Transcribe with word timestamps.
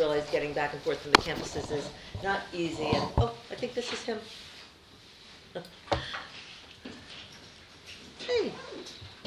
realize 0.00 0.28
getting 0.30 0.54
back 0.54 0.72
and 0.72 0.80
forth 0.80 0.98
from 1.00 1.12
the 1.12 1.18
campuses 1.18 1.70
is 1.70 1.90
not 2.24 2.40
easy, 2.54 2.86
and, 2.86 3.04
oh, 3.18 3.34
I 3.50 3.54
think 3.54 3.74
this 3.74 3.92
is 3.92 4.02
him. 4.02 4.18
Hey, 8.26 8.52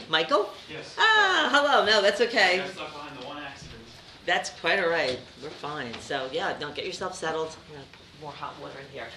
Michael? 0.08 0.50
Yes. 0.72 0.96
Ah, 0.98 1.50
hello, 1.52 1.84
no, 1.84 2.02
that's 2.02 2.22
okay. 2.22 2.58
Got 2.58 2.70
stuck 2.70 2.94
behind 2.94 3.20
the 3.20 3.26
one 3.26 3.38
accident. 3.38 3.82
That's 4.26 4.50
quite 4.62 4.80
all 4.80 4.88
right. 4.88 5.20
We're 5.42 5.50
fine. 5.50 5.92
So 6.00 6.30
yeah, 6.32 6.58
don't 6.58 6.74
get 6.74 6.86
yourself 6.86 7.14
settled. 7.14 7.54
Yeah, 7.74 7.80
more 8.22 8.32
hot 8.32 8.54
water 8.62 8.80
in 8.80 8.86
here. 8.94 9.08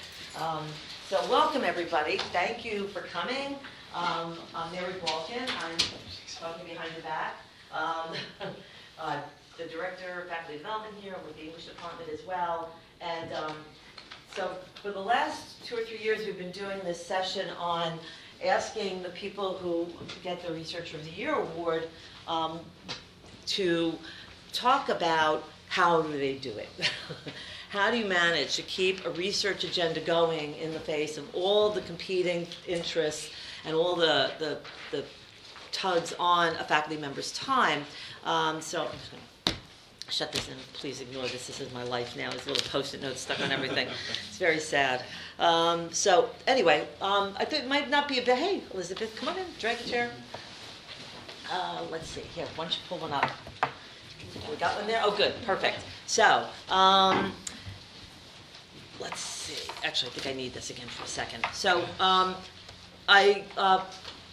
Um, 0.40 0.64
so 1.08 1.20
welcome 1.30 1.62
everybody. 1.62 2.16
Thank 2.32 2.64
you 2.64 2.88
for 2.88 3.02
coming. 3.02 3.56
Um, 3.94 4.38
I'm 4.54 4.72
Mary 4.72 4.94
Balkan. 5.04 5.42
I'm 5.42 5.76
talking 6.40 6.66
behind 6.66 6.90
your 6.94 7.02
back. 7.04 7.36
Um, 7.70 8.16
uh, 8.98 9.20
the 9.58 9.64
director 9.64 10.22
of 10.22 10.28
faculty 10.28 10.58
development 10.58 10.94
here 11.00 11.14
and 11.14 11.24
with 11.26 11.36
the 11.36 11.44
English 11.44 11.66
department 11.66 12.10
as 12.12 12.24
well. 12.26 12.70
And 13.00 13.32
um, 13.32 13.56
so 14.34 14.50
for 14.82 14.90
the 14.90 15.00
last 15.00 15.64
two 15.64 15.76
or 15.76 15.82
three 15.82 15.98
years, 15.98 16.26
we've 16.26 16.38
been 16.38 16.50
doing 16.50 16.78
this 16.84 17.04
session 17.04 17.48
on 17.58 17.98
asking 18.44 19.02
the 19.02 19.08
people 19.10 19.54
who 19.54 19.86
get 20.22 20.46
the 20.46 20.52
Researcher 20.52 20.96
of 20.96 21.04
the 21.04 21.10
Year 21.10 21.34
award 21.34 21.88
um, 22.28 22.60
to 23.46 23.94
talk 24.52 24.88
about 24.88 25.44
how 25.68 26.02
do 26.02 26.12
they 26.12 26.34
do 26.34 26.50
it. 26.50 26.68
how 27.70 27.90
do 27.90 27.96
you 27.96 28.06
manage 28.06 28.56
to 28.56 28.62
keep 28.62 29.04
a 29.04 29.10
research 29.10 29.64
agenda 29.64 30.00
going 30.00 30.54
in 30.56 30.72
the 30.72 30.80
face 30.80 31.18
of 31.18 31.34
all 31.34 31.70
the 31.70 31.80
competing 31.82 32.46
interests 32.66 33.30
and 33.64 33.74
all 33.74 33.96
the, 33.96 34.30
the, 34.38 34.58
the 34.92 35.04
tugs 35.72 36.14
on 36.18 36.54
a 36.56 36.64
faculty 36.64 37.00
member's 37.00 37.32
time? 37.32 37.84
Um, 38.24 38.60
so 38.60 38.84
I'm 38.84 38.92
just 38.92 39.10
going 39.10 39.22
to 39.22 39.35
shut 40.08 40.32
this 40.32 40.48
in. 40.48 40.54
Please 40.74 41.00
ignore 41.00 41.24
this. 41.24 41.46
This 41.46 41.60
is 41.60 41.72
my 41.72 41.82
life 41.84 42.16
now. 42.16 42.30
There's 42.30 42.46
little 42.46 42.68
post-it 42.70 43.02
notes 43.02 43.20
stuck 43.20 43.40
on 43.40 43.50
everything. 43.50 43.88
It's 44.28 44.38
very 44.38 44.60
sad. 44.60 45.02
Um, 45.38 45.92
so 45.92 46.30
anyway, 46.46 46.86
um, 47.00 47.34
I 47.38 47.44
think 47.44 47.64
it 47.64 47.68
might 47.68 47.90
not 47.90 48.08
be 48.08 48.18
a 48.18 48.22
bad. 48.24 48.38
Hey, 48.38 48.62
Elizabeth, 48.72 49.14
come 49.16 49.30
on 49.30 49.38
in. 49.38 49.46
Drag 49.58 49.80
a 49.80 49.84
chair. 49.84 50.10
Uh, 51.50 51.82
let's 51.90 52.08
see. 52.08 52.22
Here, 52.34 52.46
why 52.56 52.64
don't 52.64 52.74
you 52.74 52.82
pull 52.88 52.98
one 52.98 53.12
up? 53.12 53.30
We 54.50 54.56
got 54.56 54.76
one 54.76 54.86
there? 54.86 55.00
Oh, 55.04 55.16
good, 55.16 55.32
perfect. 55.44 55.78
So, 56.06 56.46
um, 56.68 57.32
let's 59.00 59.20
see. 59.20 59.70
Actually, 59.84 60.10
I 60.10 60.14
think 60.14 60.34
I 60.34 60.36
need 60.36 60.54
this 60.54 60.70
again 60.70 60.88
for 60.88 61.04
a 61.04 61.08
second. 61.08 61.46
So, 61.52 61.84
um, 62.00 62.34
I, 63.08 63.44
uh, 63.56 63.84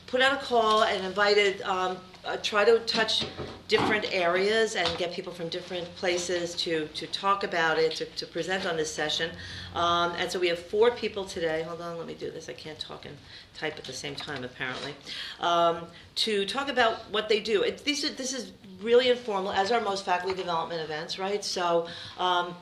put 0.07 0.21
out 0.21 0.41
a 0.41 0.45
call 0.45 0.83
and 0.83 1.05
invited, 1.05 1.61
um, 1.61 1.97
uh, 2.25 2.37
try 2.37 2.63
to 2.63 2.79
touch 2.79 3.25
different 3.67 4.05
areas 4.13 4.75
and 4.75 4.87
get 4.97 5.11
people 5.11 5.33
from 5.33 5.49
different 5.49 5.93
places 5.95 6.55
to, 6.55 6.87
to 6.89 7.05
talk 7.07 7.43
about 7.43 7.77
it, 7.77 7.95
to, 7.95 8.05
to 8.05 8.25
present 8.25 8.65
on 8.65 8.77
this 8.77 8.93
session. 8.93 9.31
Um, 9.75 10.13
and 10.17 10.31
so 10.31 10.39
we 10.39 10.47
have 10.47 10.59
four 10.59 10.91
people 10.91 11.25
today. 11.25 11.63
Hold 11.63 11.81
on, 11.81 11.97
let 11.97 12.07
me 12.07 12.13
do 12.13 12.31
this. 12.31 12.49
I 12.49 12.53
can't 12.53 12.79
talk 12.79 13.05
and 13.05 13.17
type 13.53 13.77
at 13.77 13.83
the 13.83 13.93
same 13.93 14.15
time, 14.15 14.43
apparently. 14.43 14.95
Um, 15.39 15.87
to 16.15 16.45
talk 16.45 16.69
about 16.69 17.11
what 17.11 17.29
they 17.29 17.39
do. 17.39 17.63
It, 17.63 17.83
these 17.83 18.05
are, 18.05 18.09
this 18.09 18.33
is 18.33 18.51
really 18.81 19.09
informal, 19.09 19.51
as 19.51 19.71
are 19.71 19.81
most 19.81 20.05
faculty 20.05 20.35
development 20.35 20.81
events, 20.81 21.17
right? 21.17 21.43
So 21.43 21.87
um, 22.17 22.55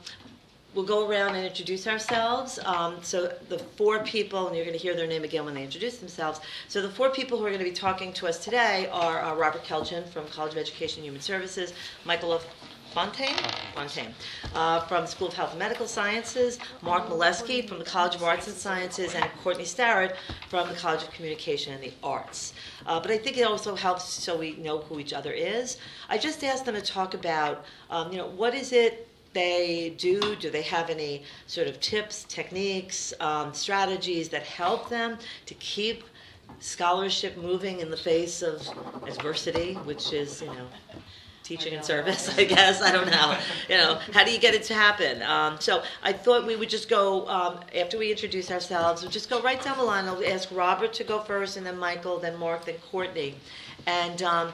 we'll 0.74 0.84
go 0.84 1.08
around 1.08 1.34
and 1.34 1.44
introduce 1.44 1.86
ourselves. 1.86 2.58
Um, 2.64 2.96
so 3.02 3.32
the 3.48 3.58
four 3.58 4.02
people, 4.04 4.46
and 4.46 4.56
you're 4.56 4.64
going 4.64 4.76
to 4.76 4.82
hear 4.82 4.94
their 4.94 5.06
name 5.06 5.24
again 5.24 5.44
when 5.44 5.54
they 5.54 5.64
introduce 5.64 5.98
themselves. 5.98 6.40
So 6.68 6.82
the 6.82 6.90
four 6.90 7.10
people 7.10 7.38
who 7.38 7.44
are 7.44 7.50
going 7.50 7.58
to 7.58 7.64
be 7.64 7.72
talking 7.72 8.12
to 8.14 8.26
us 8.26 8.42
today 8.42 8.88
are 8.92 9.22
uh, 9.22 9.34
Robert 9.34 9.64
Kelchen 9.64 10.08
from 10.08 10.26
College 10.28 10.52
of 10.52 10.58
Education 10.58 11.00
and 11.00 11.06
Human 11.06 11.20
Services, 11.20 11.72
Michael 12.04 12.40
Fontaine, 12.92 13.36
Fontaine 13.74 14.14
uh, 14.54 14.80
from 14.80 15.06
School 15.06 15.28
of 15.28 15.34
Health 15.34 15.50
and 15.50 15.58
Medical 15.58 15.86
Sciences, 15.86 16.58
Mark 16.82 17.08
Molesky 17.08 17.66
from 17.66 17.78
the 17.78 17.86
College 17.86 18.14
of 18.14 18.22
Arts 18.22 18.48
and 18.48 18.56
Sciences, 18.56 19.14
and 19.14 19.24
Courtney 19.42 19.64
Starrett 19.64 20.14
from 20.50 20.68
the 20.68 20.74
College 20.74 21.02
of 21.02 21.10
Communication 21.10 21.72
and 21.72 21.82
the 21.82 21.92
Arts. 22.02 22.52
Uh, 22.84 23.00
but 23.00 23.10
I 23.10 23.16
think 23.16 23.38
it 23.38 23.44
also 23.44 23.74
helps 23.74 24.04
so 24.04 24.36
we 24.36 24.56
know 24.56 24.80
who 24.80 25.00
each 25.00 25.14
other 25.14 25.32
is. 25.32 25.78
I 26.10 26.18
just 26.18 26.44
asked 26.44 26.66
them 26.66 26.74
to 26.74 26.82
talk 26.82 27.14
about, 27.14 27.64
um, 27.88 28.12
you 28.12 28.18
know, 28.18 28.26
what 28.26 28.54
is 28.54 28.72
it 28.72 29.08
they 29.32 29.94
do? 29.96 30.36
Do 30.36 30.50
they 30.50 30.62
have 30.62 30.90
any 30.90 31.22
sort 31.46 31.66
of 31.66 31.80
tips, 31.80 32.24
techniques, 32.24 33.12
um, 33.20 33.54
strategies 33.54 34.28
that 34.30 34.42
help 34.42 34.88
them 34.88 35.18
to 35.46 35.54
keep 35.54 36.04
scholarship 36.60 37.36
moving 37.36 37.80
in 37.80 37.90
the 37.90 37.96
face 37.96 38.42
of 38.42 38.66
adversity, 39.06 39.74
which 39.84 40.12
is, 40.12 40.42
you 40.42 40.48
know, 40.48 40.66
teaching 41.42 41.74
and 41.74 41.84
service, 41.84 42.36
I 42.38 42.44
guess. 42.44 42.80
I 42.82 42.92
don't 42.92 43.10
know. 43.10 43.36
You 43.68 43.76
know, 43.76 43.98
how 44.12 44.24
do 44.24 44.32
you 44.32 44.38
get 44.38 44.54
it 44.54 44.62
to 44.64 44.74
happen? 44.74 45.22
Um, 45.22 45.56
so 45.60 45.82
I 46.02 46.12
thought 46.12 46.46
we 46.46 46.56
would 46.56 46.70
just 46.70 46.88
go 46.88 47.28
um, 47.28 47.60
after 47.78 47.98
we 47.98 48.10
introduce 48.10 48.50
ourselves. 48.50 49.02
We'll 49.02 49.10
just 49.10 49.28
go 49.28 49.40
right 49.42 49.62
down 49.62 49.78
the 49.78 49.84
line. 49.84 50.06
I'll 50.06 50.24
ask 50.24 50.48
Robert 50.52 50.92
to 50.94 51.04
go 51.04 51.20
first, 51.20 51.56
and 51.56 51.66
then 51.66 51.78
Michael, 51.78 52.18
then 52.18 52.38
Mark, 52.38 52.64
then 52.64 52.76
Courtney. 52.90 53.34
And 53.86 54.22
um, 54.22 54.52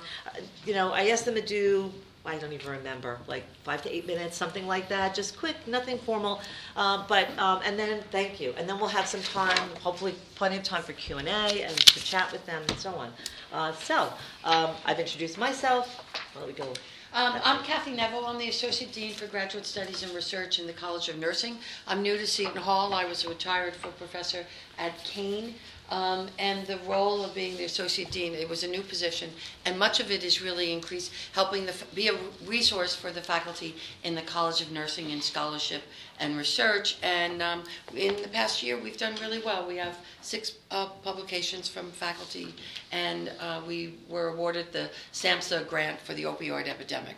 you 0.64 0.74
know, 0.74 0.92
I 0.92 1.08
asked 1.08 1.24
them 1.24 1.34
to 1.34 1.42
do. 1.42 1.92
I 2.28 2.36
don't 2.36 2.52
even 2.52 2.70
remember, 2.70 3.18
like 3.26 3.44
five 3.64 3.80
to 3.82 3.94
eight 3.94 4.06
minutes, 4.06 4.36
something 4.36 4.66
like 4.66 4.88
that. 4.90 5.14
Just 5.14 5.38
quick, 5.38 5.56
nothing 5.66 5.98
formal. 5.98 6.42
Uh, 6.76 7.02
but 7.08 7.26
um, 7.38 7.60
and 7.64 7.78
then 7.78 8.02
thank 8.10 8.38
you, 8.38 8.52
and 8.58 8.68
then 8.68 8.78
we'll 8.78 8.88
have 8.88 9.06
some 9.06 9.22
time, 9.22 9.56
hopefully 9.80 10.14
plenty 10.34 10.58
of 10.58 10.62
time 10.62 10.82
for 10.82 10.92
Q 10.92 11.16
and 11.16 11.28
A 11.28 11.62
and 11.62 11.74
to 11.74 12.04
chat 12.04 12.30
with 12.30 12.44
them 12.44 12.62
and 12.68 12.78
so 12.78 12.90
on. 12.90 13.12
Uh, 13.50 13.72
so 13.72 14.12
um, 14.44 14.70
I've 14.84 15.00
introduced 15.00 15.38
myself. 15.38 16.04
Why 16.34 16.42
don't 16.42 16.56
go? 16.56 16.74
Um, 17.14 17.40
I'm 17.42 17.64
Kathy 17.64 17.92
Neville. 17.92 18.26
I'm 18.26 18.36
the 18.36 18.50
Associate 18.50 18.92
Dean 18.92 19.14
for 19.14 19.26
Graduate 19.26 19.64
Studies 19.64 20.02
and 20.02 20.12
Research 20.12 20.58
in 20.58 20.66
the 20.66 20.74
College 20.74 21.08
of 21.08 21.18
Nursing. 21.18 21.56
I'm 21.86 22.02
new 22.02 22.18
to 22.18 22.26
Seton 22.26 22.58
Hall. 22.58 22.92
I 22.92 23.06
was 23.06 23.24
a 23.24 23.30
retired 23.30 23.74
full 23.74 23.92
professor 23.92 24.44
at 24.76 24.92
Kean. 25.04 25.54
Um, 25.90 26.28
and 26.38 26.66
the 26.66 26.78
role 26.86 27.24
of 27.24 27.34
being 27.34 27.56
the 27.56 27.64
associate 27.64 28.10
dean, 28.10 28.34
it 28.34 28.48
was 28.48 28.62
a 28.62 28.68
new 28.68 28.82
position, 28.82 29.30
and 29.64 29.78
much 29.78 30.00
of 30.00 30.10
it 30.10 30.22
is 30.22 30.42
really 30.42 30.72
increase 30.72 31.10
helping 31.32 31.64
the, 31.64 31.74
be 31.94 32.08
a 32.08 32.14
resource 32.46 32.94
for 32.94 33.10
the 33.10 33.22
faculty 33.22 33.74
in 34.04 34.14
the 34.14 34.22
College 34.22 34.60
of 34.60 34.70
Nursing 34.70 35.10
in 35.10 35.22
scholarship 35.22 35.82
and 36.20 36.36
research. 36.36 36.98
And 37.02 37.40
um, 37.40 37.64
in 37.94 38.20
the 38.20 38.28
past 38.28 38.62
year, 38.62 38.78
we've 38.78 38.98
done 38.98 39.14
really 39.20 39.40
well. 39.40 39.66
We 39.66 39.76
have 39.76 39.98
six 40.20 40.52
uh, 40.70 40.86
publications 41.02 41.68
from 41.68 41.90
faculty, 41.90 42.54
and 42.92 43.32
uh, 43.40 43.62
we 43.66 43.94
were 44.10 44.28
awarded 44.28 44.72
the 44.72 44.90
SAMHSA 45.12 45.68
grant 45.68 46.00
for 46.00 46.12
the 46.12 46.24
opioid 46.24 46.68
epidemic 46.68 47.16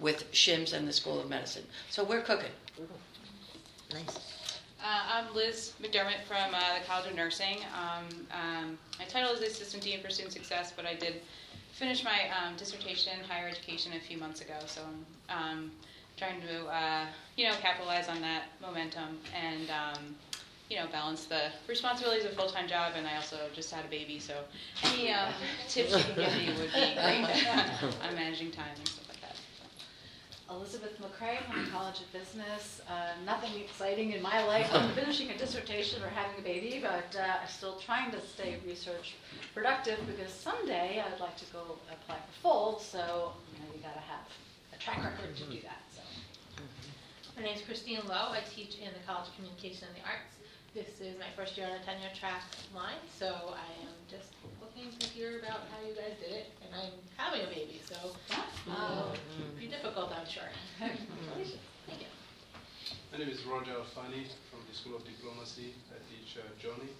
with 0.00 0.24
SHIMS 0.32 0.72
and 0.72 0.88
the 0.88 0.92
School 0.92 1.20
of 1.20 1.28
Medicine. 1.28 1.64
So 1.88 2.02
we're 2.02 2.22
cooking. 2.22 2.50
Nice. 3.92 4.37
Uh, 4.82 5.02
I'm 5.12 5.34
Liz 5.34 5.72
McDermott 5.82 6.22
from 6.28 6.54
uh, 6.54 6.78
the 6.78 6.84
College 6.86 7.10
of 7.10 7.16
Nursing. 7.16 7.58
Um, 7.74 8.26
um, 8.32 8.78
my 8.98 9.04
title 9.06 9.32
is 9.32 9.40
Assistant 9.40 9.82
Dean 9.82 10.00
for 10.00 10.08
Student 10.08 10.32
Success, 10.32 10.72
but 10.74 10.86
I 10.86 10.94
did 10.94 11.20
finish 11.72 12.04
my 12.04 12.30
um, 12.30 12.54
dissertation 12.56 13.12
in 13.18 13.24
higher 13.24 13.48
education 13.48 13.92
a 13.94 14.00
few 14.00 14.18
months 14.18 14.40
ago, 14.40 14.54
so 14.66 14.82
I'm 15.28 15.52
um, 15.52 15.70
trying 16.16 16.40
to, 16.42 16.66
uh, 16.66 17.06
you 17.36 17.48
know, 17.48 17.54
capitalize 17.60 18.08
on 18.08 18.20
that 18.20 18.44
momentum 18.62 19.18
and, 19.34 19.68
um, 19.70 20.14
you 20.70 20.76
know, 20.76 20.86
balance 20.92 21.24
the 21.24 21.50
responsibilities 21.66 22.24
of 22.24 22.32
a 22.32 22.34
full-time 22.36 22.68
job, 22.68 22.92
and 22.96 23.06
I 23.06 23.16
also 23.16 23.36
just 23.54 23.72
had 23.72 23.84
a 23.84 23.88
baby, 23.88 24.20
so 24.20 24.34
any 24.84 25.12
um, 25.12 25.32
tips 25.68 25.96
you 25.96 26.04
can 26.04 26.14
give 26.14 26.34
me 26.34 26.46
would 26.56 26.72
be 26.72 26.94
great 26.94 27.48
on 28.08 28.14
managing 28.14 28.52
time 28.52 28.70
and 28.76 28.86
stuff 28.86 29.08
like 29.08 29.20
that. 29.22 29.36
Elizabeth 30.50 30.98
McCrae 30.98 31.44
from 31.44 31.62
the 31.62 31.70
College 31.70 32.00
of 32.00 32.10
Business. 32.12 32.80
Uh, 32.88 33.12
nothing 33.26 33.60
exciting 33.60 34.12
in 34.12 34.22
my 34.22 34.44
life. 34.46 34.68
I'm 34.72 34.90
finishing 34.94 35.30
a 35.30 35.36
dissertation 35.36 36.02
or 36.02 36.08
having 36.08 36.38
a 36.38 36.42
baby, 36.42 36.80
but 36.82 37.14
uh, 37.18 37.42
I'm 37.42 37.48
still 37.48 37.76
trying 37.76 38.10
to 38.12 38.20
stay 38.20 38.56
research 38.66 39.16
productive 39.52 39.98
because 40.06 40.32
someday 40.32 41.02
I'd 41.04 41.20
like 41.20 41.36
to 41.36 41.44
go 41.52 41.76
apply 41.92 42.16
for 42.16 42.40
full. 42.40 42.78
So 42.78 43.32
you 43.52 43.60
know 43.60 43.74
you 43.76 43.82
got 43.82 43.94
to 43.94 44.00
have 44.00 44.24
a 44.72 44.78
track 44.78 45.04
record 45.04 45.36
to 45.36 45.44
do 45.44 45.60
that. 45.62 45.82
So 45.94 46.00
My 47.36 47.42
name 47.42 47.56
is 47.56 47.62
Christine 47.62 48.00
Lowe. 48.08 48.32
I 48.32 48.40
teach 48.48 48.78
in 48.78 48.88
the 48.94 49.04
College 49.06 49.28
of 49.28 49.34
Communication 49.36 49.88
and 49.88 49.96
the 49.96 50.08
Arts. 50.08 50.32
This 50.74 51.00
is 51.00 51.18
my 51.18 51.28
first 51.36 51.56
year 51.56 51.66
on 51.66 51.72
a 51.72 51.84
tenure 51.84 52.12
track 52.18 52.42
line, 52.74 53.00
so 53.18 53.26
I 53.52 53.68
am 53.84 53.92
just 54.08 54.32
looking 54.78 54.98
to 54.98 55.06
hear 55.10 55.42
about 55.42 55.66
how 55.74 55.82
you 55.82 55.90
guys 55.94 56.14
did 56.22 56.30
it. 56.30 56.46
And 56.62 56.70
I'm 56.70 56.94
having 57.18 57.42
a 57.42 57.50
baby, 57.50 57.82
so 57.82 58.14
um, 58.70 59.10
be 59.58 59.66
difficult, 59.66 60.14
I'm 60.14 60.26
sure. 60.26 60.46
Thank 60.78 61.98
you. 61.98 62.10
My 63.10 63.18
name 63.18 63.28
is 63.28 63.42
Roger 63.42 63.74
Alfani 63.74 64.30
from 64.46 64.62
the 64.70 64.74
School 64.74 64.94
of 64.94 65.02
Diplomacy. 65.02 65.74
I 65.90 65.98
teach 66.06 66.38
uh, 66.38 66.46
Johnny 66.62 66.94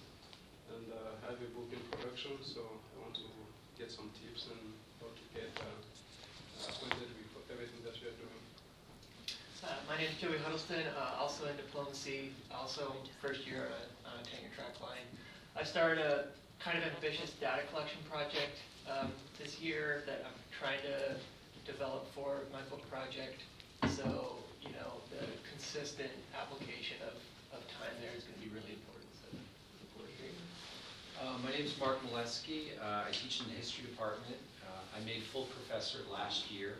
and 0.75 0.91
uh, 0.91 1.23
I 1.23 1.31
have 1.31 1.39
a 1.39 1.51
book 1.55 1.71
in 1.71 1.79
production, 1.87 2.35
so 2.43 2.67
I 2.67 2.95
want 2.99 3.15
to 3.15 3.27
get 3.79 3.87
some 3.87 4.11
tips 4.19 4.51
and 4.51 4.59
how 4.99 5.07
to 5.15 5.23
get 5.31 5.47
uh, 5.63 5.71
acquainted 6.67 7.15
with 7.31 7.47
everything 7.47 7.79
that 7.87 7.95
we 8.03 8.11
are 8.11 8.17
doing. 8.19 8.43
Uh, 9.63 9.79
my 9.87 9.95
name 9.95 10.11
is 10.11 10.19
Joey 10.19 10.35
Huddleston, 10.43 10.83
uh, 10.99 11.21
also 11.21 11.47
in 11.47 11.55
diplomacy, 11.55 12.35
also 12.51 12.91
first 13.23 13.47
year 13.47 13.71
on 14.03 14.19
a 14.19 14.23
tenure 14.27 14.51
track 14.51 14.75
line. 14.83 15.07
I 15.55 15.63
started 15.63 16.03
a 16.03 16.35
kind 16.59 16.77
of 16.77 16.83
ambitious 16.95 17.31
data 17.39 17.63
collection 17.71 17.99
project 18.11 18.59
um, 18.91 19.11
this 19.39 19.59
year 19.59 20.03
that 20.05 20.25
I'm 20.27 20.35
trying 20.51 20.79
to 20.83 21.15
develop 21.63 22.11
for 22.13 22.43
my 22.51 22.59
book 22.69 22.83
project. 22.91 23.39
So, 23.87 24.35
you 24.61 24.75
know, 24.75 24.99
the 25.07 25.23
consistent 25.47 26.11
application 26.35 26.99
of, 27.07 27.15
of 27.55 27.63
time 27.79 27.95
there 28.03 28.11
is 28.11 28.27
gonna 28.27 28.43
be 28.43 28.51
really 28.51 28.75
important, 28.75 29.07
so 29.23 29.31
to. 29.31 29.39
Uh, 31.23 31.37
My 31.43 31.51
name 31.51 31.63
is 31.65 31.75
Mark 31.79 31.99
Molesky. 32.03 32.75
Uh, 32.75 33.07
I 33.07 33.11
teach 33.11 33.39
in 33.39 33.47
the 33.47 33.55
history 33.55 33.87
department. 33.87 34.39
Uh, 34.63 34.99
I 34.99 35.03
made 35.05 35.23
full 35.31 35.47
professor 35.55 35.99
last 36.11 36.51
year, 36.51 36.75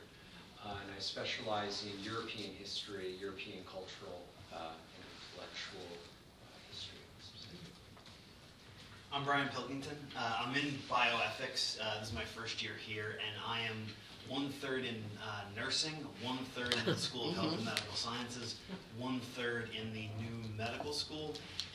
uh, 0.64 0.76
and 0.84 0.92
I 0.92 1.00
specialize 1.00 1.88
in 1.88 1.96
European 2.04 2.52
history, 2.60 3.16
European 3.20 3.64
cultural 3.64 4.28
uh, 4.52 4.76
and 4.76 5.04
intellectual 5.08 5.88
uh, 5.88 6.52
history. 6.68 7.00
I'm 9.12 9.24
Brian 9.24 9.50
Pilkington. 9.50 9.98
Uh, 10.16 10.46
I'm 10.46 10.56
in 10.56 10.78
bioethics. 10.90 11.80
Uh, 11.82 12.00
this 12.00 12.10
is 12.10 12.14
my 12.14 12.24
first 12.24 12.62
year 12.62 12.74
here, 12.86 13.18
and 13.26 13.36
I 13.48 13.62
am 13.62 13.76
one 14.28 14.50
third 14.62 14.86
in 14.86 15.04
uh, 15.24 15.42
nursing, 15.60 15.94
one 16.24 16.38
third 16.54 16.76
in 16.76 16.86
the 16.86 16.96
School 16.96 17.30
of 17.30 17.36
Health 17.36 17.56
and 17.56 17.66
Medical 17.66 17.96
Sciences, 17.96 18.56
one 19.00 19.20
third 19.36 19.70
in 19.80 19.92
the 19.94 20.08
new 20.20 20.48
medical 20.56 20.94
school, 20.94 21.34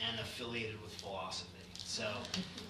and 0.09 0.17
affiliated 0.21 0.81
with 0.81 0.93
philosophy. 0.93 1.49
So 1.73 2.07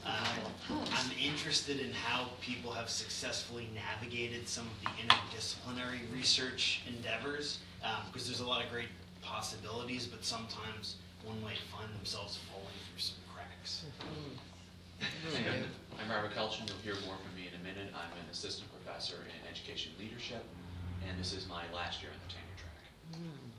uh, 0.04 0.36
I'm 0.72 1.12
interested 1.24 1.80
in 1.80 1.92
how 1.94 2.30
people 2.42 2.72
have 2.72 2.90
successfully 2.90 3.70
navigated 3.76 4.48
some 4.48 4.66
of 4.66 4.82
the 4.82 4.90
interdisciplinary 5.04 6.12
research 6.12 6.82
endeavors, 6.88 7.60
um, 7.84 7.92
because 8.12 8.28
there's 8.28 8.42
a 8.42 8.48
lot 8.48 8.66
of 8.66 8.72
great 8.72 8.90
possibilities, 9.22 10.08
but 10.08 10.26
sometimes 10.26 10.96
one 11.24 11.40
might 11.44 11.60
find 11.72 11.94
themselves 12.00 12.40
falling 12.52 12.66
through 12.90 13.00
some 13.00 13.18
cracks. 13.32 13.86
And 15.02 15.66
I'm 16.00 16.10
Robert 16.10 16.34
Kelchen, 16.36 16.68
you'll 16.68 16.78
hear 16.84 16.96
more 17.06 17.16
from 17.18 17.34
me 17.36 17.48
in 17.50 17.56
a 17.60 17.64
minute. 17.64 17.92
I'm 17.94 18.12
an 18.20 18.30
assistant 18.32 18.70
professor 18.72 19.16
in 19.26 19.52
education 19.52 19.92
leadership, 20.00 20.44
and 21.08 21.20
this 21.20 21.34
is 21.34 21.48
my 21.48 21.64
last 21.74 22.02
year 22.02 22.12
on 22.12 22.20
the 22.28 22.32
tenure 22.34 22.58
track. 22.60 22.84
Hmm. 23.16 23.50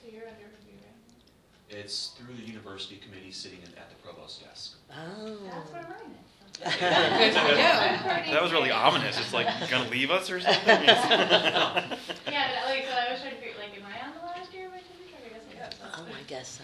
So 0.00 0.12
you're 0.12 0.28
under 0.28 0.48
review 0.52 0.78
right 0.84 1.78
It's 1.80 2.12
through 2.16 2.34
the 2.36 2.42
university 2.44 2.96
committee 2.96 3.32
sitting 3.32 3.60
in- 3.62 3.76
at 3.78 3.88
the 3.90 3.96
provost 4.02 4.44
desk. 4.44 4.76
Oh. 4.92 5.36
That's 5.50 5.72
where 5.72 5.82
mine 5.82 6.14
is. 6.14 6.30
Good 6.54 6.70
for 6.72 7.48
you. 7.50 8.32
That 8.32 8.42
was 8.42 8.52
really 8.52 8.70
ominous. 8.70 9.18
It's 9.18 9.32
like, 9.34 9.48
you're 9.60 9.68
gonna 9.70 9.90
leave 9.90 10.10
us 10.10 10.30
or 10.30 10.40
something? 10.44 10.62
Yeah, 10.64 11.82
but 11.90 12.64
like, 12.70 12.86
so 12.86 12.94
I 12.94 13.10
was 13.12 13.20
trying 13.20 13.34
to 13.34 13.40
figure, 13.40 13.58
like, 13.58 13.74
am 13.76 13.84
I 13.86 14.06
on 14.06 14.14
the 14.14 14.24
last 14.24 14.52
year 14.54 14.66
of 14.66 14.72
my 14.72 14.78
tenure 14.78 15.10
track? 15.10 15.24
I 15.26 15.28
guess 15.34 15.50
I 15.50 15.64
am. 15.64 15.72
so 15.72 16.04
Oh, 16.04 16.14
I 16.14 16.22
guess 16.28 16.48
so. 16.48 16.62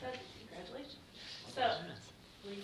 That's, 0.00 0.18
congratulations. 0.38 1.02
So, 1.54 1.62
Lisa. 2.48 2.62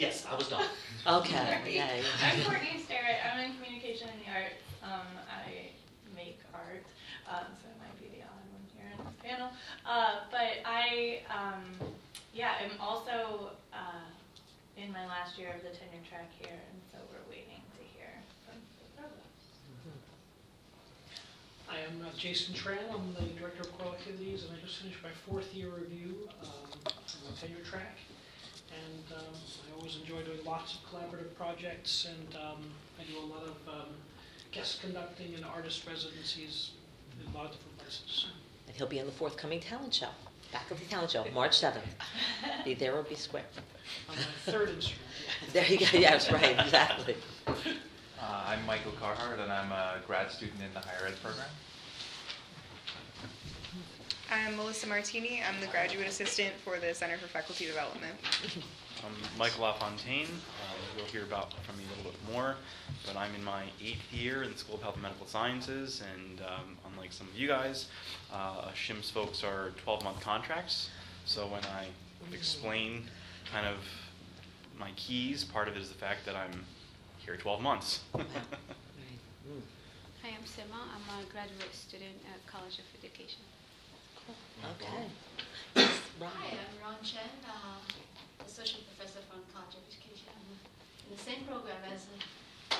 Yes, 0.00 0.24
I 0.24 0.34
was 0.34 0.48
done. 0.48 0.64
Okay, 1.06 1.76
yay. 1.76 2.02
I'm 2.24 2.40
Courtney 2.44 2.76
Starrett. 2.76 3.20
I'm 3.24 3.40
in 3.40 3.56
communication 3.56 4.08
and 4.08 4.20
the 4.20 4.28
arts. 4.32 4.60
Um, 4.84 5.08
I 5.28 5.72
make 6.14 6.40
art, 6.52 6.84
um, 7.28 7.48
so 7.56 7.68
I 7.68 7.76
might 7.80 7.96
be 8.00 8.08
the 8.16 8.24
odd 8.24 8.44
one 8.52 8.64
here 8.76 8.88
in 8.92 9.00
this 9.00 9.16
panel. 9.24 9.48
Uh, 9.84 10.28
but 10.30 10.60
I, 10.64 11.20
um, 11.32 11.64
yeah, 12.32 12.52
I'm 12.60 12.76
also 12.80 13.52
uh, 13.72 14.08
in 14.76 14.92
my 14.92 15.06
last 15.08 15.38
year 15.38 15.52
of 15.56 15.60
the 15.64 15.72
tenure 15.72 16.04
track 16.08 16.28
here, 16.36 16.52
and 16.52 16.80
so 16.92 16.96
we're 17.08 17.24
waiting 17.32 17.64
to 17.76 17.82
hear 17.96 18.12
from 18.44 18.60
the 18.60 18.84
provost. 19.00 19.52
I 21.68 21.80
am 21.80 22.04
uh, 22.04 22.12
Jason 22.16 22.52
Tramm, 22.54 22.88
I'm 22.92 23.12
the 23.16 23.32
Director 23.40 23.62
of 23.68 23.72
Choral 23.76 23.94
Activities, 23.94 24.44
and 24.44 24.52
I 24.52 24.60
just 24.60 24.80
finished 24.80 25.00
my 25.02 25.12
fourth 25.28 25.52
year 25.54 25.68
review 25.72 26.28
um, 26.44 26.48
on 26.88 27.20
the 27.24 27.40
tenure 27.40 27.64
track. 27.64 27.96
And 28.70 29.18
um, 29.18 29.34
I 29.68 29.76
always 29.76 29.96
enjoy 29.96 30.22
doing 30.22 30.38
lots 30.44 30.74
of 30.74 30.80
collaborative 30.90 31.34
projects, 31.36 32.06
and 32.08 32.36
um, 32.36 32.62
I 32.98 33.04
do 33.10 33.18
a 33.18 33.26
lot 33.26 33.42
of 33.42 33.56
um, 33.68 33.88
guest 34.52 34.80
conducting 34.80 35.34
and 35.34 35.44
artist 35.44 35.86
residencies 35.86 36.70
in 37.20 37.32
a 37.32 37.36
lot 37.36 37.46
of 37.46 37.52
different 37.52 37.78
places. 37.78 38.26
And 38.66 38.76
he'll 38.76 38.86
be 38.86 38.98
in 38.98 39.06
the 39.06 39.12
forthcoming 39.12 39.60
talent 39.60 39.94
show, 39.94 40.08
Back 40.52 40.70
of 40.70 40.78
the 40.78 40.86
Talent 40.86 41.10
Show, 41.10 41.24
March 41.34 41.60
7th. 41.60 41.80
Be 42.64 42.74
there 42.74 42.94
or 42.94 43.02
be 43.02 43.14
square. 43.14 43.44
On 44.08 44.16
my 44.16 44.22
third 44.46 44.70
instrument. 44.70 45.06
There 45.52 45.64
you 45.66 45.78
go, 45.78 45.86
yes, 45.92 46.30
right, 46.30 46.58
exactly. 46.58 47.16
Uh, 47.46 47.54
I'm 48.20 48.64
Michael 48.66 48.92
Carhart, 49.00 49.38
and 49.38 49.50
I'm 49.50 49.72
a 49.72 50.00
grad 50.06 50.30
student 50.30 50.60
in 50.60 50.72
the 50.74 50.80
higher 50.80 51.06
ed 51.06 51.14
program. 51.22 51.46
I'm 54.30 54.56
Melissa 54.56 54.86
Martini. 54.86 55.42
I'm 55.46 55.60
the 55.60 55.66
graduate 55.66 56.06
assistant 56.06 56.54
for 56.64 56.78
the 56.78 56.94
Center 56.94 57.16
for 57.18 57.26
Faculty 57.26 57.66
Development. 57.66 58.14
I'm 59.04 59.12
Michael 59.38 59.64
LaFontaine. 59.64 60.26
Um, 60.26 60.78
You'll 60.96 61.06
hear 61.06 61.24
about 61.24 61.52
from 61.64 61.76
me 61.78 61.84
a 61.84 61.96
little 61.96 62.12
bit 62.12 62.32
more, 62.32 62.54
but 63.06 63.16
I'm 63.16 63.34
in 63.34 63.42
my 63.42 63.64
eighth 63.82 64.12
year 64.12 64.42
in 64.44 64.52
the 64.52 64.58
School 64.58 64.76
of 64.76 64.82
Health 64.82 64.94
and 64.94 65.02
Medical 65.02 65.26
Sciences, 65.26 66.02
and 66.14 66.40
um, 66.42 66.76
unlike 66.92 67.12
some 67.12 67.26
of 67.26 67.36
you 67.36 67.48
guys, 67.48 67.88
uh, 68.32 68.70
SHIMS 68.72 69.10
folks 69.10 69.42
are 69.42 69.72
12-month 69.84 70.20
contracts. 70.20 70.90
So 71.24 71.46
when 71.48 71.64
I 71.64 71.86
explain 72.32 73.04
kind 73.52 73.66
of 73.66 73.78
my 74.78 74.90
keys, 74.94 75.42
part 75.42 75.66
of 75.66 75.74
it 75.76 75.80
is 75.82 75.88
the 75.88 75.94
fact 75.98 76.24
that 76.26 76.36
I'm 76.36 76.64
here 77.18 77.36
12 77.36 77.60
months. 77.60 78.00
Mm, 79.50 79.62
Hi, 80.22 80.28
I'm 80.36 80.44
Sima. 80.44 80.76
I'm 80.76 81.18
a 81.18 81.24
graduate 81.32 81.74
student 81.74 82.12
at 82.32 82.46
College 82.46 82.78
of 82.78 82.84
Education. 83.02 83.40
Okay. 84.30 85.04
Yes, 85.76 86.00
Ron. 86.20 86.30
Hi, 86.36 86.48
I'm 86.52 86.82
Ron 86.84 86.96
Chen, 87.02 87.20
uh, 87.46 88.44
Associate 88.46 88.84
Professor 88.86 89.20
from 89.30 89.40
College 89.54 89.74
of 89.76 89.82
Education. 89.88 90.28
I'm 90.36 91.10
in 91.10 91.16
the 91.16 91.22
same 91.22 91.44
program 91.48 91.78
as 91.92 92.06
uh, 92.70 92.76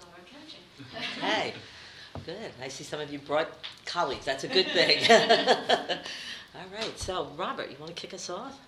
Laura 0.00 0.20
Kelchen. 0.28 0.62
Hey, 1.20 1.54
good. 2.26 2.52
I 2.62 2.68
see 2.68 2.84
some 2.84 3.00
of 3.00 3.12
you 3.12 3.18
brought 3.18 3.48
colleagues, 3.86 4.24
that's 4.24 4.44
a 4.44 4.48
good 4.48 4.66
thing. 4.72 5.02
All 6.54 6.68
right, 6.72 6.98
so 6.98 7.28
Robert, 7.36 7.70
you 7.70 7.76
want 7.80 7.94
to 7.94 8.00
kick 8.00 8.14
us 8.14 8.30
off? 8.30 8.58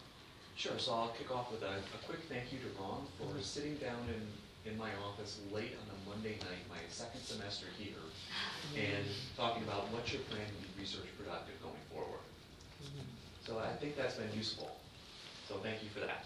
Sure, 0.56 0.78
so 0.78 0.92
I'll 0.94 1.08
kick 1.08 1.30
off 1.30 1.52
with 1.52 1.62
a, 1.62 1.76
a 1.76 2.00
quick 2.08 2.20
thank 2.28 2.50
you 2.52 2.58
to 2.58 2.82
Ron 2.82 3.04
for 3.18 3.40
sitting 3.42 3.76
down 3.76 4.00
in, 4.08 4.72
in 4.72 4.78
my 4.78 4.88
office 5.06 5.38
late 5.52 5.76
on 5.76 5.86
a 5.92 5.96
Monday 6.08 6.38
night, 6.40 6.64
my 6.70 6.80
second 6.88 7.20
semester 7.22 7.66
here, 7.78 8.00
and 8.74 9.04
talking 9.36 9.62
about 9.64 9.92
what's 9.92 10.10
your 10.12 10.22
plan 10.22 10.40
to 10.40 10.52
be 10.64 10.80
research 10.80 11.06
productive 11.20 11.60
going 11.60 11.74
forward. 11.74 11.85
So 13.46 13.60
I 13.60 13.72
think 13.76 13.96
that's 13.96 14.16
been 14.16 14.32
useful. 14.34 14.76
So 15.48 15.54
thank 15.62 15.80
you 15.82 15.88
for 15.90 16.00
that. 16.00 16.24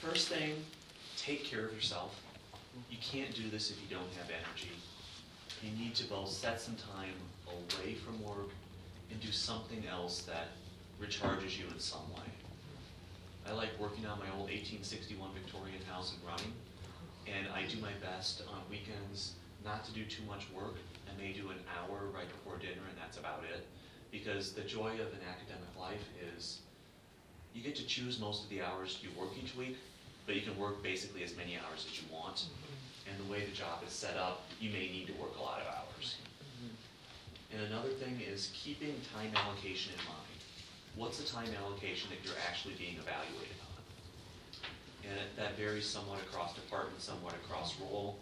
First 0.00 0.28
thing, 0.28 0.54
take 1.16 1.44
care 1.44 1.64
of 1.64 1.72
yourself. 1.72 2.20
You 2.90 2.96
can't 3.00 3.32
do 3.34 3.48
this 3.50 3.70
if 3.70 3.76
you 3.80 3.94
don't 3.94 4.10
have 4.18 4.26
energy. 4.26 4.72
You 5.62 5.70
need 5.78 5.94
to 5.94 6.04
both 6.08 6.28
set 6.28 6.60
some 6.60 6.74
time 6.74 7.14
away 7.46 7.94
from 7.94 8.20
work 8.24 8.50
and 9.12 9.20
do 9.20 9.30
something 9.30 9.84
else 9.86 10.22
that 10.22 10.48
recharges 11.00 11.56
you 11.56 11.66
in 11.72 11.78
some 11.78 12.10
way. 12.14 12.26
I 13.46 13.52
like 13.52 13.70
working 13.78 14.04
on 14.06 14.18
my 14.18 14.26
old 14.34 14.50
1861 14.50 15.30
Victorian 15.34 15.82
house 15.88 16.14
and 16.14 16.20
running, 16.26 16.52
and 17.26 17.46
I 17.54 17.68
do 17.70 17.80
my 17.80 17.92
best 18.02 18.42
on 18.50 18.58
weekends 18.68 19.34
not 19.64 19.84
to 19.84 19.92
do 19.92 20.04
too 20.04 20.24
much 20.26 20.48
work. 20.50 20.74
I 21.06 21.20
may 21.20 21.32
do 21.32 21.50
an 21.50 21.58
hour 21.70 22.06
right 22.12 22.26
before 22.26 22.58
dinner, 22.58 22.82
and 22.88 22.98
that's 22.98 23.18
about 23.18 23.44
it. 23.44 23.66
Because 24.12 24.52
the 24.52 24.60
joy 24.60 24.92
of 25.00 25.08
an 25.16 25.24
academic 25.26 25.72
life 25.80 26.04
is 26.36 26.60
you 27.54 27.62
get 27.62 27.74
to 27.76 27.86
choose 27.86 28.20
most 28.20 28.44
of 28.44 28.50
the 28.50 28.62
hours 28.62 28.98
you 29.02 29.08
work 29.18 29.30
each 29.42 29.56
week, 29.56 29.76
but 30.26 30.36
you 30.36 30.42
can 30.42 30.56
work 30.58 30.82
basically 30.82 31.24
as 31.24 31.34
many 31.36 31.56
hours 31.56 31.86
as 31.90 32.00
you 32.00 32.06
want. 32.12 32.36
Mm-hmm. 32.36 33.10
And 33.10 33.26
the 33.26 33.32
way 33.32 33.44
the 33.44 33.56
job 33.56 33.82
is 33.86 33.92
set 33.92 34.16
up, 34.16 34.42
you 34.60 34.70
may 34.70 34.92
need 34.92 35.06
to 35.08 35.12
work 35.14 35.36
a 35.38 35.42
lot 35.42 35.60
of 35.60 35.66
hours. 35.66 36.16
Mm-hmm. 36.44 37.56
And 37.56 37.72
another 37.72 37.88
thing 37.88 38.20
is 38.20 38.50
keeping 38.54 38.94
time 39.12 39.32
allocation 39.34 39.92
in 39.98 40.04
mind. 40.04 40.40
What's 40.94 41.18
the 41.18 41.26
time 41.26 41.48
allocation 41.64 42.10
that 42.10 42.24
you're 42.24 42.38
actually 42.48 42.74
being 42.74 42.96
evaluated 43.00 43.56
on? 43.64 43.82
And 45.08 45.18
it- 45.18 45.36
that 45.36 45.56
varies 45.56 45.88
somewhat 45.88 46.20
across 46.20 46.54
department, 46.54 47.00
somewhat 47.00 47.34
across 47.34 47.80
role. 47.80 48.18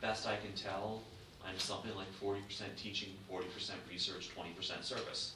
Best 0.00 0.26
I 0.26 0.36
can 0.36 0.52
tell, 0.52 1.00
I'm 1.46 1.58
something 1.58 1.94
like 1.94 2.12
forty 2.14 2.40
percent 2.42 2.76
teaching, 2.76 3.10
forty 3.28 3.48
percent 3.48 3.78
research, 3.90 4.30
twenty 4.34 4.50
percent 4.50 4.84
service. 4.84 5.34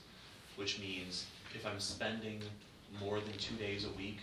Which 0.57 0.79
means 0.81 1.27
if 1.55 1.67
I'm 1.67 1.81
spending 1.81 2.41
more 3.01 3.21
than 3.21 3.37
two 3.39 3.55
days 3.57 3.85
a 3.85 3.91
week 3.91 4.21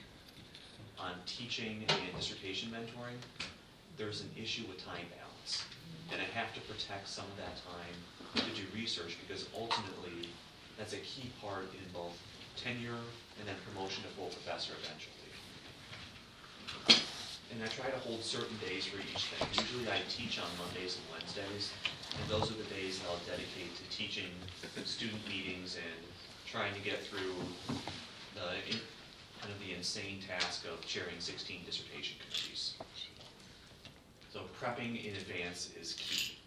on 0.98 1.12
teaching 1.26 1.86
and 1.88 2.16
dissertation 2.16 2.70
mentoring, 2.70 3.18
there's 3.98 4.22
an 4.22 4.30
issue 4.42 4.64
with 4.68 4.84
time 4.84 5.06
balance. 5.20 5.64
And 6.12 6.22
I 6.22 6.26
have 6.38 6.54
to 6.56 6.62
protect 6.62 7.08
some 7.08 7.26
of 7.26 7.38
that 7.38 7.56
time 7.62 7.96
to 8.36 8.56
do 8.60 8.66
research 8.74 9.18
because 9.26 9.48
ultimately, 9.56 10.30
that's 10.78 10.94
a 10.94 10.98
key 10.98 11.30
part 11.42 11.70
in 11.74 11.86
both 11.94 12.18
tenure 12.58 13.02
and 13.40 13.48
then 13.48 13.56
promotion 13.70 14.04
to 14.04 14.10
full 14.10 14.28
professor 14.30 14.74
eventually. 14.84 15.23
And 17.54 17.62
I 17.62 17.68
try 17.68 17.86
to 17.86 18.00
hold 18.02 18.24
certain 18.24 18.58
days 18.66 18.90
for 18.90 18.98
each 18.98 19.30
thing. 19.30 19.46
Usually 19.54 19.86
I 19.86 20.02
teach 20.10 20.42
on 20.42 20.50
Mondays 20.58 20.98
and 20.98 21.06
Wednesdays, 21.14 21.70
and 22.18 22.26
those 22.26 22.50
are 22.50 22.58
the 22.58 22.66
days 22.74 22.98
that 22.98 23.06
I'll 23.14 23.22
dedicate 23.30 23.78
to 23.78 23.86
teaching 23.96 24.34
student 24.86 25.22
meetings 25.30 25.78
and 25.78 26.02
trying 26.50 26.74
to 26.74 26.82
get 26.82 27.06
through 27.06 27.38
the, 28.34 28.58
kind 29.38 29.54
of 29.54 29.60
the 29.62 29.78
insane 29.78 30.18
task 30.26 30.66
of 30.66 30.82
chairing 30.88 31.20
16 31.20 31.62
dissertation 31.64 32.18
committees. 32.26 32.74
So 34.34 34.42
prepping 34.60 35.06
in 35.06 35.14
advance 35.14 35.70
is 35.80 35.94
key. 35.94 36.40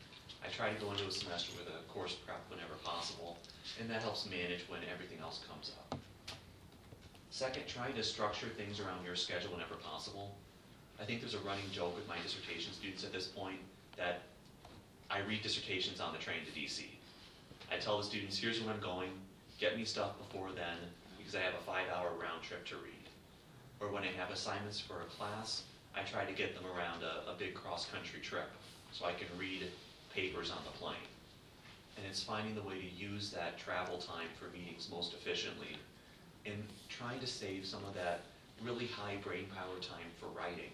I 0.43 0.51
try 0.51 0.75
to 0.75 0.81
go 0.83 0.91
into 0.91 1.07
a 1.07 1.13
semester 1.13 1.53
with 1.57 1.71
a 1.71 1.87
course 1.87 2.15
prep 2.15 2.43
whenever 2.51 2.75
possible. 2.83 3.39
and 3.79 3.89
that 3.91 4.03
helps 4.03 4.27
manage 4.27 4.67
when 4.67 4.81
everything 4.93 5.19
else 5.23 5.39
comes 5.47 5.71
up. 5.71 6.01
Second, 7.31 7.63
try 7.69 7.93
to 7.93 8.03
structure 8.03 8.49
things 8.49 8.81
around 8.81 9.05
your 9.07 9.15
schedule 9.15 9.53
whenever 9.53 9.77
possible. 9.77 10.35
I 11.01 11.05
think 11.05 11.21
there's 11.21 11.35
a 11.35 11.41
running 11.41 11.71
joke 11.73 11.95
with 11.95 12.09
my 12.09 12.17
dissertation 12.23 12.73
students 12.73 13.05
at 13.05 13.13
this 13.13 13.27
point 13.27 13.59
that 13.97 14.23
I 15.11 15.21
read 15.21 15.43
dissertations 15.43 16.01
on 16.01 16.13
the 16.13 16.19
train 16.19 16.39
to 16.47 16.59
DC. 16.59 16.85
I 17.71 17.77
tell 17.77 17.99
the 17.99 18.05
students, 18.05 18.39
here's 18.39 18.61
when 18.61 18.75
I'm 18.75 18.81
going, 18.81 19.11
get 19.59 19.77
me 19.77 19.85
stuff 19.85 20.17
before 20.19 20.49
then, 20.55 20.77
because 21.19 21.35
I 21.35 21.41
have 21.41 21.55
a 21.55 21.65
five-hour 21.65 22.11
round 22.21 22.43
trip 22.43 22.65
to 22.67 22.77
read. 22.77 22.93
Or 23.81 23.93
when 23.93 24.05
I 24.05 24.13
have 24.19 24.31
assignments 24.31 24.81
for 24.81 25.03
a 25.03 25.05
class, 25.05 25.65
I 25.95 26.03
try 26.03 26.25
to 26.25 26.33
get 26.33 26.55
them 26.55 26.65
around 26.65 27.03
a, 27.03 27.31
a 27.31 27.35
big 27.39 27.55
cross-country 27.55 28.21
trip, 28.21 28.51
so 28.93 29.05
I 29.05 29.13
can 29.13 29.27
read 29.39 29.69
papers 30.15 30.51
on 30.51 30.59
the 30.65 30.79
plane. 30.79 30.97
And 31.97 32.07
it's 32.07 32.23
finding 32.23 32.55
the 32.55 32.63
way 32.63 32.81
to 32.81 33.05
use 33.05 33.31
that 33.31 33.59
travel 33.59 33.99
time 33.99 34.29
for 34.39 34.49
meetings 34.57 34.89
most 34.91 35.13
efficiently, 35.13 35.77
and 36.47 36.63
trying 36.89 37.21
to 37.21 37.27
save 37.27 37.67
some 37.67 37.85
of 37.85 37.95
that 37.95 38.23
really 38.63 38.87
high 38.87 39.17
brain 39.23 39.47
power 39.55 39.79
time 39.81 40.09
for 40.19 40.27
writing, 40.29 40.71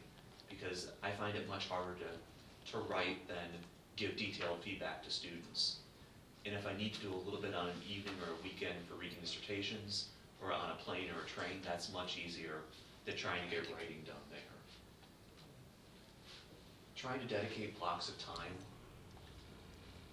because 0.63 0.89
I 1.03 1.11
find 1.11 1.37
it 1.37 1.49
much 1.49 1.69
harder 1.69 1.95
to, 1.95 2.73
to 2.73 2.79
write 2.89 3.27
than 3.27 3.49
give 3.97 4.17
detailed 4.17 4.61
feedback 4.63 5.03
to 5.05 5.11
students. 5.11 5.77
And 6.47 6.55
if 6.55 6.67
I 6.67 6.77
need 6.77 6.95
to 6.95 7.01
do 7.01 7.13
a 7.13 7.23
little 7.25 7.41
bit 7.41 7.55
on 7.55 7.69
an 7.69 7.83
evening 7.89 8.15
or 8.27 8.33
a 8.33 8.43
weekend 8.43 8.75
for 8.89 8.95
reading 8.95 9.19
dissertations, 9.21 10.09
or 10.43 10.53
on 10.53 10.71
a 10.71 10.83
plane 10.83 11.07
or 11.15 11.23
a 11.23 11.29
train, 11.29 11.61
that's 11.65 11.93
much 11.93 12.19
easier 12.19 12.63
than 13.05 13.17
trying 13.17 13.43
to 13.49 13.51
get 13.55 13.71
writing 13.75 14.03
done 14.05 14.17
there. 14.31 14.41
Trying 16.97 17.21
to 17.21 17.27
dedicate 17.27 17.79
blocks 17.79 18.09
of 18.09 18.19
time. 18.19 18.53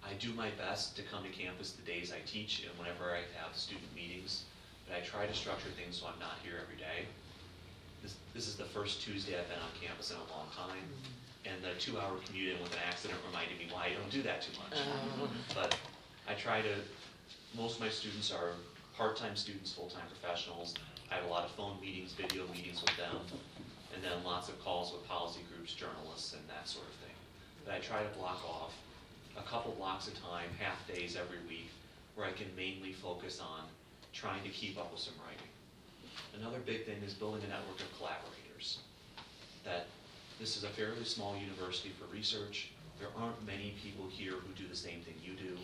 I 0.04 0.14
do 0.14 0.32
my 0.34 0.50
best 0.56 0.96
to 0.96 1.02
come 1.02 1.24
to 1.24 1.28
campus 1.30 1.72
the 1.72 1.82
days 1.82 2.12
I 2.12 2.20
teach 2.26 2.64
and 2.64 2.78
whenever 2.78 3.10
I 3.10 3.22
have 3.42 3.56
student 3.56 3.94
meetings, 3.94 4.44
but 4.86 4.96
I 4.96 5.00
try 5.00 5.26
to 5.26 5.34
structure 5.34 5.68
things 5.76 5.98
so 5.98 6.06
I'm 6.06 6.18
not 6.18 6.38
here 6.42 6.54
every 6.62 6.76
day. 6.76 7.06
This, 8.34 8.46
is 8.46 8.54
the 8.54 8.64
first 8.64 9.02
Tuesday 9.02 9.38
I've 9.38 9.48
been 9.48 9.58
on 9.58 9.74
campus 9.80 10.10
in 10.10 10.16
a 10.16 10.30
long 10.30 10.46
time, 10.54 10.86
and 11.44 11.58
the 11.62 11.78
two-hour 11.80 12.14
commute 12.26 12.54
in 12.54 12.62
with 12.62 12.72
an 12.72 12.78
accident 12.86 13.18
reminded 13.26 13.58
me 13.58 13.66
why 13.72 13.86
I 13.86 13.94
don't 13.98 14.10
do 14.10 14.22
that 14.22 14.42
too 14.42 14.52
much. 14.62 14.78
Uh. 14.78 15.26
But 15.54 15.76
I 16.28 16.34
try 16.34 16.62
to, 16.62 16.74
most 17.56 17.76
of 17.76 17.80
my 17.80 17.88
students 17.88 18.30
are 18.32 18.54
part-time 18.96 19.34
students, 19.34 19.72
full-time 19.72 20.06
professionals. 20.06 20.74
I 21.10 21.14
have 21.14 21.24
a 21.24 21.28
lot 21.28 21.44
of 21.44 21.50
phone 21.52 21.80
meetings, 21.80 22.12
video 22.12 22.46
meetings 22.54 22.80
with 22.82 22.96
them, 22.96 23.16
and 23.94 24.02
then 24.02 24.22
lots 24.24 24.48
of 24.48 24.62
calls 24.62 24.92
with 24.92 25.06
policy 25.08 25.40
groups, 25.52 25.74
journalists, 25.74 26.32
and 26.32 26.42
that 26.48 26.68
sort 26.68 26.86
of 26.86 26.94
thing. 27.02 27.16
But 27.64 27.74
I 27.74 27.78
try 27.80 28.02
to 28.02 28.08
block 28.16 28.42
off 28.48 28.74
a 29.36 29.42
couple 29.42 29.72
blocks 29.72 30.06
of 30.06 30.14
time, 30.22 30.48
half 30.58 30.86
days 30.86 31.16
every 31.16 31.42
week, 31.48 31.70
where 32.14 32.26
I 32.26 32.32
can 32.32 32.46
mainly 32.56 32.92
focus 32.92 33.40
on 33.40 33.64
trying 34.12 34.42
to 34.44 34.50
keep 34.50 34.78
up 34.78 34.92
with 34.92 35.00
some 35.00 35.14
writing. 35.18 35.29
Another 36.38 36.58
big 36.64 36.86
thing 36.86 37.02
is 37.04 37.14
building 37.14 37.42
a 37.44 37.48
network 37.48 37.80
of 37.80 37.98
collaborators. 37.98 38.78
That 39.64 39.86
this 40.38 40.56
is 40.56 40.64
a 40.64 40.68
fairly 40.68 41.04
small 41.04 41.36
university 41.36 41.90
for 41.90 42.06
research. 42.14 42.70
There 42.98 43.08
aren't 43.16 43.44
many 43.46 43.74
people 43.82 44.08
here 44.08 44.32
who 44.32 44.52
do 44.56 44.68
the 44.68 44.76
same 44.76 45.00
thing 45.00 45.14
you 45.22 45.34
do. 45.34 45.56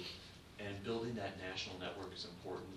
And 0.58 0.82
building 0.84 1.14
that 1.14 1.38
national 1.40 1.78
network 1.78 2.14
is 2.14 2.24
important 2.24 2.72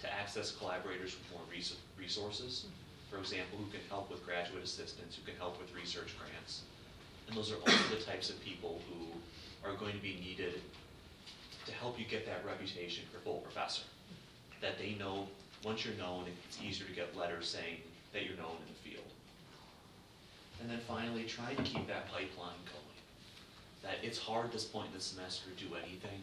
to 0.00 0.12
access 0.12 0.52
collaborators 0.52 1.16
with 1.16 1.30
more 1.32 1.46
res- 1.50 1.76
resources. 1.98 2.66
For 3.10 3.18
example, 3.18 3.58
who 3.58 3.70
can 3.70 3.80
help 3.88 4.10
with 4.10 4.24
graduate 4.24 4.64
assistance, 4.64 5.16
who 5.16 5.24
can 5.24 5.38
help 5.38 5.60
with 5.60 5.74
research 5.74 6.14
grants. 6.18 6.62
And 7.28 7.36
those 7.36 7.52
are 7.52 7.56
also 7.56 7.94
the 7.94 8.02
types 8.02 8.30
of 8.30 8.42
people 8.42 8.80
who 8.88 9.06
are 9.68 9.76
going 9.76 9.92
to 9.92 10.02
be 10.02 10.18
needed 10.20 10.60
to 11.66 11.72
help 11.72 11.98
you 11.98 12.04
get 12.04 12.26
that 12.26 12.44
reputation 12.44 13.04
for 13.12 13.20
full 13.20 13.38
professor. 13.38 13.82
That 14.60 14.78
they 14.78 14.94
know, 14.98 15.28
once 15.64 15.84
you're 15.84 15.94
known, 15.94 16.24
it's 16.48 16.58
easier 16.62 16.86
to 16.86 16.92
get 16.92 17.16
letters 17.16 17.48
saying 17.48 17.78
that 18.12 18.24
you're 18.24 18.36
known 18.36 18.56
in 18.66 18.68
the 18.72 18.90
field. 18.90 19.06
And 20.60 20.70
then 20.70 20.78
finally, 20.86 21.24
try 21.24 21.54
to 21.54 21.62
keep 21.62 21.86
that 21.88 22.06
pipeline 22.10 22.60
going. 22.66 22.98
That 23.82 23.96
it's 24.02 24.18
hard 24.18 24.52
this 24.52 24.64
point 24.64 24.88
in 24.88 24.94
the 24.94 25.00
semester 25.00 25.50
to 25.50 25.64
do 25.64 25.74
anything, 25.74 26.22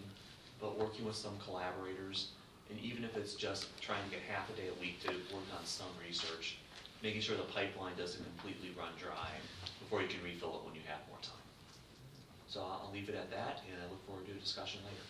but 0.62 0.80
working 0.80 1.06
with 1.06 1.16
some 1.16 1.38
collaborators, 1.44 2.30
and 2.70 2.80
even 2.80 3.04
if 3.04 3.18
it's 3.18 3.34
just 3.34 3.68
trying 3.82 4.04
to 4.06 4.10
get 4.10 4.22
half 4.30 4.50
a 4.50 4.54
day 4.54 4.68
a 4.70 4.80
week 4.80 5.02
to 5.04 5.10
work 5.34 5.48
on 5.58 5.66
some 5.66 5.92
research, 6.06 6.58
making 7.04 7.22
sure 7.22 7.36
the 7.36 7.44
pipeline 7.44 7.96
doesn't 7.98 8.24
completely 8.24 8.72
run 8.78 8.92
dry 9.00 9.32
before 9.80 10.02
you 10.02 10.08
can 10.08 10.24
refill 10.24 10.56
it 10.60 10.66
when 10.66 10.76
you 10.76 10.82
have 10.88 11.00
more 11.10 11.20
time. 11.22 11.36
So 12.48 12.62
I'll 12.62 12.84
I'll 12.88 12.92
leave 12.94 13.10
it 13.10 13.16
at 13.16 13.30
that, 13.32 13.62
and 13.68 13.76
I 13.82 13.86
look 13.92 14.06
forward 14.08 14.26
to 14.28 14.32
a 14.32 14.36
discussion 14.36 14.80
later. 14.86 15.06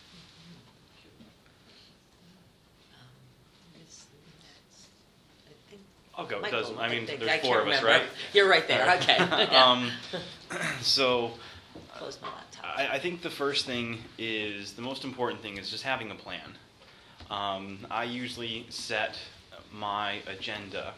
It's- 3.76 4.06
I 5.46 5.52
think- 5.70 5.86
I'll 6.16 6.26
go. 6.26 6.36
It 6.38 6.42
Michael, 6.42 6.60
doesn't. 6.60 6.78
I 6.78 6.88
mean, 6.88 7.06
think- 7.06 7.20
there's 7.20 7.30
I 7.32 7.38
four 7.38 7.56
can't 7.56 7.68
of 7.68 7.74
us, 7.74 7.82
remember. 7.82 8.04
right? 8.04 8.10
You're 8.32 8.48
right 8.48 8.66
there, 8.68 8.96
okay. 8.96 9.16
Yeah. 9.52 9.64
um, 9.64 9.90
so, 10.80 11.32
Close 11.96 12.18
my 12.22 12.28
laptop. 12.28 12.78
I, 12.78 12.94
I 12.94 12.98
think 12.98 13.22
the 13.22 13.30
first 13.30 13.66
thing 13.66 13.98
is 14.18 14.72
the 14.72 14.82
most 14.82 15.04
important 15.04 15.42
thing 15.42 15.58
is 15.58 15.70
just 15.70 15.84
having 15.84 16.10
a 16.10 16.14
plan. 16.14 16.56
Um, 17.30 17.86
I 17.90 18.04
usually 18.04 18.66
set 18.70 19.18
my 19.72 20.18
agenda. 20.26 20.94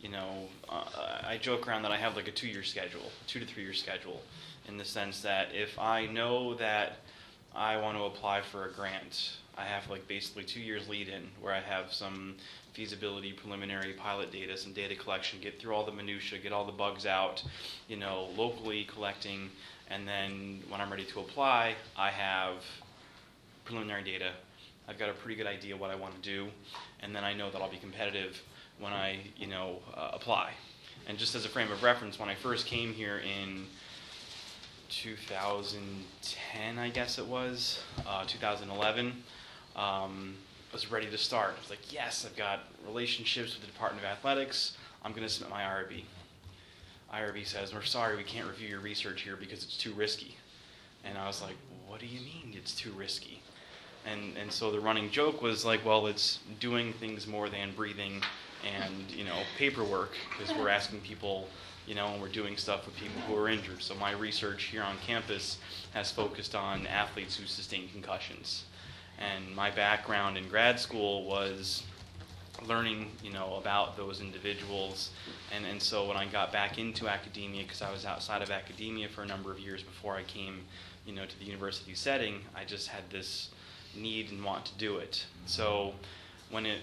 You 0.00 0.10
know, 0.10 0.48
uh, 0.68 0.84
I 1.26 1.36
joke 1.38 1.68
around 1.68 1.82
that 1.82 1.92
I 1.92 1.96
have 1.98 2.16
like 2.16 2.26
a 2.28 2.30
two-year 2.32 2.62
schedule, 2.62 3.10
two 3.26 3.38
to 3.40 3.46
three-year 3.46 3.74
schedule, 3.74 4.22
in 4.66 4.76
the 4.76 4.84
sense 4.84 5.20
that 5.22 5.48
if 5.54 5.78
I 5.78 6.06
know 6.06 6.54
that 6.54 6.96
I 7.54 7.76
want 7.76 7.96
to 7.98 8.04
apply 8.04 8.40
for 8.42 8.64
a 8.66 8.72
grant, 8.72 9.32
I 9.58 9.64
have 9.64 9.88
like 9.90 10.06
basically 10.08 10.44
two 10.44 10.60
years 10.60 10.88
lead 10.88 11.08
in 11.08 11.28
where 11.40 11.52
I 11.54 11.60
have 11.60 11.92
some 11.92 12.34
feasibility, 12.72 13.32
preliminary 13.32 13.92
pilot 13.92 14.30
data, 14.30 14.56
some 14.56 14.72
data 14.72 14.94
collection, 14.94 15.40
get 15.40 15.60
through 15.60 15.74
all 15.74 15.84
the 15.84 15.92
minutia, 15.92 16.38
get 16.38 16.52
all 16.52 16.64
the 16.64 16.72
bugs 16.72 17.06
out, 17.06 17.42
you 17.88 17.96
know, 17.96 18.28
locally 18.36 18.84
collecting, 18.84 19.50
and 19.88 20.06
then 20.06 20.62
when 20.68 20.80
I'm 20.80 20.90
ready 20.90 21.04
to 21.04 21.20
apply, 21.20 21.74
I 21.96 22.10
have 22.10 22.64
preliminary 23.64 24.04
data. 24.04 24.32
I've 24.88 24.98
got 24.98 25.08
a 25.08 25.12
pretty 25.12 25.36
good 25.36 25.46
idea 25.46 25.76
what 25.76 25.90
I 25.90 25.94
want 25.94 26.14
to 26.14 26.20
do, 26.20 26.48
and 27.00 27.14
then 27.14 27.24
I 27.24 27.34
know 27.34 27.50
that 27.50 27.60
I'll 27.60 27.70
be 27.70 27.76
competitive 27.76 28.40
when 28.78 28.92
I, 28.92 29.18
you 29.36 29.46
know, 29.46 29.78
uh, 29.94 30.10
apply. 30.12 30.52
And 31.06 31.18
just 31.18 31.34
as 31.34 31.44
a 31.44 31.48
frame 31.48 31.70
of 31.70 31.82
reference, 31.82 32.18
when 32.18 32.28
I 32.28 32.34
first 32.34 32.66
came 32.66 32.92
here 32.92 33.18
in 33.18 33.66
2010, 34.90 36.78
I 36.78 36.88
guess 36.90 37.18
it 37.18 37.26
was, 37.26 37.80
uh, 38.06 38.24
2011, 38.26 39.22
um, 39.76 40.36
was 40.72 40.90
ready 40.90 41.06
to 41.10 41.18
start. 41.18 41.54
I 41.56 41.60
was 41.60 41.70
like, 41.70 41.92
yes, 41.92 42.24
I've 42.24 42.36
got 42.36 42.60
relationships 42.86 43.54
with 43.54 43.62
the 43.62 43.72
Department 43.72 44.04
of 44.04 44.10
Athletics. 44.10 44.76
I'm 45.04 45.12
going 45.12 45.24
to 45.24 45.28
submit 45.28 45.50
my 45.50 45.62
IRB. 45.62 46.04
IRB 47.12 47.46
says, 47.46 47.74
we're 47.74 47.82
sorry, 47.82 48.16
we 48.16 48.22
can't 48.22 48.46
review 48.46 48.68
your 48.68 48.80
research 48.80 49.22
here 49.22 49.36
because 49.36 49.64
it's 49.64 49.76
too 49.76 49.92
risky. 49.92 50.36
And 51.04 51.18
I 51.18 51.26
was 51.26 51.42
like, 51.42 51.56
what 51.88 51.98
do 51.98 52.06
you 52.06 52.20
mean 52.20 52.54
it's 52.54 52.74
too 52.74 52.92
risky? 52.92 53.42
And, 54.06 54.36
and 54.36 54.50
so 54.50 54.70
the 54.70 54.80
running 54.80 55.10
joke 55.10 55.42
was 55.42 55.64
like, 55.64 55.84
well, 55.84 56.06
it's 56.06 56.38
doing 56.60 56.92
things 56.94 57.26
more 57.26 57.48
than 57.48 57.72
breathing 57.74 58.22
and, 58.64 59.10
you 59.10 59.24
know, 59.24 59.38
paperwork 59.58 60.12
because 60.30 60.56
we're 60.56 60.68
asking 60.68 61.00
people, 61.00 61.48
you 61.86 61.94
know, 61.94 62.06
and 62.08 62.22
we're 62.22 62.28
doing 62.28 62.56
stuff 62.56 62.86
with 62.86 62.96
people 62.96 63.20
who 63.22 63.34
are 63.36 63.48
injured. 63.48 63.82
So 63.82 63.94
my 63.96 64.12
research 64.12 64.64
here 64.64 64.82
on 64.82 64.96
campus 65.04 65.58
has 65.92 66.12
focused 66.12 66.54
on 66.54 66.86
athletes 66.86 67.36
who 67.36 67.46
sustain 67.46 67.88
concussions. 67.88 68.64
And 69.20 69.54
my 69.54 69.70
background 69.70 70.38
in 70.38 70.48
grad 70.48 70.80
school 70.80 71.24
was 71.24 71.82
learning, 72.66 73.10
you 73.22 73.32
know, 73.32 73.56
about 73.56 73.96
those 73.96 74.20
individuals. 74.20 75.10
And, 75.54 75.64
and 75.66 75.80
so 75.80 76.06
when 76.06 76.16
I 76.16 76.26
got 76.26 76.52
back 76.52 76.78
into 76.78 77.08
academia, 77.08 77.62
because 77.62 77.82
I 77.82 77.92
was 77.92 78.04
outside 78.04 78.42
of 78.42 78.50
academia 78.50 79.08
for 79.08 79.22
a 79.22 79.26
number 79.26 79.50
of 79.50 79.58
years 79.58 79.82
before 79.82 80.16
I 80.16 80.22
came, 80.22 80.60
you 81.06 81.14
know, 81.14 81.24
to 81.24 81.38
the 81.38 81.44
university 81.44 81.94
setting, 81.94 82.40
I 82.54 82.64
just 82.64 82.88
had 82.88 83.08
this 83.10 83.50
need 83.96 84.30
and 84.30 84.44
want 84.44 84.64
to 84.66 84.74
do 84.78 84.98
it. 84.98 85.26
So 85.46 85.94
when 86.50 86.66
it 86.66 86.80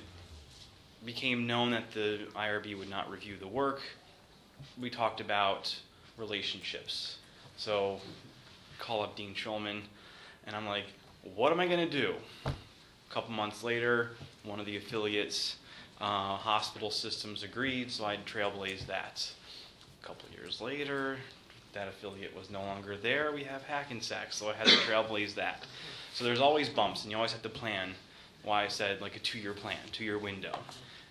became 1.06 1.48
known 1.48 1.72
that 1.72 1.92
the 1.92 2.28
IRB 2.36 2.78
would 2.78 2.90
not 2.90 3.10
review 3.10 3.36
the 3.40 3.48
work, 3.48 3.82
we 4.80 4.90
talked 4.90 5.22
about 5.22 5.76
relationships. 6.18 7.18
So 7.58 8.00
call 8.80 9.04
up 9.04 9.16
Dean 9.16 9.34
Schulman, 9.34 9.82
and 10.46 10.56
I'm 10.56 10.66
like, 10.66 10.86
what 11.36 11.52
am 11.52 11.60
I 11.60 11.68
going 11.68 11.90
to 11.90 12.02
do? 12.02 12.14
A 12.46 13.14
couple 13.14 13.32
months 13.32 13.64
later, 13.64 14.12
one 14.44 14.60
of 14.60 14.66
the 14.66 14.78
affiliates, 14.78 15.58
uh, 16.00 16.36
hospital 16.36 16.92
systems 16.92 17.44
agreed, 17.44 17.92
so 17.92 18.06
I 18.06 18.18
trailblazed 18.18 18.88
that. 18.88 19.30
A 20.02 20.06
couple 20.06 20.30
years 20.32 20.62
later, 20.62 21.18
that 21.74 21.88
affiliate 21.88 22.36
was 22.36 22.50
no 22.50 22.62
longer 22.62 22.98
there. 22.98 23.32
We 23.32 23.44
have 23.44 23.64
Hackensack, 23.64 24.32
so 24.32 24.50
I 24.50 24.54
had 24.54 24.68
to 24.68 24.76
trailblaze 24.78 25.36
that. 25.36 25.66
So 26.14 26.24
there's 26.24 26.40
always 26.40 26.70
bumps, 26.70 27.04
and 27.04 27.12
you 27.12 27.18
always 27.18 27.32
have 27.32 27.44
to 27.44 27.50
plan. 27.50 27.92
Why 28.44 28.64
I 28.64 28.68
said 28.68 29.02
like 29.02 29.16
a 29.16 29.20
two-year 29.20 29.54
plan, 29.54 29.78
two-year 29.92 30.18
window. 30.18 30.58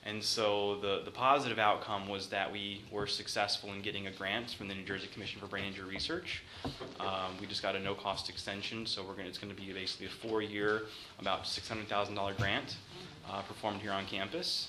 And 0.07 0.23
so 0.23 0.77
the, 0.77 1.03
the 1.05 1.11
positive 1.11 1.59
outcome 1.59 2.09
was 2.09 2.29
that 2.29 2.53
we 2.53 2.81
were 2.93 3.09
successful 3.09 3.73
in 3.73 3.83
getting 3.83 4.07
a 4.07 4.13
grant 4.13 4.51
from 4.53 4.69
the 4.69 4.75
New 4.75 4.85
Jersey 4.85 5.09
Commission 5.13 5.41
for 5.41 5.49
Brain 5.49 5.65
Injury 5.65 5.89
Research. 5.89 6.45
Um, 7.01 7.37
we 7.41 7.47
just 7.49 7.61
got 7.61 7.75
a 7.75 7.81
no-cost 7.81 8.31
extension, 8.31 8.87
so 8.87 9.03
we're 9.03 9.15
going 9.15 9.27
it's 9.27 9.37
going 9.37 9.53
to 9.53 9.61
be 9.61 9.73
basically 9.73 10.07
a 10.07 10.09
four-year, 10.09 10.83
about 11.19 11.43
$600,000 11.43 12.37
grant. 12.37 12.77
uh, 13.29 13.43
performed 13.43 13.81
here 13.81 13.93
on 13.93 14.07
campus. 14.07 14.69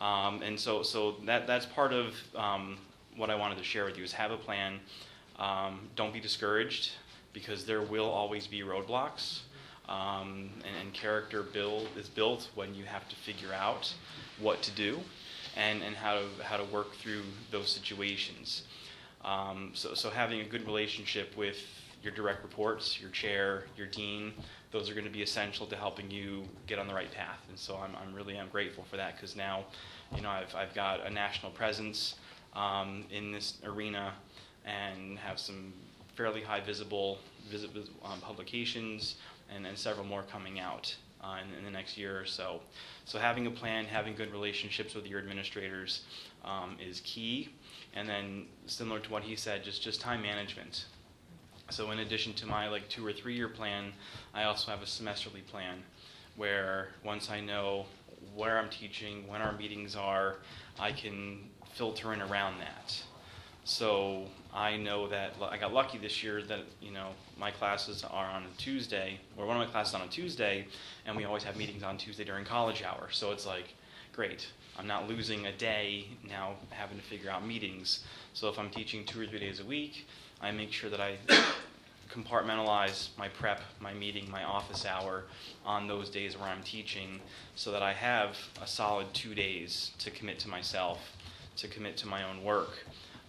Um, 0.00 0.42
and 0.42 0.58
so, 0.58 0.84
so 0.84 1.16
that, 1.26 1.48
that's 1.48 1.66
part 1.66 1.92
of 1.92 2.14
um, 2.36 2.78
what 3.16 3.30
I 3.30 3.34
wanted 3.34 3.58
to 3.58 3.64
share 3.64 3.84
with 3.84 3.98
you 3.98 4.04
is 4.04 4.12
have 4.12 4.30
a 4.30 4.36
plan. 4.36 4.78
Um, 5.38 5.80
don't 5.96 6.12
be 6.12 6.20
discouraged 6.20 6.92
because 7.32 7.64
there 7.64 7.82
will 7.82 8.08
always 8.08 8.46
be 8.46 8.60
roadblocks. 8.60 9.40
Um, 9.88 10.50
and, 10.64 10.76
and 10.82 10.92
character 10.92 11.42
build 11.42 11.88
is 11.96 12.08
built 12.08 12.48
when 12.54 12.74
you 12.74 12.84
have 12.84 13.08
to 13.08 13.16
figure 13.16 13.52
out 13.54 13.92
what 14.40 14.62
to 14.62 14.70
do 14.72 15.00
and, 15.56 15.82
and 15.82 15.96
how, 15.96 16.14
to, 16.14 16.44
how 16.44 16.56
to 16.56 16.64
work 16.64 16.94
through 16.94 17.22
those 17.50 17.70
situations. 17.70 18.62
Um, 19.24 19.72
so, 19.74 19.94
so 19.94 20.10
having 20.10 20.40
a 20.40 20.44
good 20.44 20.64
relationship 20.66 21.36
with 21.36 21.58
your 22.02 22.12
direct 22.12 22.42
reports, 22.42 23.00
your 23.00 23.10
chair, 23.10 23.64
your 23.76 23.86
dean, 23.88 24.32
those 24.70 24.88
are 24.88 24.94
going 24.94 25.06
to 25.06 25.12
be 25.12 25.22
essential 25.22 25.66
to 25.66 25.76
helping 25.76 26.10
you 26.10 26.44
get 26.66 26.78
on 26.78 26.86
the 26.86 26.94
right 26.94 27.10
path. 27.10 27.40
And 27.48 27.58
so 27.58 27.76
I'm, 27.76 27.90
I'm 27.96 28.14
really 28.14 28.38
I'm 28.38 28.48
grateful 28.48 28.84
for 28.84 28.96
that 28.96 29.16
because 29.16 29.34
now, 29.34 29.64
you 30.14 30.22
know, 30.22 30.30
I've, 30.30 30.54
I've 30.54 30.74
got 30.74 31.04
a 31.04 31.10
national 31.10 31.52
presence 31.52 32.14
um, 32.54 33.04
in 33.10 33.32
this 33.32 33.58
arena 33.64 34.12
and 34.64 35.18
have 35.18 35.38
some 35.38 35.72
fairly 36.14 36.42
high 36.42 36.60
visible 36.60 37.18
visit, 37.50 37.70
um, 38.04 38.20
publications 38.20 39.16
and, 39.54 39.66
and 39.66 39.76
several 39.76 40.06
more 40.06 40.22
coming 40.24 40.60
out 40.60 40.94
uh, 41.22 41.36
in, 41.42 41.58
in, 41.58 41.64
the 41.64 41.70
next 41.70 41.96
year 41.96 42.20
or 42.20 42.24
so. 42.24 42.60
So 43.04 43.18
having 43.18 43.46
a 43.46 43.50
plan, 43.50 43.84
having 43.84 44.14
good 44.14 44.32
relationships 44.32 44.94
with 44.94 45.06
your 45.06 45.18
administrators 45.18 46.02
um, 46.44 46.76
is 46.80 47.00
key. 47.00 47.50
And 47.94 48.08
then 48.08 48.46
similar 48.66 49.00
to 49.00 49.10
what 49.10 49.22
he 49.22 49.36
said, 49.36 49.64
just 49.64 49.82
just 49.82 50.00
time 50.00 50.22
management. 50.22 50.86
So 51.70 51.90
in 51.90 51.98
addition 51.98 52.32
to 52.34 52.46
my 52.46 52.68
like 52.68 52.88
two 52.88 53.06
or 53.06 53.12
three 53.12 53.34
year 53.34 53.48
plan, 53.48 53.92
I 54.34 54.44
also 54.44 54.70
have 54.70 54.82
a 54.82 54.86
semesterly 54.86 55.44
plan 55.46 55.82
where 56.36 56.88
once 57.04 57.30
I 57.30 57.40
know 57.40 57.86
where 58.34 58.58
I'm 58.58 58.70
teaching, 58.70 59.26
when 59.26 59.42
our 59.42 59.52
meetings 59.52 59.96
are, 59.96 60.36
I 60.78 60.92
can 60.92 61.50
filter 61.74 62.12
in 62.12 62.22
around 62.22 62.58
that. 62.60 63.02
So 63.68 64.24
I 64.54 64.78
know 64.78 65.08
that 65.08 65.34
I 65.42 65.58
got 65.58 65.74
lucky 65.74 65.98
this 65.98 66.22
year 66.22 66.42
that 66.42 66.60
you 66.80 66.90
know 66.90 67.10
my 67.38 67.50
classes 67.50 68.02
are 68.02 68.24
on 68.24 68.44
a 68.44 68.56
Tuesday, 68.56 69.20
or 69.36 69.44
one 69.44 69.60
of 69.60 69.66
my 69.66 69.70
classes 69.70 69.94
on 69.94 70.00
a 70.00 70.08
Tuesday, 70.08 70.66
and 71.04 71.14
we 71.14 71.24
always 71.26 71.42
have 71.42 71.54
meetings 71.54 71.82
on 71.82 71.98
Tuesday 71.98 72.24
during 72.24 72.46
college 72.46 72.82
hour. 72.82 73.08
So 73.10 73.30
it's 73.30 73.44
like, 73.46 73.74
great, 74.14 74.48
I'm 74.78 74.86
not 74.86 75.06
losing 75.06 75.44
a 75.44 75.52
day 75.52 76.06
now 76.26 76.54
having 76.70 76.96
to 76.96 77.04
figure 77.04 77.30
out 77.30 77.46
meetings. 77.46 78.04
So 78.32 78.48
if 78.48 78.58
I'm 78.58 78.70
teaching 78.70 79.04
two 79.04 79.20
or 79.20 79.26
three 79.26 79.38
days 79.38 79.60
a 79.60 79.66
week, 79.66 80.06
I 80.40 80.50
make 80.50 80.72
sure 80.72 80.88
that 80.88 81.02
I 81.02 81.18
compartmentalize 82.10 83.10
my 83.18 83.28
prep, 83.28 83.60
my 83.80 83.92
meeting, 83.92 84.30
my 84.30 84.44
office 84.44 84.86
hour 84.86 85.24
on 85.66 85.86
those 85.86 86.08
days 86.08 86.38
where 86.38 86.48
I'm 86.48 86.62
teaching 86.62 87.20
so 87.54 87.70
that 87.72 87.82
I 87.82 87.92
have 87.92 88.34
a 88.62 88.66
solid 88.66 89.12
two 89.12 89.34
days 89.34 89.90
to 89.98 90.10
commit 90.10 90.38
to 90.38 90.48
myself, 90.48 91.00
to 91.58 91.68
commit 91.68 91.98
to 91.98 92.06
my 92.06 92.24
own 92.24 92.42
work, 92.42 92.70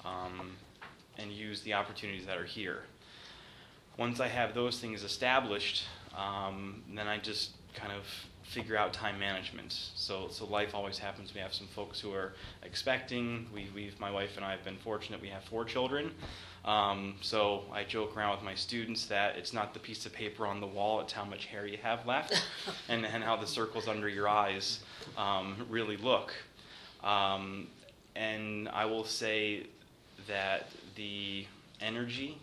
um, 0.06 0.51
and 1.18 1.32
use 1.32 1.62
the 1.62 1.74
opportunities 1.74 2.25
that 2.25 2.38
are 2.38 2.46
here. 2.46 2.84
Once 3.98 4.20
I 4.20 4.27
have 4.27 4.53
those 4.53 4.79
things 4.79 5.03
established, 5.03 5.86
um, 6.18 6.84
then 6.94 7.08
I 7.08 7.18
just 7.18 7.51
kind 7.74 7.91
of 7.91 8.06
figure 8.44 8.75
out 8.75 8.94
time 8.94 9.20
management. 9.20 9.72
So, 9.96 10.27
so 10.29 10.46
life 10.46 10.74
always 10.74 10.98
happens. 10.98 11.34
We 11.34 11.39
have 11.39 11.53
some 11.53 11.68
folks 11.68 12.00
who 12.00 12.12
are 12.13 12.34
expecting. 12.63 13.48
We, 13.53 13.70
we've, 13.75 14.00
my 14.00 14.10
wife 14.10 14.38
and 14.38 14.46
I 14.46 14.51
have 14.51 14.63
been 14.63 14.77
fortunate. 14.77 15.22
We 15.22 15.27
have 15.27 15.44
four 15.44 15.65
children. 15.65 16.12
Um, 16.65 17.15
so 17.22 17.63
I 17.72 17.84
joke 17.84 18.18
around 18.18 18.36
with 18.36 18.44
my 18.44 18.56
students 18.56 19.06
that 19.06 19.38
it's 19.38 19.53
not 19.53 19.74
the 19.74 19.79
piece 19.79 20.06
of 20.06 20.13
paper 20.13 20.46
on 20.46 20.60
the 20.60 20.68
wall; 20.68 21.00
it's 21.00 21.13
how 21.13 21.24
much 21.24 21.46
hair 21.46 21.65
you 21.65 21.77
have 21.82 22.06
left, 22.06 22.44
and, 22.89 23.06
and 23.06 23.24
how 23.24 23.38
the 23.38 23.48
circles 23.48 23.88
under 23.88 24.10
your 24.10 24.27
eyes 24.27 24.79
um, 25.18 25.65
really 25.70 25.96
look. 25.96 26.34
Um, 27.03 27.68
and 28.16 28.68
I 28.70 28.85
will 28.85 29.05
say 29.05 29.68
that 30.29 30.68
the 30.96 31.46
energy, 31.81 32.37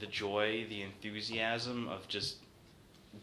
the 0.00 0.06
joy, 0.06 0.66
the 0.70 0.82
enthusiasm 0.82 1.88
of 1.88 2.08
just 2.08 2.36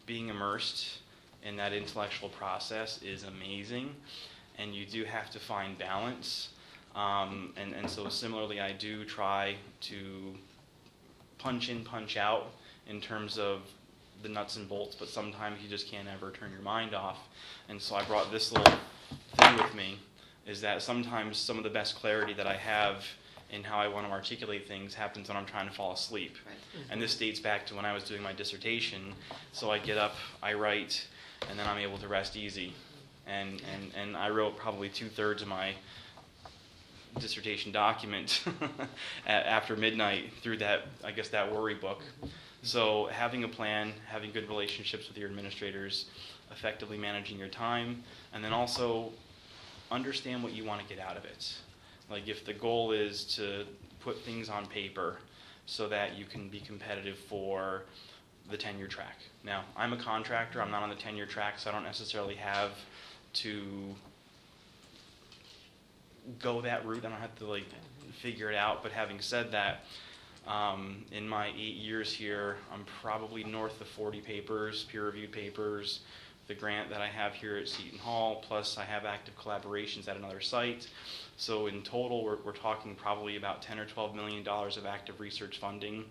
being 0.06 0.30
immersed 0.30 1.00
in 1.44 1.56
that 1.58 1.74
intellectual 1.74 2.30
process 2.30 3.02
is 3.02 3.24
amazing. 3.24 3.96
And 4.58 4.74
you 4.74 4.86
do 4.86 5.04
have 5.04 5.30
to 5.32 5.40
find 5.40 5.78
balance. 5.78 6.50
Um, 6.96 7.54
and, 7.58 7.74
and 7.74 7.90
so, 7.90 8.08
similarly, 8.08 8.62
I 8.62 8.72
do 8.72 9.04
try 9.04 9.56
to 9.82 10.36
punch 11.38 11.70
in, 11.70 11.84
punch 11.84 12.16
out 12.16 12.52
in 12.88 13.02
terms 13.02 13.38
of 13.38 13.62
the 14.24 14.30
nuts 14.30 14.56
and 14.56 14.68
bolts, 14.70 14.96
but 14.96 15.10
sometimes 15.10 15.62
you 15.62 15.68
just 15.68 15.92
can't 15.92 16.08
ever 16.08 16.32
turn 16.32 16.52
your 16.52 16.62
mind 16.62 16.96
off. 16.96 17.18
And 17.68 17.82
so, 17.82 17.96
I 17.96 18.04
brought 18.06 18.32
this 18.32 18.54
little 18.54 18.78
thing 19.38 19.58
with 19.58 19.76
me 19.76 20.00
is 20.48 20.62
that 20.62 20.82
sometimes 20.82 21.38
some 21.38 21.58
of 21.58 21.64
the 21.64 21.70
best 21.70 21.96
clarity 21.96 22.34
that 22.34 22.48
I 22.48 22.56
have 22.56 23.04
in 23.52 23.64
how 23.64 23.78
I 23.78 23.88
want 23.88 24.08
to 24.08 24.12
articulate 24.12 24.68
things 24.68 24.94
happens 24.94 25.28
when 25.28 25.38
I'm 25.38 25.46
trying 25.46 25.68
to 25.68 25.74
fall 25.74 25.94
asleep. 25.94 26.36
Right. 26.46 26.56
Mm-hmm. 26.56 26.94
And 26.94 27.02
this 27.02 27.16
dates 27.16 27.40
back 27.40 27.66
to 27.68 27.76
when 27.76 27.86
I 27.86 27.94
was 27.94 28.04
doing 28.04 28.22
my 28.22 28.34
dissertation. 28.34 29.14
So 29.52 29.72
I 29.72 29.80
get 29.80 29.98
up, 29.98 30.16
I 30.42 30.54
write, 30.54 31.08
and 31.50 31.58
then 31.58 31.68
I'm 31.68 31.78
able 31.78 31.98
to 32.00 32.08
rest 32.08 32.36
easy. 32.36 32.74
And, 33.28 33.62
and, 33.74 33.92
and 33.96 34.18
I 34.18 34.30
wrote 34.30 34.58
probably 34.58 34.90
two 34.90 35.08
thirds 35.08 35.42
of 35.42 35.48
my 35.48 35.74
dissertation 37.20 37.72
document 37.72 38.44
after 39.28 39.76
midnight 39.76 40.32
through 40.42 40.58
that, 40.58 40.82
I 41.04 41.12
guess, 41.12 41.30
that 41.30 41.52
worry 41.52 41.76
book. 41.76 42.04
So 42.62 43.08
having 43.12 43.44
a 43.44 43.48
plan, 43.48 43.94
having 44.08 44.32
good 44.32 44.50
relationships 44.50 45.08
with 45.08 45.18
your 45.18 45.30
administrators, 45.30 46.06
effectively 46.52 46.98
managing 46.98 47.38
your 47.38 47.48
time, 47.48 48.04
and 48.34 48.44
then 48.44 48.54
also 48.54 49.12
understand 49.92 50.44
what 50.44 50.54
you 50.54 50.66
want 50.66 50.82
to 50.82 50.88
get 50.88 51.00
out 51.04 51.16
of 51.16 51.26
it. 51.26 51.56
Like 52.10 52.28
if 52.28 52.46
the 52.46 52.54
goal 52.54 52.92
is 52.92 53.24
to 53.36 53.66
put 54.00 54.20
things 54.22 54.50
on 54.50 54.66
paper 54.68 55.18
so 55.66 55.88
that 55.90 56.16
you 56.16 56.26
can 56.26 56.50
be 56.50 56.60
competitive 56.60 57.18
for 57.18 57.84
the 58.50 58.58
tenure 58.58 58.88
track. 58.88 59.18
Now, 59.44 59.64
I'm 59.76 59.94
a 59.94 59.98
contractor, 59.98 60.62
I'm 60.62 60.70
not 60.70 60.84
on 60.84 60.90
the 60.90 60.96
tenure 60.96 61.26
track, 61.26 61.58
so 61.58 61.70
I 61.70 61.74
don't 61.74 61.84
necessarily 61.84 62.36
have 62.36 62.72
to 63.34 63.96
go 66.40 66.62
that 66.62 66.86
route. 66.86 67.06
I 67.06 67.10
don't 67.10 67.20
have 67.20 67.36
to 67.40 67.46
like 67.46 67.66
figure 68.22 68.52
it 68.52 68.56
out. 68.56 68.84
But 68.84 68.92
having 68.92 69.20
said 69.20 69.52
that, 69.52 69.86
um, 70.48 71.06
in 71.12 71.28
my 71.28 71.48
eight 71.48 71.76
years 71.76 72.14
here, 72.14 72.58
I'm 72.72 72.86
probably 73.02 73.44
north 73.44 73.82
of 73.82 73.88
40 73.88 74.22
papers, 74.22 74.84
peer-reviewed 74.86 75.32
papers, 75.32 76.02
the 76.48 76.54
grant 76.54 76.90
that 76.90 77.02
I 77.02 77.08
have 77.08 77.34
here 77.34 77.58
at 77.58 77.68
Seton 77.68 77.98
Hall, 77.98 78.44
plus 78.48 78.78
I 78.78 78.84
have 78.84 79.06
active 79.06 79.36
collaborations 79.38 80.08
at 80.08 80.16
another 80.16 80.42
site. 80.42 80.88
So 81.38 81.68
in 81.68 81.82
total, 81.82 82.24
we're, 82.24 82.38
we're 82.46 82.54
talking 82.54 82.96
probably 82.96 83.36
about 83.36 83.62
10 83.62 83.80
or 83.80 83.86
12 83.86 84.16
million 84.16 84.44
dollars 84.44 84.78
of 84.78 84.86
active 84.86 85.20
research 85.20 85.58
funding. 85.58 86.06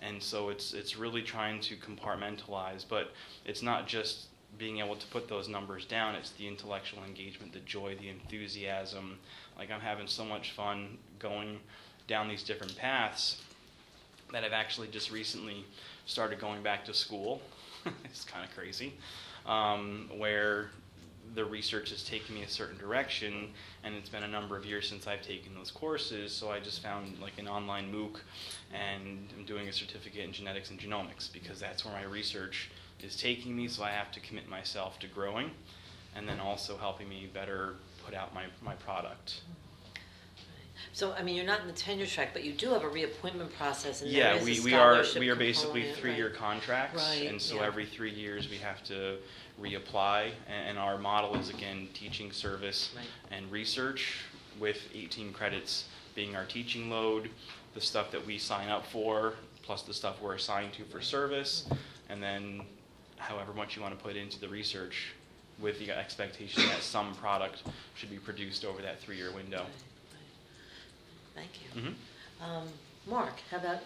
And 0.00 0.22
so 0.22 0.48
it's, 0.48 0.74
it's 0.74 0.96
really 0.96 1.22
trying 1.22 1.60
to 1.62 1.76
compartmentalize, 1.76 2.84
but 2.88 3.12
it's 3.44 3.62
not 3.62 3.86
just 3.86 4.26
being 4.56 4.78
able 4.78 4.96
to 4.96 5.06
put 5.08 5.28
those 5.28 5.48
numbers 5.48 5.84
down, 5.84 6.14
it's 6.14 6.30
the 6.30 6.48
intellectual 6.48 7.04
engagement, 7.04 7.52
the 7.52 7.60
joy, 7.60 7.96
the 8.00 8.08
enthusiasm. 8.08 9.18
Like 9.56 9.70
I'm 9.70 9.80
having 9.80 10.06
so 10.06 10.24
much 10.24 10.52
fun 10.52 10.98
going 11.18 11.60
down 12.08 12.28
these 12.28 12.42
different 12.42 12.76
paths 12.76 13.42
that 14.32 14.44
I've 14.44 14.52
actually 14.52 14.88
just 14.88 15.10
recently 15.10 15.64
started 16.06 16.40
going 16.40 16.62
back 16.62 16.84
to 16.86 16.94
school. 16.94 17.40
it's 18.04 18.24
kind 18.24 18.44
of 18.44 18.54
crazy 18.56 18.94
um, 19.48 20.08
where 20.16 20.68
the 21.34 21.44
research 21.44 21.90
has 21.90 22.02
taken 22.02 22.34
me 22.34 22.42
a 22.42 22.48
certain 22.48 22.78
direction, 22.78 23.50
and 23.84 23.94
it's 23.94 24.08
been 24.08 24.22
a 24.22 24.28
number 24.28 24.56
of 24.56 24.64
years 24.64 24.88
since 24.88 25.06
I've 25.06 25.22
taken 25.22 25.54
those 25.54 25.70
courses. 25.70 26.32
So 26.32 26.50
I 26.50 26.60
just 26.60 26.82
found 26.82 27.18
like 27.20 27.38
an 27.38 27.48
online 27.48 27.92
MOOC, 27.92 28.16
and 28.72 29.28
I'm 29.36 29.44
doing 29.44 29.68
a 29.68 29.72
certificate 29.72 30.24
in 30.24 30.32
genetics 30.32 30.70
and 30.70 30.78
genomics 30.78 31.32
because 31.32 31.58
that's 31.58 31.84
where 31.84 31.94
my 31.94 32.04
research 32.04 32.70
is 33.02 33.16
taking 33.16 33.56
me. 33.56 33.68
So 33.68 33.82
I 33.82 33.90
have 33.90 34.10
to 34.12 34.20
commit 34.20 34.48
myself 34.48 34.98
to 35.00 35.06
growing, 35.06 35.50
and 36.14 36.28
then 36.28 36.40
also 36.40 36.76
helping 36.76 37.08
me 37.08 37.28
better 37.32 37.74
put 38.04 38.14
out 38.14 38.34
my, 38.34 38.44
my 38.62 38.74
product. 38.74 39.42
So, 40.92 41.12
I 41.12 41.22
mean, 41.22 41.36
you're 41.36 41.44
not 41.46 41.60
in 41.60 41.66
the 41.66 41.72
tenure 41.72 42.06
track, 42.06 42.30
but 42.32 42.44
you 42.44 42.52
do 42.52 42.70
have 42.70 42.82
a 42.82 42.88
reappointment 42.88 43.54
process 43.56 44.02
and 44.02 44.10
there 44.10 44.18
Yeah, 44.18 44.34
is 44.36 44.42
a 44.42 44.44
we, 44.44 44.60
we 44.60 44.74
are, 44.74 44.94
scholarship 45.04 45.20
we 45.20 45.28
are 45.30 45.36
basically 45.36 45.80
component, 45.82 46.00
three-year 46.00 46.26
right? 46.28 46.36
contracts, 46.36 46.96
Right, 47.16 47.28
and 47.30 47.40
so 47.40 47.56
yeah. 47.56 47.66
every 47.66 47.86
three 47.86 48.10
years, 48.12 48.48
we 48.50 48.56
have 48.58 48.82
to 48.84 49.16
reapply. 49.60 50.30
And, 50.48 50.70
and 50.70 50.78
our 50.78 50.98
model 50.98 51.36
is, 51.36 51.50
again, 51.50 51.88
teaching 51.94 52.32
service 52.32 52.92
Right. 52.96 53.06
and 53.30 53.50
research, 53.52 54.24
with 54.58 54.80
eighteen 54.92 55.32
credits 55.32 55.84
being 56.16 56.34
our 56.34 56.44
teaching 56.44 56.90
load, 56.90 57.30
the 57.74 57.80
stuff 57.80 58.10
that 58.10 58.26
we 58.26 58.38
sign 58.38 58.68
up 58.68 58.84
for, 58.86 59.34
plus 59.62 59.82
the 59.82 59.94
stuff 59.94 60.20
we're 60.20 60.34
assigned 60.34 60.72
to 60.72 60.84
for 60.84 61.00
service, 61.00 61.68
and 62.08 62.20
then 62.20 62.62
however 63.18 63.52
much 63.52 63.76
you 63.76 63.82
want 63.82 63.96
to 63.96 64.04
put 64.04 64.16
into 64.16 64.40
the 64.40 64.48
research, 64.48 65.12
with 65.60 65.78
the 65.78 65.92
expectation 65.92 66.62
that 66.66 66.82
some 66.82 67.14
product 67.14 67.62
should 67.94 68.10
be 68.10 68.16
produced 68.16 68.64
over 68.64 68.82
that 68.82 68.98
three-year 69.00 69.30
window. 69.32 69.64
Thank 71.38 71.60
you. 71.62 71.80
Mhm. 71.82 71.94
Um, 72.44 72.68
Mark, 73.06 73.34
how 73.50 73.58
about 73.58 73.80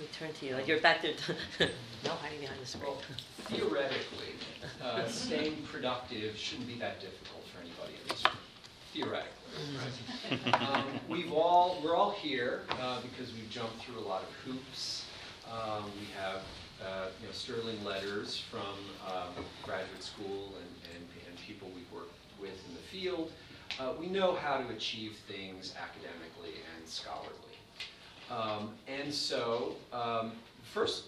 We 0.00 0.06
turn 0.16 0.32
to 0.32 0.46
you, 0.46 0.56
you're 0.64 0.80
back 0.80 1.02
there, 1.02 1.14
no 2.04 2.10
hiding 2.10 2.38
behind 2.40 2.60
the 2.60 2.66
screen. 2.66 2.84
Well, 2.84 3.02
theoretically, 3.46 4.34
uh, 4.80 5.08
staying 5.08 5.62
productive 5.72 6.36
shouldn't 6.36 6.68
be 6.68 6.76
that 6.78 7.00
difficult 7.00 7.44
for 7.48 7.60
anybody 7.60 7.94
in 8.00 8.08
this 8.08 8.22
room. 8.24 8.36
Theoretically. 8.94 10.52
Um, 10.52 10.84
we've 11.08 11.32
all, 11.32 11.80
we're 11.82 11.96
all 11.96 12.12
here 12.12 12.62
uh, 12.80 13.00
because 13.00 13.32
we've 13.34 13.50
jumped 13.50 13.82
through 13.82 13.98
a 13.98 14.06
lot 14.06 14.22
of 14.22 14.28
hoops. 14.44 15.04
Um, 15.50 15.90
we 15.98 16.06
have, 16.16 16.42
uh, 16.80 17.06
you 17.20 17.26
know, 17.26 17.32
sterling 17.32 17.82
letters 17.84 18.38
from 18.38 18.60
um, 19.04 19.44
graduate 19.64 20.04
school 20.04 20.54
and, 20.60 20.94
and, 20.94 21.04
and 21.28 21.36
people 21.44 21.68
we've 21.74 21.90
worked 21.92 22.14
with 22.40 22.54
in 22.68 22.74
the 22.74 22.82
field. 22.82 23.32
Uh, 23.80 23.92
we 23.98 24.06
know 24.06 24.34
how 24.34 24.58
to 24.58 24.68
achieve 24.68 25.16
things 25.26 25.74
academically 25.80 26.60
and 26.88 26.94
scholarly. 26.94 27.34
Um, 28.30 28.72
and 28.88 29.12
so, 29.12 29.74
um, 29.92 30.32
first 30.72 31.04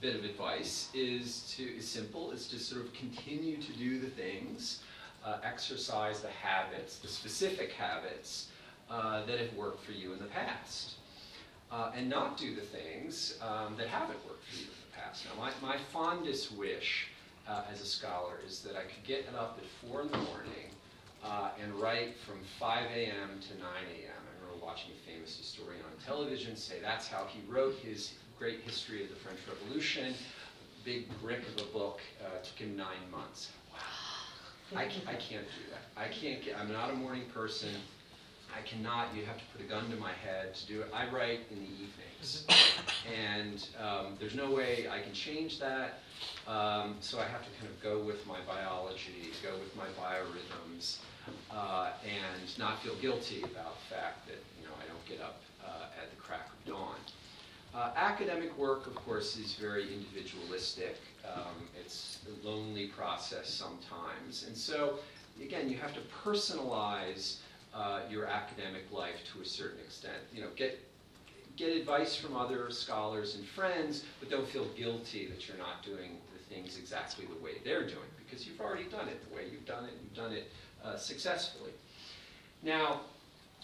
bit 0.00 0.14
of 0.14 0.24
advice 0.24 0.88
is 0.94 1.52
to 1.56 1.62
is 1.76 1.88
simple 1.88 2.30
is 2.30 2.46
to 2.48 2.58
sort 2.58 2.82
of 2.82 2.92
continue 2.92 3.56
to 3.56 3.72
do 3.72 3.98
the 3.98 4.08
things 4.08 4.82
uh, 5.24 5.38
exercise 5.42 6.20
the 6.20 6.28
habits 6.28 6.98
the 6.98 7.08
specific 7.08 7.72
habits 7.72 8.48
uh, 8.90 9.24
that 9.24 9.40
have 9.40 9.52
worked 9.54 9.82
for 9.82 9.92
you 9.92 10.12
in 10.12 10.18
the 10.18 10.26
past 10.26 10.96
uh, 11.72 11.90
and 11.96 12.10
not 12.10 12.36
do 12.36 12.54
the 12.54 12.60
things 12.60 13.38
um, 13.40 13.74
that 13.78 13.88
haven't 13.88 14.22
worked 14.26 14.44
for 14.44 14.56
you 14.56 14.64
in 14.64 14.68
the 14.90 14.96
past 15.00 15.24
now 15.24 15.40
my, 15.40 15.50
my 15.66 15.78
fondest 15.92 16.52
wish 16.52 17.08
uh, 17.48 17.62
as 17.72 17.80
a 17.80 17.86
scholar 17.86 18.34
is 18.46 18.60
that 18.60 18.76
I 18.76 18.82
could 18.82 19.04
get 19.04 19.26
up 19.34 19.58
at 19.58 19.88
4 19.88 20.02
in 20.02 20.08
the 20.08 20.18
morning 20.18 20.68
uh, 21.24 21.50
and 21.62 21.72
write 21.74 22.16
from 22.18 22.36
5 22.60 22.84
a.m. 22.94 23.40
to 23.48 23.58
9 23.58 23.68
a.m. 24.02 24.15
Watching 24.66 24.90
a 24.90 25.10
famous 25.10 25.38
historian 25.38 25.80
on 25.84 26.04
television 26.04 26.56
say 26.56 26.80
that's 26.82 27.06
how 27.06 27.26
he 27.28 27.40
wrote 27.48 27.76
his 27.76 28.14
great 28.36 28.62
history 28.62 29.04
of 29.04 29.08
the 29.08 29.14
French 29.14 29.38
Revolution. 29.48 30.12
Big 30.84 31.06
brick 31.22 31.38
of 31.54 31.62
a 31.62 31.72
book, 31.72 32.00
uh, 32.20 32.42
took 32.42 32.58
him 32.58 32.76
nine 32.76 33.08
months. 33.12 33.52
Wow. 33.72 33.78
I, 34.76 34.82
I 34.82 35.14
can't 35.14 35.46
do 35.46 35.62
that. 35.70 35.84
I 35.96 36.08
can't 36.08 36.44
get, 36.44 36.58
I'm 36.58 36.72
not 36.72 36.90
a 36.90 36.94
morning 36.94 37.26
person. 37.32 37.68
I 38.56 38.62
cannot, 38.62 39.14
you 39.14 39.24
have 39.24 39.38
to 39.38 39.44
put 39.52 39.64
a 39.64 39.68
gun 39.68 39.88
to 39.90 39.96
my 39.96 40.12
head 40.12 40.54
to 40.56 40.66
do 40.66 40.80
it. 40.80 40.88
I 40.92 41.08
write 41.10 41.40
in 41.52 41.58
the 41.58 41.70
evenings. 41.70 42.46
And 43.06 43.68
um, 43.80 44.16
there's 44.18 44.34
no 44.34 44.50
way 44.50 44.88
I 44.90 45.00
can 45.00 45.12
change 45.12 45.60
that. 45.60 46.00
Um, 46.48 46.96
so 47.00 47.20
I 47.20 47.24
have 47.24 47.42
to 47.44 47.50
kind 47.60 47.70
of 47.70 47.80
go 47.82 48.00
with 48.02 48.26
my 48.26 48.38
biology, 48.48 49.30
go 49.44 49.56
with 49.58 49.74
my 49.76 49.86
biorhythms, 50.02 50.98
uh, 51.52 51.90
and 52.04 52.58
not 52.58 52.82
feel 52.82 52.94
guilty 52.96 53.42
about 53.42 53.76
the 53.80 53.94
fact 53.94 54.26
that 54.26 54.38
get 55.08 55.20
up 55.20 55.40
uh, 55.64 56.02
at 56.02 56.10
the 56.10 56.16
crack 56.16 56.48
of 56.48 56.72
dawn. 56.72 56.96
Uh, 57.74 57.90
academic 57.96 58.56
work, 58.56 58.86
of 58.86 58.94
course, 58.94 59.36
is 59.36 59.54
very 59.54 59.92
individualistic. 59.92 60.96
Um, 61.24 61.68
it's 61.78 62.20
a 62.26 62.46
lonely 62.46 62.86
process 62.86 63.48
sometimes. 63.48 64.44
And 64.46 64.56
so, 64.56 64.98
again, 65.42 65.68
you 65.68 65.76
have 65.76 65.92
to 65.94 66.00
personalize 66.24 67.36
uh, 67.74 68.00
your 68.10 68.24
academic 68.24 68.90
life 68.90 69.16
to 69.34 69.42
a 69.42 69.44
certain 69.44 69.80
extent. 69.80 70.16
You 70.32 70.42
know, 70.42 70.48
get, 70.56 70.80
get 71.56 71.76
advice 71.76 72.16
from 72.16 72.34
other 72.34 72.70
scholars 72.70 73.34
and 73.34 73.44
friends, 73.44 74.04
but 74.20 74.30
don't 74.30 74.48
feel 74.48 74.66
guilty 74.76 75.26
that 75.26 75.46
you're 75.46 75.58
not 75.58 75.82
doing 75.84 76.16
the 76.32 76.54
things 76.54 76.78
exactly 76.78 77.26
the 77.26 77.44
way 77.44 77.52
they're 77.62 77.86
doing, 77.86 78.08
because 78.24 78.46
you've 78.46 78.60
already 78.60 78.84
done 78.84 79.08
it 79.08 79.28
the 79.28 79.36
way 79.36 79.42
you've 79.52 79.66
done 79.66 79.84
it, 79.84 79.92
you've 80.02 80.16
done 80.16 80.32
it 80.32 80.50
uh, 80.82 80.96
successfully. 80.96 81.72
Now, 82.62 83.00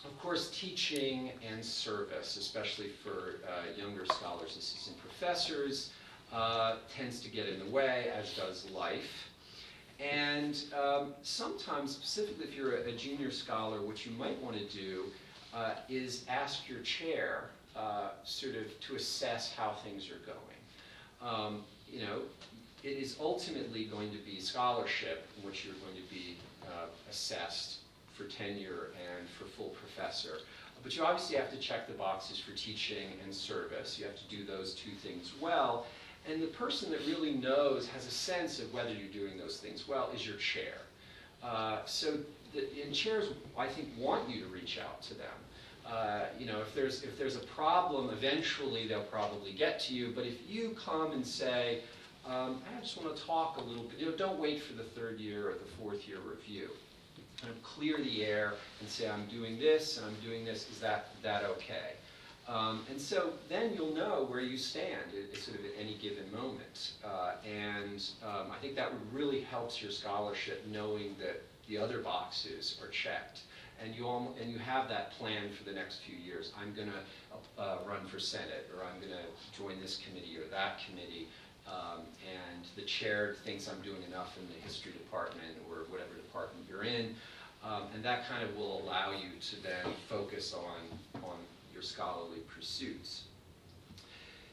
of 0.04 0.18
course, 0.20 0.50
teaching 0.50 1.30
and 1.48 1.64
service, 1.64 2.36
especially 2.36 2.88
for 2.88 3.36
uh, 3.46 3.78
younger 3.78 4.04
scholars, 4.06 4.56
assistant 4.56 4.98
professors, 5.00 5.90
uh, 6.32 6.76
tends 6.94 7.20
to 7.20 7.28
get 7.28 7.48
in 7.48 7.58
the 7.58 7.70
way, 7.70 8.10
as 8.14 8.34
does 8.34 8.68
life. 8.70 9.28
And 10.00 10.60
um, 10.76 11.14
sometimes, 11.22 11.92
specifically 11.92 12.46
if 12.46 12.54
you're 12.56 12.76
a, 12.76 12.88
a, 12.88 12.92
junior 12.92 13.30
scholar, 13.30 13.82
what 13.82 14.04
you 14.04 14.12
might 14.12 14.42
want 14.42 14.56
to 14.56 14.64
do 14.76 15.04
uh, 15.54 15.74
is 15.88 16.24
ask 16.28 16.68
your 16.68 16.80
chair 16.80 17.50
uh, 17.76 18.10
sort 18.24 18.56
of 18.56 18.80
to 18.80 18.96
assess 18.96 19.52
how 19.52 19.74
things 19.84 20.08
are 20.10 20.20
going. 20.26 20.40
Um, 21.22 21.64
you 21.88 22.00
know, 22.00 22.22
it 22.82 22.96
is 22.96 23.16
ultimately 23.20 23.84
going 23.84 24.10
to 24.10 24.18
be 24.18 24.40
scholarship 24.40 25.28
in 25.38 25.46
which 25.46 25.64
you're 25.64 25.74
going 25.74 25.94
to 25.94 26.14
be 26.14 26.36
uh, 26.64 26.86
assessed 27.08 27.81
for 28.22 28.30
tenure 28.30 28.88
and 29.16 29.28
for 29.28 29.44
full 29.44 29.70
professor. 29.70 30.38
But 30.82 30.96
you 30.96 31.04
obviously 31.04 31.36
have 31.36 31.50
to 31.52 31.58
check 31.58 31.86
the 31.86 31.94
boxes 31.94 32.40
for 32.40 32.52
teaching 32.52 33.08
and 33.22 33.32
service. 33.32 33.98
You 33.98 34.06
have 34.06 34.16
to 34.16 34.28
do 34.28 34.44
those 34.44 34.74
two 34.74 34.90
things 35.02 35.32
well. 35.40 35.86
And 36.28 36.42
the 36.42 36.48
person 36.48 36.90
that 36.90 37.00
really 37.06 37.32
knows, 37.32 37.88
has 37.88 38.06
a 38.06 38.10
sense 38.10 38.60
of 38.60 38.72
whether 38.72 38.92
you're 38.92 39.12
doing 39.12 39.38
those 39.38 39.58
things 39.58 39.86
well, 39.88 40.10
is 40.14 40.26
your 40.26 40.36
chair. 40.36 40.74
Uh, 41.42 41.80
so, 41.84 42.18
the, 42.52 42.68
and 42.84 42.94
chairs, 42.94 43.28
I 43.56 43.66
think, 43.66 43.88
want 43.98 44.28
you 44.28 44.40
to 44.44 44.46
reach 44.46 44.78
out 44.78 45.02
to 45.02 45.14
them. 45.14 45.26
Uh, 45.86 46.26
you 46.38 46.46
know, 46.46 46.60
if 46.60 46.72
there's 46.76 47.02
if 47.02 47.18
there's 47.18 47.34
a 47.34 47.44
problem, 47.46 48.10
eventually 48.10 48.86
they'll 48.86 49.02
probably 49.02 49.52
get 49.52 49.80
to 49.80 49.94
you. 49.94 50.12
But 50.14 50.26
if 50.26 50.48
you 50.48 50.76
come 50.78 51.10
and 51.10 51.26
say, 51.26 51.80
um, 52.24 52.62
I 52.76 52.80
just 52.80 53.02
want 53.02 53.16
to 53.16 53.24
talk 53.24 53.56
a 53.56 53.60
little 53.60 53.82
bit, 53.84 53.98
you 53.98 54.06
know, 54.06 54.16
don't 54.16 54.38
wait 54.38 54.62
for 54.62 54.74
the 54.74 54.84
third 54.84 55.18
year 55.18 55.50
or 55.50 55.54
the 55.54 55.70
fourth 55.76 56.06
year 56.06 56.18
review 56.24 56.68
kind 57.42 57.52
of 57.52 57.62
clear 57.62 57.98
the 57.98 58.24
air 58.24 58.54
and 58.80 58.88
say, 58.88 59.08
I'm 59.08 59.26
doing 59.26 59.58
this 59.58 59.98
and 59.98 60.06
I'm 60.06 60.16
doing 60.24 60.44
this, 60.44 60.70
is 60.70 60.78
that, 60.78 61.08
that 61.22 61.44
okay? 61.44 61.96
Um, 62.48 62.84
and 62.90 63.00
so 63.00 63.32
then 63.48 63.72
you'll 63.74 63.94
know 63.94 64.26
where 64.28 64.40
you 64.40 64.56
stand 64.56 65.10
at, 65.12 65.38
sort 65.38 65.58
of 65.58 65.64
at 65.64 65.72
any 65.78 65.94
given 65.94 66.30
moment. 66.32 66.92
Uh, 67.04 67.32
and 67.44 68.04
um, 68.22 68.50
I 68.50 68.58
think 68.60 68.76
that 68.76 68.92
really 69.12 69.40
helps 69.40 69.82
your 69.82 69.90
scholarship 69.90 70.64
knowing 70.70 71.16
that 71.18 71.42
the 71.68 71.78
other 71.78 71.98
boxes 71.98 72.78
are 72.82 72.88
checked. 72.88 73.40
And 73.82 73.94
you, 73.94 74.06
all, 74.06 74.36
and 74.40 74.50
you 74.50 74.58
have 74.58 74.88
that 74.90 75.12
plan 75.12 75.50
for 75.56 75.64
the 75.64 75.72
next 75.72 76.00
few 76.02 76.16
years. 76.16 76.52
I'm 76.60 76.72
going 76.74 76.88
to 76.88 77.60
uh, 77.60 77.78
run 77.86 78.06
for 78.06 78.20
Senate, 78.20 78.70
or 78.76 78.84
I'm 78.84 79.00
going 79.00 79.12
to 79.12 79.58
join 79.58 79.80
this 79.80 80.00
committee 80.06 80.36
or 80.38 80.48
that 80.50 80.80
committee. 80.86 81.28
Um, 81.66 82.02
and 82.26 82.66
the 82.76 82.82
chair 82.82 83.36
thinks 83.44 83.68
I'm 83.68 83.80
doing 83.82 84.02
enough 84.02 84.36
in 84.38 84.46
the 84.48 84.60
history 84.66 84.92
department 84.92 85.58
or 85.68 85.86
whatever 85.90 86.14
department 86.14 86.66
you're 86.68 86.84
in. 86.84 87.14
Um, 87.64 87.82
and 87.94 88.04
that 88.04 88.28
kind 88.28 88.42
of 88.42 88.56
will 88.56 88.82
allow 88.82 89.12
you 89.12 89.38
to 89.40 89.62
then 89.62 89.94
focus 90.08 90.54
on, 90.54 91.22
on 91.22 91.36
your 91.72 91.82
scholarly 91.82 92.40
pursuits. 92.54 93.22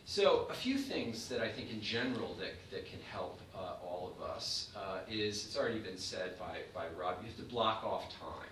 So 0.06 0.48
a 0.50 0.54
few 0.54 0.78
things 0.78 1.28
that 1.30 1.42
I 1.42 1.50
think 1.50 1.72
in 1.72 1.82
general 1.82 2.36
that, 2.40 2.54
that 2.72 2.86
can 2.86 3.00
help 3.12 3.40
uh, 3.56 3.84
all 3.84 4.12
of 4.16 4.24
us 4.24 4.70
uh, 4.76 5.00
is, 5.10 5.46
it's 5.46 5.58
already 5.58 5.80
been 5.80 5.98
said 5.98 6.38
by, 6.40 6.60
by 6.74 6.86
Rob, 7.00 7.18
you 7.22 7.28
have 7.28 7.38
to 7.38 7.44
block 7.44 7.84
off 7.84 8.06
time. 8.20 8.50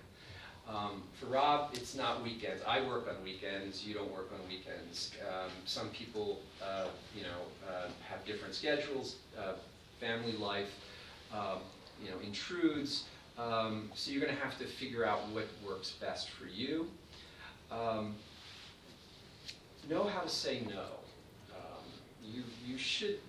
Um, 0.70 1.04
for 1.14 1.28
Rob, 1.28 1.72
it's 1.74 1.96
not 1.96 2.24
weekends. 2.24 2.62
I 2.68 2.82
work 2.82 3.08
on 3.08 3.24
weekends. 3.24 3.86
You 3.86 3.94
don't 3.94 4.12
work 4.12 4.30
on 4.34 4.48
weekends. 4.50 5.12
Um, 5.28 5.50
some 5.66 5.90
people, 5.90 6.42
uh, 6.62 6.88
you 7.16 7.24
know, 7.24 7.70
uh, 7.70 7.88
have 8.10 8.26
different 8.26 8.54
schedules. 8.54 9.16
Uh, 9.38 9.54
family 10.00 10.34
life, 10.34 10.76
um, 11.34 11.60
you 12.04 12.12
know, 12.12 12.18
intrudes. 12.24 13.06
Um, 13.38 13.92
so 13.94 14.12
you're 14.12 14.22
going 14.22 14.36
to 14.36 14.42
have 14.42 14.58
to 14.60 14.66
figure 14.66 15.06
out 15.06 15.28
what 15.30 15.48
works 15.66 15.92
best 15.92 16.30
for 16.32 16.48
you. 16.48 16.88
Um, 17.72 18.16
know 19.88 20.06
how 20.06 20.22
to 20.22 20.30
say 20.30 20.64
no. 20.68 20.86
Um, 21.56 21.84
you, 22.24 22.44
you 22.66 22.78
should, 22.78 23.20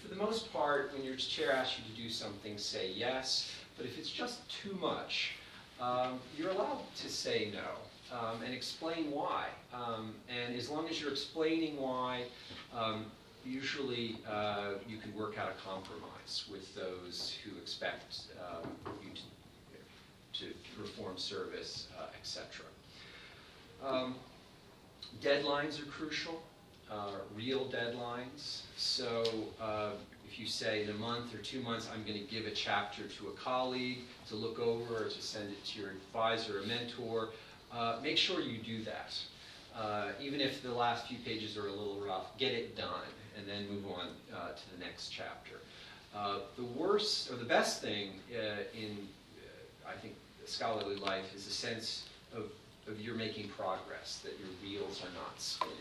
for 0.00 0.08
the 0.08 0.16
most 0.16 0.52
part, 0.52 0.92
when 0.94 1.04
your 1.04 1.16
chair 1.16 1.52
asks 1.52 1.78
you 1.78 1.94
to 1.94 2.02
do 2.02 2.08
something, 2.08 2.56
say 2.56 2.92
yes. 2.92 3.50
But 3.76 3.86
if 3.86 3.98
it's 3.98 4.10
just 4.10 4.48
too 4.48 4.76
much, 4.80 5.32
um, 5.80 6.20
you're 6.38 6.50
allowed 6.50 6.82
to 6.96 7.08
say 7.08 7.52
no 7.52 8.16
um, 8.16 8.42
and 8.44 8.54
explain 8.54 9.10
why. 9.10 9.48
Um, 9.74 10.14
and 10.28 10.54
as 10.54 10.68
long 10.70 10.88
as 10.88 11.00
you're 11.00 11.10
explaining 11.10 11.76
why, 11.80 12.26
usually 13.44 14.18
uh, 14.28 14.74
you 14.88 14.98
can 14.98 15.14
work 15.14 15.38
out 15.38 15.50
a 15.50 15.68
compromise 15.68 16.44
with 16.50 16.74
those 16.74 17.36
who 17.44 17.56
expect 17.58 18.20
um, 18.38 18.70
you 19.02 19.10
to 19.14 19.22
to 20.32 20.46
perform 20.78 21.18
service, 21.18 21.88
uh, 21.98 22.06
etc. 22.18 22.64
Um, 23.84 24.14
deadlines 25.22 25.80
are 25.80 25.86
crucial, 25.86 26.42
uh, 26.90 27.10
real 27.34 27.66
deadlines. 27.66 28.62
So 28.76 29.24
uh, 29.60 29.90
if 30.26 30.38
you 30.38 30.46
say 30.46 30.84
in 30.84 30.90
a 30.90 30.94
month 30.94 31.34
or 31.34 31.38
two 31.38 31.60
months, 31.60 31.88
I'm 31.92 32.02
going 32.04 32.18
to 32.18 32.32
give 32.32 32.46
a 32.46 32.50
chapter 32.50 33.02
to 33.04 33.28
a 33.28 33.32
colleague 33.32 33.98
to 34.28 34.36
look 34.36 34.58
over 34.58 35.04
or 35.04 35.08
to 35.08 35.22
send 35.22 35.50
it 35.50 35.64
to 35.66 35.80
your 35.80 35.90
advisor 35.90 36.60
or 36.60 36.66
mentor, 36.66 37.30
uh, 37.72 37.98
make 38.02 38.16
sure 38.16 38.40
you 38.40 38.58
do 38.58 38.82
that. 38.84 39.14
Uh, 39.76 40.12
even 40.20 40.40
if 40.40 40.62
the 40.62 40.72
last 40.72 41.06
few 41.06 41.16
pages 41.24 41.56
are 41.56 41.66
a 41.66 41.72
little 41.72 42.00
rough, 42.06 42.36
get 42.38 42.52
it 42.52 42.76
done 42.76 43.08
and 43.38 43.48
then 43.48 43.66
move 43.68 43.86
on 43.90 44.08
uh, 44.34 44.48
to 44.48 44.62
the 44.76 44.84
next 44.84 45.08
chapter. 45.08 45.56
The 46.56 46.64
worst 46.64 47.30
or 47.30 47.36
the 47.36 47.46
best 47.46 47.80
thing 47.80 48.20
in, 48.30 49.08
I 49.88 49.98
think, 50.00 50.14
scholarly 50.46 50.96
life 50.96 51.34
is 51.34 51.46
a 51.46 51.50
sense 51.50 52.08
of, 52.34 52.50
of 52.88 53.00
you're 53.00 53.14
making 53.14 53.48
progress, 53.50 54.20
that 54.24 54.32
your 54.40 54.48
wheels 54.62 55.02
are 55.02 55.14
not 55.14 55.40
spinning. 55.40 55.76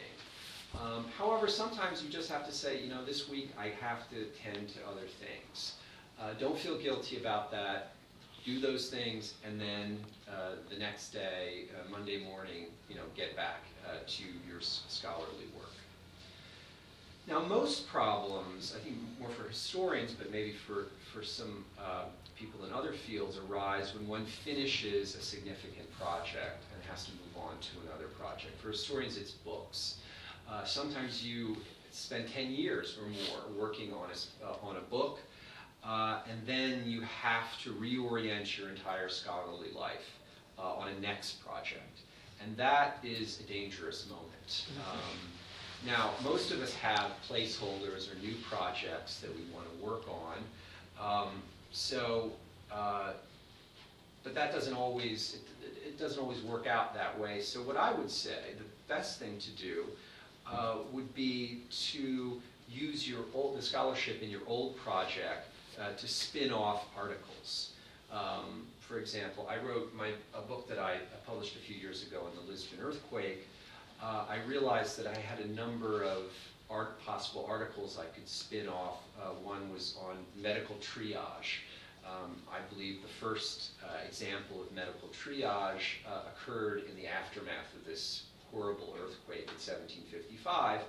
Um, 0.80 1.06
however, 1.18 1.48
sometimes 1.48 2.04
you 2.04 2.10
just 2.10 2.30
have 2.30 2.46
to 2.46 2.54
say, 2.54 2.82
you 2.82 2.90
know, 2.90 3.04
this 3.04 3.28
week 3.28 3.50
I 3.60 3.70
have 3.82 4.10
to 4.12 4.26
tend 4.42 4.70
to 4.70 4.80
other 4.90 5.08
things. 5.20 5.74
Uh, 6.20 6.34
don't 6.40 6.58
feel 6.58 6.78
guilty 6.78 7.18
about 7.18 7.52
that. 7.52 7.94
Do 8.46 8.60
those 8.60 8.90
things, 8.90 9.34
and 9.46 9.60
then 9.60 10.00
uh, 10.28 10.56
the 10.70 10.78
next 10.78 11.10
day, 11.10 11.66
uh, 11.76 11.92
Monday 11.92 12.24
morning, 12.24 12.68
you 12.90 12.96
know, 12.96 13.04
get 13.16 13.36
back 13.36 13.64
uh, 13.86 13.98
to 14.08 14.24
your 14.50 14.62
scholarly 14.62 15.48
work. 15.56 15.70
Now, 17.28 17.40
most 17.40 17.88
problems, 17.88 18.74
I 18.76 18.84
think 18.84 18.98
more 19.20 19.30
for 19.30 19.48
historians, 19.48 20.14
but 20.14 20.32
maybe 20.32 20.54
for, 20.54 20.88
for 21.14 21.24
some 21.24 21.66
uh, 21.80 22.06
people 22.42 22.66
in 22.66 22.74
other 22.74 22.92
fields, 22.92 23.38
arise 23.38 23.94
when 23.94 24.08
one 24.08 24.26
finishes 24.26 25.16
a 25.16 25.22
significant 25.22 25.88
project 26.00 26.64
and 26.74 26.84
has 26.90 27.06
to 27.06 27.12
move 27.12 27.46
on 27.46 27.54
to 27.60 27.88
another 27.88 28.08
project. 28.20 28.60
For 28.60 28.70
historians, 28.70 29.18
it's 29.18 29.32
books. 29.32 29.98
Uh, 30.50 30.66
sometimes 30.66 31.24
you 31.24 31.56
spend 31.92 32.28
10 32.30 32.52
years 32.52 32.98
or 33.00 33.08
more 33.08 33.68
working 33.68 33.94
on 33.94 34.10
a, 34.10 34.46
uh, 34.46 34.68
on 34.68 34.78
a 34.78 34.82
book, 34.82 35.20
uh, 35.84 36.22
and 36.30 36.46
then 36.48 36.84
you 36.86 37.02
have 37.02 37.62
to 37.64 37.74
reorient 37.74 38.58
your 38.58 38.70
entire 38.70 39.08
scholarly 39.08 39.72
life 39.76 40.18
uh, 40.58 40.74
on 40.74 40.90
a 40.90 41.00
next 41.00 41.46
project. 41.46 42.00
And 42.44 42.58
that 42.58 42.98
is 43.04 43.40
a 43.40 43.44
dangerous 43.44 44.08
moment. 44.10 44.66
Um, 44.90 45.20
now, 45.86 46.12
most 46.24 46.52
of 46.52 46.62
us 46.62 46.74
have 46.76 47.12
placeholders 47.30 48.12
or 48.12 48.18
new 48.20 48.36
projects 48.50 49.20
that 49.20 49.30
we 49.36 49.44
want 49.54 49.66
to 49.72 49.86
work 49.86 50.04
on. 50.08 50.38
Um, 51.00 51.42
so, 51.72 52.32
uh, 52.72 53.14
but 54.24 54.36
that 54.36 54.52
doesn't 54.54 54.74
always, 54.74 55.38
it, 55.64 55.88
it 55.88 56.00
doesn't 56.00 56.22
always 56.22 56.42
work 56.42 56.68
out 56.68 56.94
that 56.94 57.18
way. 57.20 57.42
So 57.42 57.62
what 57.62 57.78
I 57.78 57.94
would 57.94 58.12
say, 58.12 58.54
the 58.58 58.94
best 58.94 59.20
thing 59.20 59.38
to 59.40 59.50
do 59.52 59.86
uh, 60.50 60.78
would 60.92 61.14
be 61.16 61.62
to 61.92 62.42
use 62.70 63.08
your 63.08 63.22
old, 63.34 63.58
the 63.58 63.62
scholarship 63.62 64.22
in 64.22 64.30
your 64.30 64.42
old 64.48 64.78
project 64.78 65.48
uh, 65.80 65.94
to 65.94 66.08
spin 66.08 66.52
off 66.52 66.86
articles. 66.98 67.72
Um, 68.12 68.68
for 68.80 69.00
example, 69.00 69.50
I 69.50 69.58
wrote 69.66 69.94
my, 69.96 70.10
a 70.36 70.42
book 70.42 70.68
that 70.68 70.78
I 70.78 70.98
published 71.26 71.56
a 71.56 71.60
few 71.60 71.76
years 71.76 72.06
ago 72.06 72.22
on 72.26 72.32
the 72.36 72.52
Lisbon 72.52 72.80
earthquake. 72.84 73.48
Uh, 74.04 74.26
I 74.30 74.38
realized 74.48 74.98
that 75.00 75.08
I 75.08 75.18
had 75.18 75.40
a 75.40 75.48
number 75.54 76.04
of 76.04 76.24
art, 76.72 77.04
possible 77.06 77.46
articles 77.50 78.00
I 78.00 78.06
could 78.16 78.28
spin 78.28 78.68
off. 78.68 79.00
Uh, 79.22 79.30
one 79.44 79.72
was 79.72 79.98
on 80.08 80.18
medical 80.42 80.76
triage. 80.76 81.60
Um, 82.06 82.36
I 82.52 82.60
believe 82.74 83.02
the 83.02 83.08
first 83.08 83.72
uh, 83.84 84.06
example 84.08 84.62
of 84.62 84.72
medical 84.74 85.10
triage 85.10 86.00
uh, 86.08 86.30
occurred 86.34 86.84
in 86.90 86.96
the 86.96 87.08
aftermath 87.08 87.74
of 87.76 87.86
this 87.86 88.24
horrible 88.52 88.96
earthquake 89.02 89.48
in 89.48 89.60
1755. 89.60 90.82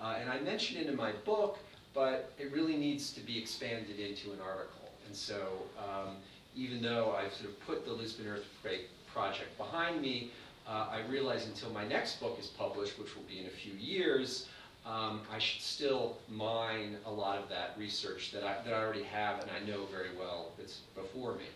Uh, 0.00 0.16
and 0.20 0.30
I 0.30 0.40
mention 0.40 0.80
it 0.80 0.86
in 0.86 0.96
my 0.96 1.12
book, 1.24 1.58
but 1.92 2.32
it 2.38 2.52
really 2.52 2.76
needs 2.76 3.12
to 3.12 3.20
be 3.20 3.38
expanded 3.38 3.98
into 3.98 4.32
an 4.32 4.40
article. 4.40 4.90
And 5.06 5.14
so 5.14 5.46
um, 5.78 6.16
even 6.56 6.82
though 6.82 7.14
I've 7.16 7.32
sort 7.32 7.50
of 7.50 7.60
put 7.66 7.84
the 7.84 7.92
Lisbon 7.92 8.26
earthquake 8.28 8.88
project 9.12 9.56
behind 9.58 10.00
me, 10.00 10.30
uh, 10.66 10.88
I 10.90 11.02
realize 11.10 11.46
until 11.46 11.70
my 11.70 11.86
next 11.86 12.20
book 12.20 12.38
is 12.40 12.46
published, 12.46 12.98
which 12.98 13.14
will 13.14 13.24
be 13.24 13.38
in 13.38 13.46
a 13.46 13.50
few 13.50 13.74
years, 13.74 14.48
um, 14.86 15.20
I 15.32 15.38
should 15.38 15.62
still 15.62 16.18
mine 16.28 16.96
a 17.06 17.10
lot 17.10 17.38
of 17.38 17.48
that 17.48 17.74
research 17.78 18.32
that 18.32 18.44
I, 18.44 18.62
that 18.64 18.74
I 18.74 18.82
already 18.82 19.04
have 19.04 19.40
and 19.40 19.50
I 19.50 19.66
know 19.66 19.86
very 19.86 20.10
well 20.18 20.52
that's 20.58 20.80
before 20.94 21.34
me. 21.34 21.46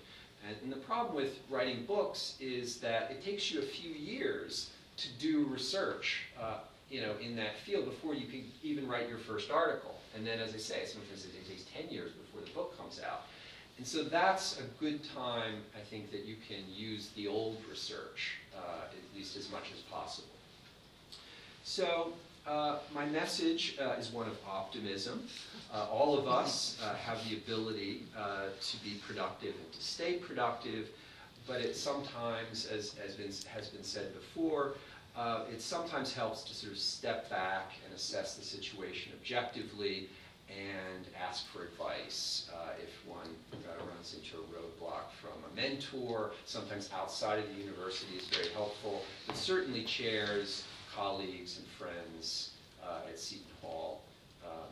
And, 0.47 0.57
and 0.63 0.73
the 0.73 0.85
problem 0.87 1.15
with 1.15 1.39
writing 1.51 1.85
books 1.85 2.37
is 2.41 2.79
that 2.79 3.11
it 3.11 3.25
takes 3.25 3.51
you 3.51 3.61
a 3.61 3.65
few 3.65 3.91
years 3.91 4.71
to 4.97 5.09
do 5.19 5.45
research, 5.45 6.23
uh, 6.41 6.59
you 6.91 7.01
know, 7.03 7.15
in 7.21 7.37
that 7.37 7.59
field 7.59 7.85
before 7.85 8.15
you 8.15 8.27
can 8.27 8.45
even 8.63 8.89
write 8.89 9.09
your 9.09 9.19
first 9.19 9.51
article. 9.51 9.95
And 10.17 10.27
then, 10.27 10.41
as 10.41 10.55
I 10.55 10.59
say, 10.59 10.85
sometimes 10.87 11.25
it 11.27 11.49
takes 11.49 11.65
10 11.77 11.91
years 11.91 12.13
before 12.13 12.41
the 12.41 12.51
book 12.53 12.77
comes 12.79 13.01
out. 13.01 13.27
And 13.77 13.87
so 13.87 14.03
that's 14.03 14.59
a 14.59 14.65
good 14.81 15.01
time, 15.15 15.63
I 15.77 15.85
think, 15.89 16.11
that 16.11 16.25
you 16.25 16.37
can 16.49 16.65
use 16.75 17.11
the 17.15 17.29
old 17.29 17.59
research, 17.71 18.39
uh, 18.57 18.87
at 18.87 19.17
least 19.17 19.37
as 19.37 19.53
much 19.53 19.71
as 19.73 19.81
possible. 19.83 20.29
So 21.63 22.13
uh, 22.47 22.79
my 22.95 23.05
message 23.07 23.77
uh, 23.81 23.93
is 23.99 24.11
one 24.11 24.27
of 24.27 24.37
optimism. 24.49 25.27
Uh, 25.73 25.87
all 25.91 26.19
of 26.19 26.27
us 26.27 26.79
uh, 26.83 26.95
have 26.95 27.19
the 27.29 27.37
ability 27.37 28.05
uh, 28.17 28.47
to 28.61 28.77
be 28.83 29.01
productive 29.07 29.55
and 29.55 29.73
to 29.73 29.83
stay 29.83 30.15
productive, 30.15 30.89
but 31.47 31.61
it 31.61 31.77
sometimes, 31.77 32.67
as, 32.67 32.95
as 33.05 33.15
been, 33.15 33.33
has 33.53 33.69
been 33.69 33.85
said 33.85 34.15
before, 34.15 34.75
uh, 35.17 35.45
it 35.53 35.61
sometimes 35.61 36.15
helps 36.15 36.43
to 36.45 36.55
sort 36.55 36.73
of 36.73 36.79
step 36.79 37.29
back 37.29 37.73
and 37.85 37.95
assess 37.95 38.37
the 38.37 38.45
situation 38.45 39.13
objectively 39.21 40.09
and 40.49 41.07
ask 41.21 41.47
for 41.49 41.65
advice 41.65 42.49
if 42.83 43.07
one 43.07 43.29
runs 43.95 44.15
into 44.15 44.37
a 44.37 44.47
roadblock 44.55 45.11
from 45.21 45.33
a 45.53 45.57
mentor. 45.57 46.31
Sometimes 46.47 46.89
outside 46.95 47.39
of 47.41 47.49
the 47.49 47.61
university 47.61 48.17
is 48.17 48.27
very 48.29 48.49
helpful, 48.55 49.03
but 49.27 49.37
certainly 49.37 49.85
chairs, 49.85 50.65
colleagues, 50.99 51.59
and 51.59 51.67
friends 51.79 52.51
uh, 52.83 53.07
at 53.09 53.19
Seton 53.19 53.47
Hall. 53.63 54.03
Um, 54.43 54.67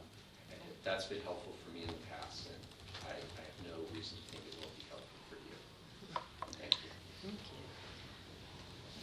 and 0.51 0.59
that's 0.83 1.07
been 1.07 1.23
helpful 1.23 1.55
for 1.63 1.71
me 1.71 1.83
in 1.83 1.89
the 1.89 2.03
past, 2.11 2.51
and 2.51 2.59
I, 3.07 3.15
I 3.15 3.43
have 3.47 3.59
no 3.71 3.79
reason 3.95 4.19
to 4.19 4.25
think 4.35 4.43
it 4.51 4.59
won't 4.59 4.75
be 4.75 4.83
helpful 4.91 5.21
for 5.31 5.39
you. 5.39 5.55
Thank 6.59 6.75
you. 6.83 6.91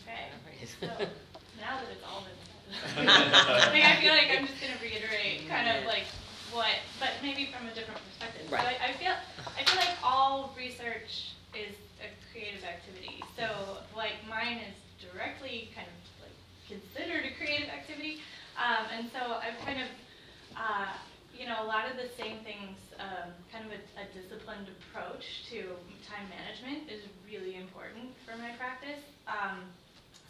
Okay, 0.03 0.35
Alright. 0.35 0.67
so 0.67 0.87
now 1.63 1.79
that 1.79 1.87
it's 1.95 2.03
all 2.03 2.27
been 2.27 2.35
said. 2.91 3.07
I 3.07 3.95
I 3.95 4.01
feel 4.03 4.11
like 4.11 4.27
I'm 4.35 4.43
just 4.47 4.59
gonna 4.59 4.75
reiterate 4.83 5.47
kind 5.47 5.71
of 5.71 5.87
like 5.87 6.03
what, 6.51 6.75
but 6.99 7.15
maybe 7.23 7.47
from 7.55 7.67
a 7.67 7.73
different 7.73 8.03
perspective. 8.03 8.51
So 8.51 8.55
Right. 8.55 8.75
I, 8.83 8.91
I 8.91 8.93
feel, 8.99 9.15
I 9.55 9.63
feel 9.63 9.79
like 9.79 9.95
all 10.03 10.53
research 10.57 11.31
is 11.55 11.71
a 12.03 12.11
creative 12.31 12.63
activity. 12.67 13.23
So 13.39 13.79
like 13.95 14.19
mine 14.27 14.59
is 14.59 14.75
directly 14.99 15.71
kind 15.73 15.87
of 15.87 15.95
like 16.21 16.35
considered 16.67 17.25
a 17.25 17.33
creative 17.37 17.69
activity. 17.69 18.21
Um, 18.63 18.85
and 18.97 19.11
so 19.11 19.19
I've 19.19 19.59
kind 19.65 19.81
of, 19.81 19.89
uh, 20.55 20.87
you 21.37 21.45
know, 21.47 21.63
a 21.63 21.67
lot 21.67 21.83
of 21.91 21.97
the 21.97 22.07
same 22.15 22.39
things, 22.39 22.79
um, 22.97 23.35
kind 23.51 23.65
of 23.65 23.71
a, 23.75 23.81
a 23.99 24.05
disciplined 24.15 24.67
approach 24.79 25.43
to 25.49 25.75
time 26.07 26.31
management 26.31 26.89
is 26.89 27.03
really 27.27 27.57
important 27.57 28.15
for 28.25 28.37
my 28.37 28.51
practice. 28.55 29.03
Um, 29.27 29.67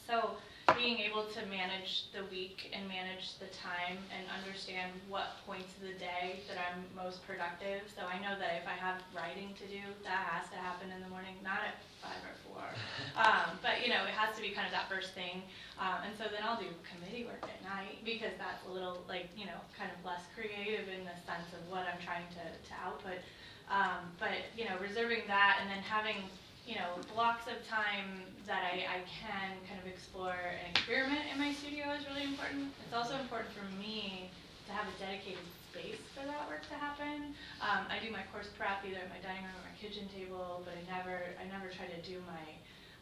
so 0.07 0.31
being 0.71 1.03
able 1.03 1.27
to 1.27 1.43
manage 1.51 2.07
the 2.15 2.23
week 2.31 2.71
and 2.71 2.87
manage 2.87 3.35
the 3.43 3.51
time 3.51 3.99
and 4.15 4.23
understand 4.31 4.95
what 5.11 5.43
points 5.43 5.75
of 5.75 5.83
the 5.83 5.97
day 5.99 6.39
that 6.47 6.55
I'm 6.55 6.87
most 6.95 7.19
productive. 7.27 7.83
So 7.91 8.07
I 8.07 8.15
know 8.23 8.39
that 8.39 8.63
if 8.63 8.65
I 8.67 8.79
have 8.79 9.03
writing 9.11 9.51
to 9.59 9.65
do, 9.67 9.83
that 10.07 10.23
has 10.31 10.47
to 10.55 10.57
happen 10.57 10.87
in 10.87 11.03
the 11.03 11.11
morning, 11.11 11.35
not 11.43 11.59
at 11.67 11.83
five 11.99 12.19
or 12.23 12.35
four. 12.47 12.63
Um, 13.13 13.61
but 13.61 13.85
you 13.85 13.93
know, 13.93 14.09
it 14.09 14.15
has 14.17 14.33
to 14.33 14.41
be 14.41 14.49
kind 14.57 14.65
of 14.65 14.73
that 14.73 14.89
first 14.89 15.13
thing. 15.13 15.45
Um, 15.77 16.01
and 16.09 16.13
so 16.17 16.25
then 16.33 16.41
I'll 16.41 16.57
do 16.57 16.65
committee 16.81 17.29
work 17.29 17.45
at 17.45 17.61
night 17.61 18.01
because 18.01 18.33
that's 18.41 18.65
a 18.65 18.71
little 18.73 19.05
like, 19.05 19.29
you 19.37 19.45
know, 19.45 19.59
kind 19.77 19.93
of 19.93 20.01
less 20.01 20.25
creative 20.33 20.89
in 20.89 21.05
the 21.05 21.13
sense 21.29 21.45
of 21.53 21.61
what 21.69 21.85
I'm 21.85 22.01
trying 22.01 22.25
to, 22.33 22.45
to 22.49 22.73
output. 22.81 23.21
Um, 23.69 24.09
but, 24.17 24.49
you 24.57 24.65
know, 24.65 24.81
reserving 24.81 25.29
that 25.29 25.61
and 25.61 25.69
then 25.69 25.85
having 25.85 26.25
you 26.65 26.75
know, 26.75 26.95
blocks 27.11 27.43
of 27.51 27.59
time 27.67 28.23
that 28.47 28.63
I, 28.63 28.87
I 28.87 28.99
can 29.03 29.59
kind 29.67 29.79
of 29.83 29.87
explore 29.87 30.39
and 30.63 30.71
experiment 30.71 31.27
in 31.27 31.35
my 31.35 31.51
studio 31.51 31.91
is 31.91 32.07
really 32.07 32.23
important. 32.23 32.71
It's 32.87 32.95
also 32.95 33.19
important 33.19 33.51
for 33.51 33.67
me 33.75 34.31
to 34.67 34.71
have 34.71 34.87
a 34.87 34.95
dedicated 34.95 35.43
space 35.67 35.99
for 36.15 36.23
that 36.23 36.47
work 36.47 36.63
to 36.71 36.75
happen. 36.79 37.35
Um, 37.59 37.83
I 37.91 37.99
do 37.99 38.07
my 38.15 38.23
course 38.31 38.47
prep 38.55 38.79
either 38.87 39.03
at 39.03 39.11
my 39.11 39.19
dining 39.19 39.43
room 39.43 39.59
or 39.59 39.67
my 39.67 39.75
kitchen 39.75 40.07
table, 40.07 40.63
but 40.63 40.71
I 40.79 40.83
never, 40.87 41.35
I 41.35 41.43
never 41.51 41.67
try 41.67 41.83
to 41.91 41.99
do 41.99 42.23
my, 42.23 42.45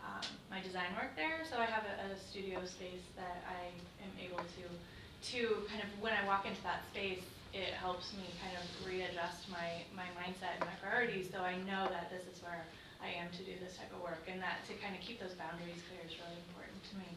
um, 0.02 0.26
my 0.50 0.58
design 0.66 0.90
work 0.98 1.14
there. 1.14 1.46
So 1.46 1.62
I 1.62 1.70
have 1.70 1.86
a, 1.86 2.10
a 2.10 2.18
studio 2.18 2.66
space 2.66 3.06
that 3.14 3.46
I 3.46 3.70
am 4.02 4.14
able 4.18 4.42
to, 4.42 4.64
to 4.66 5.70
kind 5.70 5.86
of, 5.86 5.90
when 6.02 6.18
I 6.18 6.26
walk 6.26 6.50
into 6.50 6.62
that 6.66 6.82
space, 6.90 7.22
it 7.54 7.78
helps 7.78 8.10
me 8.18 8.26
kind 8.42 8.58
of 8.58 8.66
readjust 8.90 9.46
my, 9.54 9.86
my 9.94 10.10
mindset 10.18 10.58
and 10.58 10.66
my 10.66 10.78
priorities 10.82 11.30
so 11.30 11.46
I 11.46 11.62
know 11.70 11.86
that 11.94 12.10
this 12.10 12.26
is 12.26 12.42
where 12.42 12.66
I 13.02 13.18
am 13.18 13.34
to 13.34 13.42
do 13.44 13.58
this 13.58 13.78
type 13.78 13.90
of 13.92 14.02
work, 14.02 14.24
and 14.30 14.38
that 14.42 14.62
to 14.70 14.78
kind 14.78 14.94
of 14.94 15.02
keep 15.02 15.18
those 15.20 15.34
boundaries 15.34 15.82
clear 15.90 16.02
is 16.06 16.14
really 16.22 16.38
important 16.50 16.80
to 16.90 16.94
me. 17.02 17.10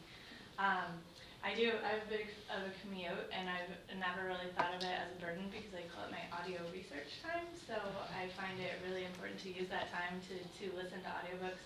Um, 0.57 0.97
I 1.45 1.53
do, 1.53 1.77
I 1.85 2.01
have 2.01 2.03
a 2.05 2.09
bit 2.09 2.25
of 2.49 2.65
a 2.65 2.73
commute, 2.81 3.29
and 3.29 3.45
I've 3.45 3.69
never 4.01 4.25
really 4.25 4.49
thought 4.57 4.73
of 4.73 4.81
it 4.81 4.97
as 4.97 5.13
a 5.13 5.19
burden 5.21 5.45
because 5.53 5.77
I 5.77 5.85
call 5.93 6.09
it 6.09 6.11
my 6.13 6.25
audio 6.33 6.57
research 6.73 7.21
time, 7.21 7.45
so 7.53 7.77
I 8.17 8.33
find 8.33 8.57
it 8.57 8.81
really 8.81 9.05
important 9.05 9.37
to 9.45 9.53
use 9.53 9.69
that 9.69 9.93
time 9.93 10.17
to, 10.25 10.35
to 10.41 10.65
listen 10.73 11.05
to 11.05 11.09
audiobooks. 11.13 11.61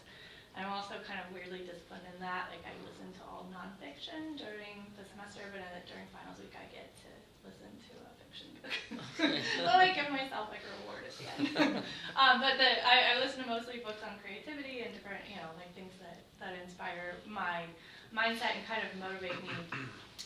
I'm 0.52 0.68
also 0.68 1.00
kind 1.08 1.24
of 1.24 1.32
weirdly 1.32 1.64
disciplined 1.64 2.04
in 2.12 2.20
that, 2.20 2.52
like 2.52 2.60
I 2.68 2.76
listen 2.84 3.08
to 3.08 3.24
all 3.24 3.48
nonfiction 3.56 4.36
during 4.36 4.84
the 5.00 5.08
semester, 5.08 5.48
but 5.56 5.64
uh, 5.64 5.80
during 5.88 6.12
finals 6.12 6.44
week 6.44 6.52
I 6.60 6.68
get 6.68 6.92
to 7.08 7.12
listen 7.48 7.72
to 7.72 7.99
a 8.42 8.60
fiction 8.64 8.98
book. 8.98 9.06
so 9.58 9.66
I 9.66 9.92
give 9.94 10.10
myself 10.10 10.50
like 10.50 10.64
a 10.64 10.72
reward 10.82 11.04
at 11.08 11.16
the 11.18 11.26
end. 11.28 11.84
um, 12.20 12.40
but 12.40 12.58
the, 12.58 12.70
I, 12.86 13.16
I 13.16 13.20
listen 13.20 13.44
to 13.44 13.48
mostly 13.50 13.80
books 13.84 14.04
on 14.04 14.18
creativity 14.24 14.82
and 14.82 14.94
different, 14.94 15.22
you 15.30 15.36
know, 15.38 15.50
like 15.58 15.74
things 15.76 15.94
that, 16.02 16.20
that 16.40 16.54
inspire 16.62 17.16
my 17.28 17.66
mindset 18.14 18.56
and 18.58 18.64
kind 18.68 18.82
of 18.84 18.92
motivate 19.00 19.38
me 19.44 19.50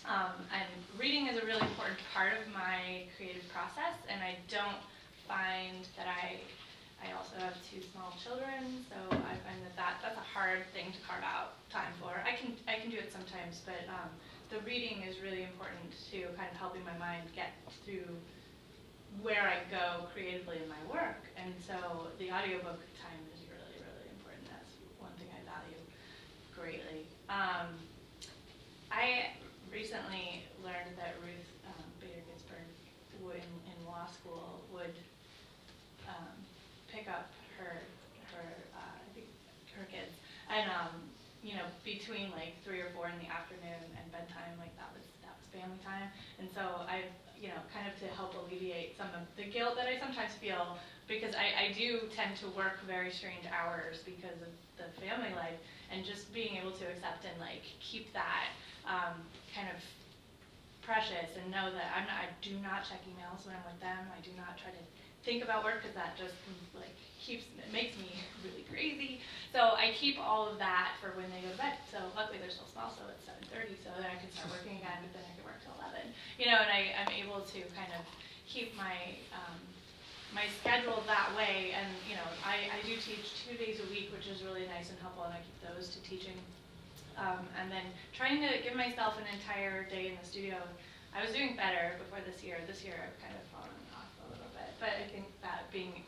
Um, 0.05 0.35
and 0.51 0.67
reading 0.99 1.27
is 1.27 1.37
a 1.39 1.45
really 1.45 1.61
important 1.63 1.99
part 2.13 2.33
of 2.35 2.43
my 2.51 3.07
creative 3.15 3.47
process, 3.55 3.95
and 4.11 4.19
I 4.21 4.35
don't 4.51 4.81
find 5.27 5.87
that 5.95 6.07
I, 6.11 6.43
I 6.99 7.15
also 7.15 7.39
have 7.39 7.55
two 7.63 7.79
small 7.79 8.11
children, 8.19 8.83
so 8.91 8.97
I 9.15 9.35
find 9.47 9.59
that, 9.63 9.75
that 9.79 10.03
that's 10.03 10.19
a 10.19 10.27
hard 10.35 10.67
thing 10.75 10.91
to 10.91 10.99
carve 11.07 11.23
out 11.23 11.55
time 11.71 11.93
for. 12.03 12.19
I 12.27 12.35
can, 12.35 12.51
I 12.67 12.79
can 12.83 12.91
do 12.91 12.97
it 12.99 13.11
sometimes, 13.15 13.61
but 13.63 13.87
um, 13.87 14.11
the 14.53 14.61
reading 14.69 15.01
is 15.01 15.17
really 15.17 15.41
important 15.41 15.89
to 16.13 16.29
kind 16.37 16.45
of 16.45 16.57
helping 16.61 16.85
my 16.85 16.93
mind 17.01 17.25
get 17.33 17.57
through 17.81 18.05
where 19.25 19.49
I 19.49 19.65
go 19.73 20.05
creatively 20.13 20.61
in 20.61 20.69
my 20.69 20.77
work. 20.85 21.25
And 21.33 21.57
so 21.57 22.13
the 22.21 22.29
audiobook 22.29 22.77
time 23.01 23.21
is 23.33 23.41
really, 23.49 23.81
really 23.81 24.13
important. 24.13 24.45
That's 24.45 24.69
one 25.01 25.09
thing 25.17 25.25
I 25.33 25.41
value 25.41 25.81
greatly. 26.53 27.09
Um, 27.33 27.81
I 28.93 29.33
recently 29.73 30.45
learned 30.61 31.01
that 31.01 31.17
Ruth 31.25 31.49
um, 31.65 31.89
Bader 31.97 32.21
Ginsburg 32.29 32.69
would, 33.25 33.41
in, 33.41 33.53
in 33.73 33.77
law 33.89 34.05
school 34.05 34.61
would 34.69 34.93
um, 36.05 36.37
pick 36.93 37.09
up 37.09 37.33
her 37.57 37.81
her 38.37 38.53
uh, 38.77 39.01
her 39.73 39.85
kids 39.89 40.13
and 40.49 40.69
um, 40.69 41.02
you 41.43 41.53
know 41.59 41.67
between 41.83 42.31
like 42.33 42.55
three 42.63 42.79
or 42.79 42.89
four 42.95 43.11
in 43.11 43.17
the 43.19 43.29
afternoon 43.29 43.83
and 43.99 44.03
bedtime 44.15 44.55
like 44.57 44.71
that 44.79 44.89
was 44.95 45.03
that 45.21 45.35
was 45.35 45.45
family 45.51 45.77
time 45.83 46.07
and 46.39 46.47
so 46.55 46.87
I 46.87 47.03
you 47.35 47.51
know 47.51 47.59
kind 47.75 47.85
of 47.85 47.93
to 47.99 48.07
help 48.15 48.33
alleviate 48.39 48.95
some 48.95 49.11
of 49.11 49.27
the 49.35 49.43
guilt 49.43 49.75
that 49.75 49.91
I 49.91 49.99
sometimes 49.99 50.33
feel 50.39 50.79
because 51.07 51.35
I, 51.35 51.67
I 51.67 51.75
do 51.75 52.07
tend 52.15 52.39
to 52.39 52.47
work 52.55 52.79
very 52.87 53.11
strange 53.11 53.43
hours 53.51 53.99
because 54.07 54.39
of 54.39 54.51
the 54.79 54.87
family 55.03 55.35
life 55.35 55.59
and 55.91 56.07
just 56.07 56.31
being 56.33 56.55
able 56.55 56.71
to 56.79 56.85
accept 56.87 57.27
and 57.27 57.35
like 57.43 57.61
keep 57.83 58.07
that 58.15 58.55
um, 58.87 59.19
kind 59.51 59.67
of 59.67 59.77
precious 60.81 61.31
and 61.39 61.47
know 61.51 61.71
that 61.71 61.91
I'm 61.95 62.07
not, 62.07 62.17
I 62.23 62.27
do 62.43 62.55
not 62.59 62.83
check 62.87 62.99
emails 63.07 63.47
when 63.47 63.55
I'm 63.55 63.67
with 63.67 63.79
them. 63.79 64.03
I 64.11 64.19
do 64.19 64.31
not 64.35 64.59
try 64.59 64.71
to 64.71 64.83
think 65.23 65.43
about 65.43 65.63
work 65.63 65.79
because 65.83 65.95
that 65.95 66.15
just 66.19 66.35
like 66.75 66.95
keeps 67.23 67.47
it 67.55 67.71
makes 67.71 67.95
me 67.95 68.11
really 68.43 68.67
crazy. 68.67 69.23
So 69.55 69.79
I 69.79 69.95
keep 69.95 70.19
all 70.19 70.51
of 70.51 70.59
that 70.59 70.99
for 70.99 71.15
when 71.15 71.31
they 71.31 71.39
go 71.39 71.49
to 71.49 71.57
bed. 71.57 71.79
So 71.87 72.03
luckily 72.13 72.43
they're 72.43 72.51
still 72.51 72.67
small, 72.67 72.91
so 72.91 73.07
it's 73.07 73.23
7:30, 73.23 73.79
so 73.79 73.89
then 73.95 74.11
I 74.11 74.19
can 74.19 74.27
start 74.35 74.51
working 74.51 74.83
again, 74.83 74.99
but 75.07 75.15
then 75.15 75.23
I 75.23 75.33
can 75.39 75.43
work 75.47 75.63
till 75.63 75.75
11. 75.79 76.03
You 76.35 76.51
know, 76.51 76.59
and 76.59 76.69
I, 76.69 76.91
I'm 76.99 77.13
able 77.15 77.41
to 77.41 77.59
kind 77.71 77.91
of 77.95 78.03
keep 78.43 78.75
my 78.75 79.15
um, 79.31 79.57
my 80.35 80.51
schedule 80.59 80.99
that 81.07 81.31
way. 81.39 81.71
And 81.71 81.87
you 82.05 82.19
know, 82.19 82.27
I, 82.43 82.67
I 82.75 82.79
do 82.83 82.99
teach 82.99 83.47
two 83.47 83.55
days 83.55 83.79
a 83.79 83.87
week, 83.87 84.11
which 84.11 84.27
is 84.27 84.43
really 84.43 84.67
nice 84.67 84.91
and 84.91 84.99
helpful, 84.99 85.23
and 85.23 85.33
I 85.33 85.41
keep 85.41 85.57
those 85.63 85.95
to 85.95 85.99
teaching 86.03 86.35
um, 87.17 87.45
and 87.59 87.69
then 87.69 87.85
trying 88.13 88.41
to 88.41 88.49
give 88.63 88.75
myself 88.75 89.17
an 89.17 89.27
entire 89.29 89.85
day 89.89 90.09
in 90.09 90.15
the 90.17 90.25
studio. 90.25 90.57
I 91.13 91.21
was 91.21 91.29
doing 91.29 91.55
better 91.55 91.93
before 92.01 92.25
this 92.25 92.41
year. 92.41 92.57
This 92.65 92.81
year 92.81 92.97
I've 92.97 93.17
kind 93.21 93.37
of 93.37 93.43
fallen 93.53 93.69
off 93.93 94.09
a 94.25 94.27
little 94.33 94.49
bit, 94.57 94.73
but 94.81 94.97
I 94.97 95.05
think 95.13 95.29
that 95.45 95.69
being 95.69 96.01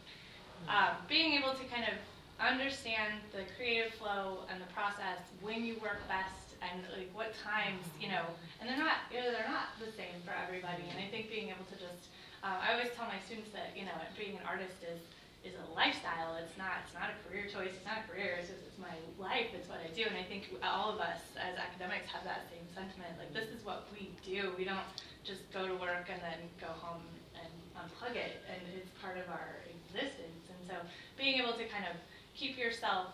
um, 0.67 0.97
being 1.08 1.34
able 1.34 1.54
to 1.54 1.65
kind 1.69 1.86
of 1.86 1.95
understand 2.39 3.23
the 3.32 3.47
creative 3.56 3.93
flow 3.95 4.43
and 4.51 4.60
the 4.60 4.67
process 4.75 5.23
when 5.39 5.63
you 5.63 5.80
work 5.80 6.04
best 6.12 6.60
and 6.60 6.84
like 6.91 7.08
what 7.15 7.32
times 7.39 7.80
you 7.95 8.12
know 8.12 8.28
and 8.60 8.67
they're 8.67 8.80
not 8.80 9.08
you 9.08 9.23
know, 9.23 9.32
they're 9.32 9.47
not 9.47 9.71
the 9.80 9.88
same 9.95 10.19
for 10.28 10.36
everybody 10.36 10.84
and 10.91 10.99
I 10.99 11.08
think 11.08 11.32
being 11.32 11.47
able 11.47 11.63
to 11.71 11.78
just 11.80 12.12
uh, 12.43 12.60
I 12.60 12.75
always 12.75 12.91
tell 12.91 13.08
my 13.08 13.17
students 13.23 13.56
that 13.56 13.71
you 13.71 13.88
know 13.88 13.95
being 14.19 14.36
an 14.36 14.43
artist 14.43 14.84
is 14.84 14.99
is 15.45 15.54
a 15.62 15.67
lifestyle. 15.78 16.36
It's 16.41 16.58
not 16.58 16.82
it's 16.82 16.97
not 16.97 17.13
a 17.13 17.17
career 17.21 17.45
choice. 17.45 17.69
It's 17.69 17.86
not 17.86 18.01
a 18.01 18.06
career. 18.10 18.41
It's 18.41 18.49
just 18.49 18.65
it's 18.65 18.82
my 18.82 18.97
life. 19.21 19.54
It's 19.54 19.69
what 19.69 19.78
I 19.86 19.93
do. 19.93 20.10
And 20.10 20.17
I 20.17 20.25
think 20.25 20.49
all 20.65 20.89
of 20.89 20.97
us 20.97 21.21
as 21.38 21.54
academics 21.56 22.10
have 22.10 22.25
that 22.25 22.49
same 22.49 22.65
sentiment. 22.73 23.13
Like 23.21 23.30
this 23.32 23.54
is 23.54 23.62
what 23.62 23.86
we 23.93 24.10
do. 24.25 24.58
We 24.58 24.65
don't 24.65 24.89
just 25.21 25.45
go 25.54 25.69
to 25.69 25.78
work 25.78 26.10
and 26.10 26.17
then 26.21 26.41
go 26.58 26.73
home 26.82 27.06
and 27.38 27.54
unplug 27.78 28.17
it. 28.17 28.41
And 28.49 28.62
it's 28.73 28.89
part 28.97 29.21
of 29.21 29.30
our 29.30 29.62
existence. 29.69 30.44
And 30.65 30.78
so 30.78 30.88
being 31.17 31.41
able 31.41 31.54
to 31.54 31.65
kind 31.65 31.86
of 31.86 31.95
keep 32.34 32.58
yourself 32.58 33.08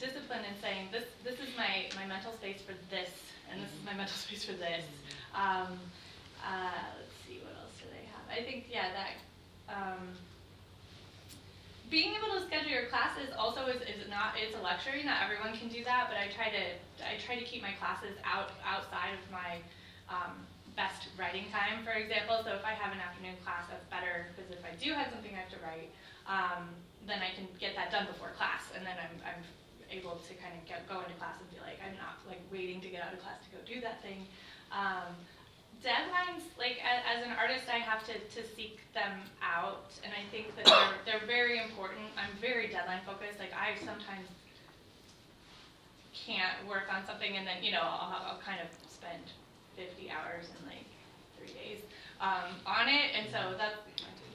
disciplined 0.00 0.46
and 0.46 0.56
saying 0.62 0.88
this 0.92 1.04
this 1.24 1.40
is 1.40 1.54
my 1.56 1.86
my 1.96 2.06
mental 2.06 2.32
space 2.32 2.62
for 2.62 2.72
this 2.90 3.10
and 3.50 3.60
this 3.60 3.70
is 3.70 3.84
my 3.84 3.92
mental 3.92 4.16
space 4.26 4.44
for 4.44 4.52
this. 4.52 4.84
Um, 5.34 5.78
uh, 6.40 6.80
let's 6.96 7.14
see 7.26 7.40
what 7.44 7.52
else 7.60 7.74
do 7.82 7.90
they 7.90 8.06
have. 8.08 8.24
I 8.30 8.44
think 8.44 8.66
yeah 8.70 8.88
that. 8.94 9.14
Um, 9.68 10.16
being 11.90 12.12
able 12.12 12.36
to 12.36 12.44
schedule 12.44 12.68
your 12.68 12.86
classes 12.92 13.32
also 13.36 13.64
is, 13.66 13.80
is 13.88 14.04
not 14.12 14.36
it's 14.36 14.54
a 14.54 14.60
luxury 14.60 15.00
not 15.04 15.24
everyone 15.24 15.56
can 15.56 15.68
do 15.68 15.80
that 15.84 16.08
but 16.08 16.20
i 16.20 16.28
try 16.28 16.52
to 16.52 16.64
i 17.00 17.16
try 17.16 17.32
to 17.32 17.44
keep 17.48 17.64
my 17.64 17.72
classes 17.80 18.12
out 18.28 18.52
outside 18.60 19.16
of 19.16 19.24
my 19.32 19.56
um, 20.12 20.36
best 20.76 21.08
writing 21.16 21.48
time 21.48 21.80
for 21.84 21.96
example 21.96 22.44
so 22.44 22.52
if 22.52 22.64
i 22.64 22.76
have 22.76 22.92
an 22.92 23.00
afternoon 23.00 23.34
class 23.40 23.64
that's 23.72 23.88
better 23.88 24.28
because 24.36 24.52
if 24.52 24.60
i 24.68 24.72
do 24.76 24.92
have 24.92 25.08
something 25.08 25.32
i 25.32 25.40
have 25.40 25.48
to 25.48 25.60
write 25.64 25.88
um, 26.28 26.68
then 27.06 27.18
i 27.24 27.32
can 27.34 27.48
get 27.58 27.74
that 27.74 27.90
done 27.90 28.06
before 28.06 28.30
class 28.36 28.68
and 28.76 28.84
then 28.84 28.94
i'm, 29.00 29.16
I'm 29.24 29.42
able 29.88 30.20
to 30.20 30.32
kind 30.36 30.52
of 30.52 30.62
get, 30.68 30.84
go 30.84 31.00
into 31.00 31.16
class 31.16 31.40
and 31.40 31.48
be 31.50 31.58
like 31.64 31.80
i'm 31.80 31.96
not 31.96 32.20
like 32.28 32.40
waiting 32.52 32.80
to 32.84 32.88
get 32.88 33.00
out 33.00 33.12
of 33.16 33.20
class 33.24 33.40
to 33.44 33.50
go 33.50 33.60
do 33.64 33.80
that 33.80 34.04
thing 34.04 34.28
um, 34.68 35.16
deadlines, 35.82 36.42
like 36.58 36.78
as, 36.82 37.00
as, 37.06 37.20
an 37.24 37.32
artist, 37.38 37.70
I 37.70 37.78
have 37.78 38.04
to, 38.06 38.14
to 38.18 38.40
seek 38.56 38.80
them 38.94 39.22
out, 39.42 39.90
and 40.02 40.12
I 40.12 40.26
think 40.30 40.54
that 40.56 40.66
they're, 40.66 40.94
they're 41.06 41.26
very 41.26 41.62
important. 41.62 42.10
I'm 42.18 42.34
very 42.40 42.68
deadline 42.68 43.00
focused. 43.06 43.38
Like 43.38 43.54
I 43.54 43.78
sometimes 43.78 44.28
can't 46.14 46.66
work 46.66 46.90
on 46.90 47.06
something, 47.06 47.36
and 47.36 47.46
then 47.46 47.62
you 47.62 47.72
know 47.72 47.82
I'll, 47.82 48.36
I'll 48.36 48.42
kind 48.44 48.58
of 48.60 48.68
spend 48.90 49.22
50 49.76 50.10
hours 50.10 50.50
in 50.50 50.60
like 50.66 50.88
three 51.38 51.54
days 51.54 51.80
um, 52.20 52.58
on 52.66 52.88
it, 52.88 53.14
and 53.14 53.30
so 53.30 53.54
that's 53.56 53.78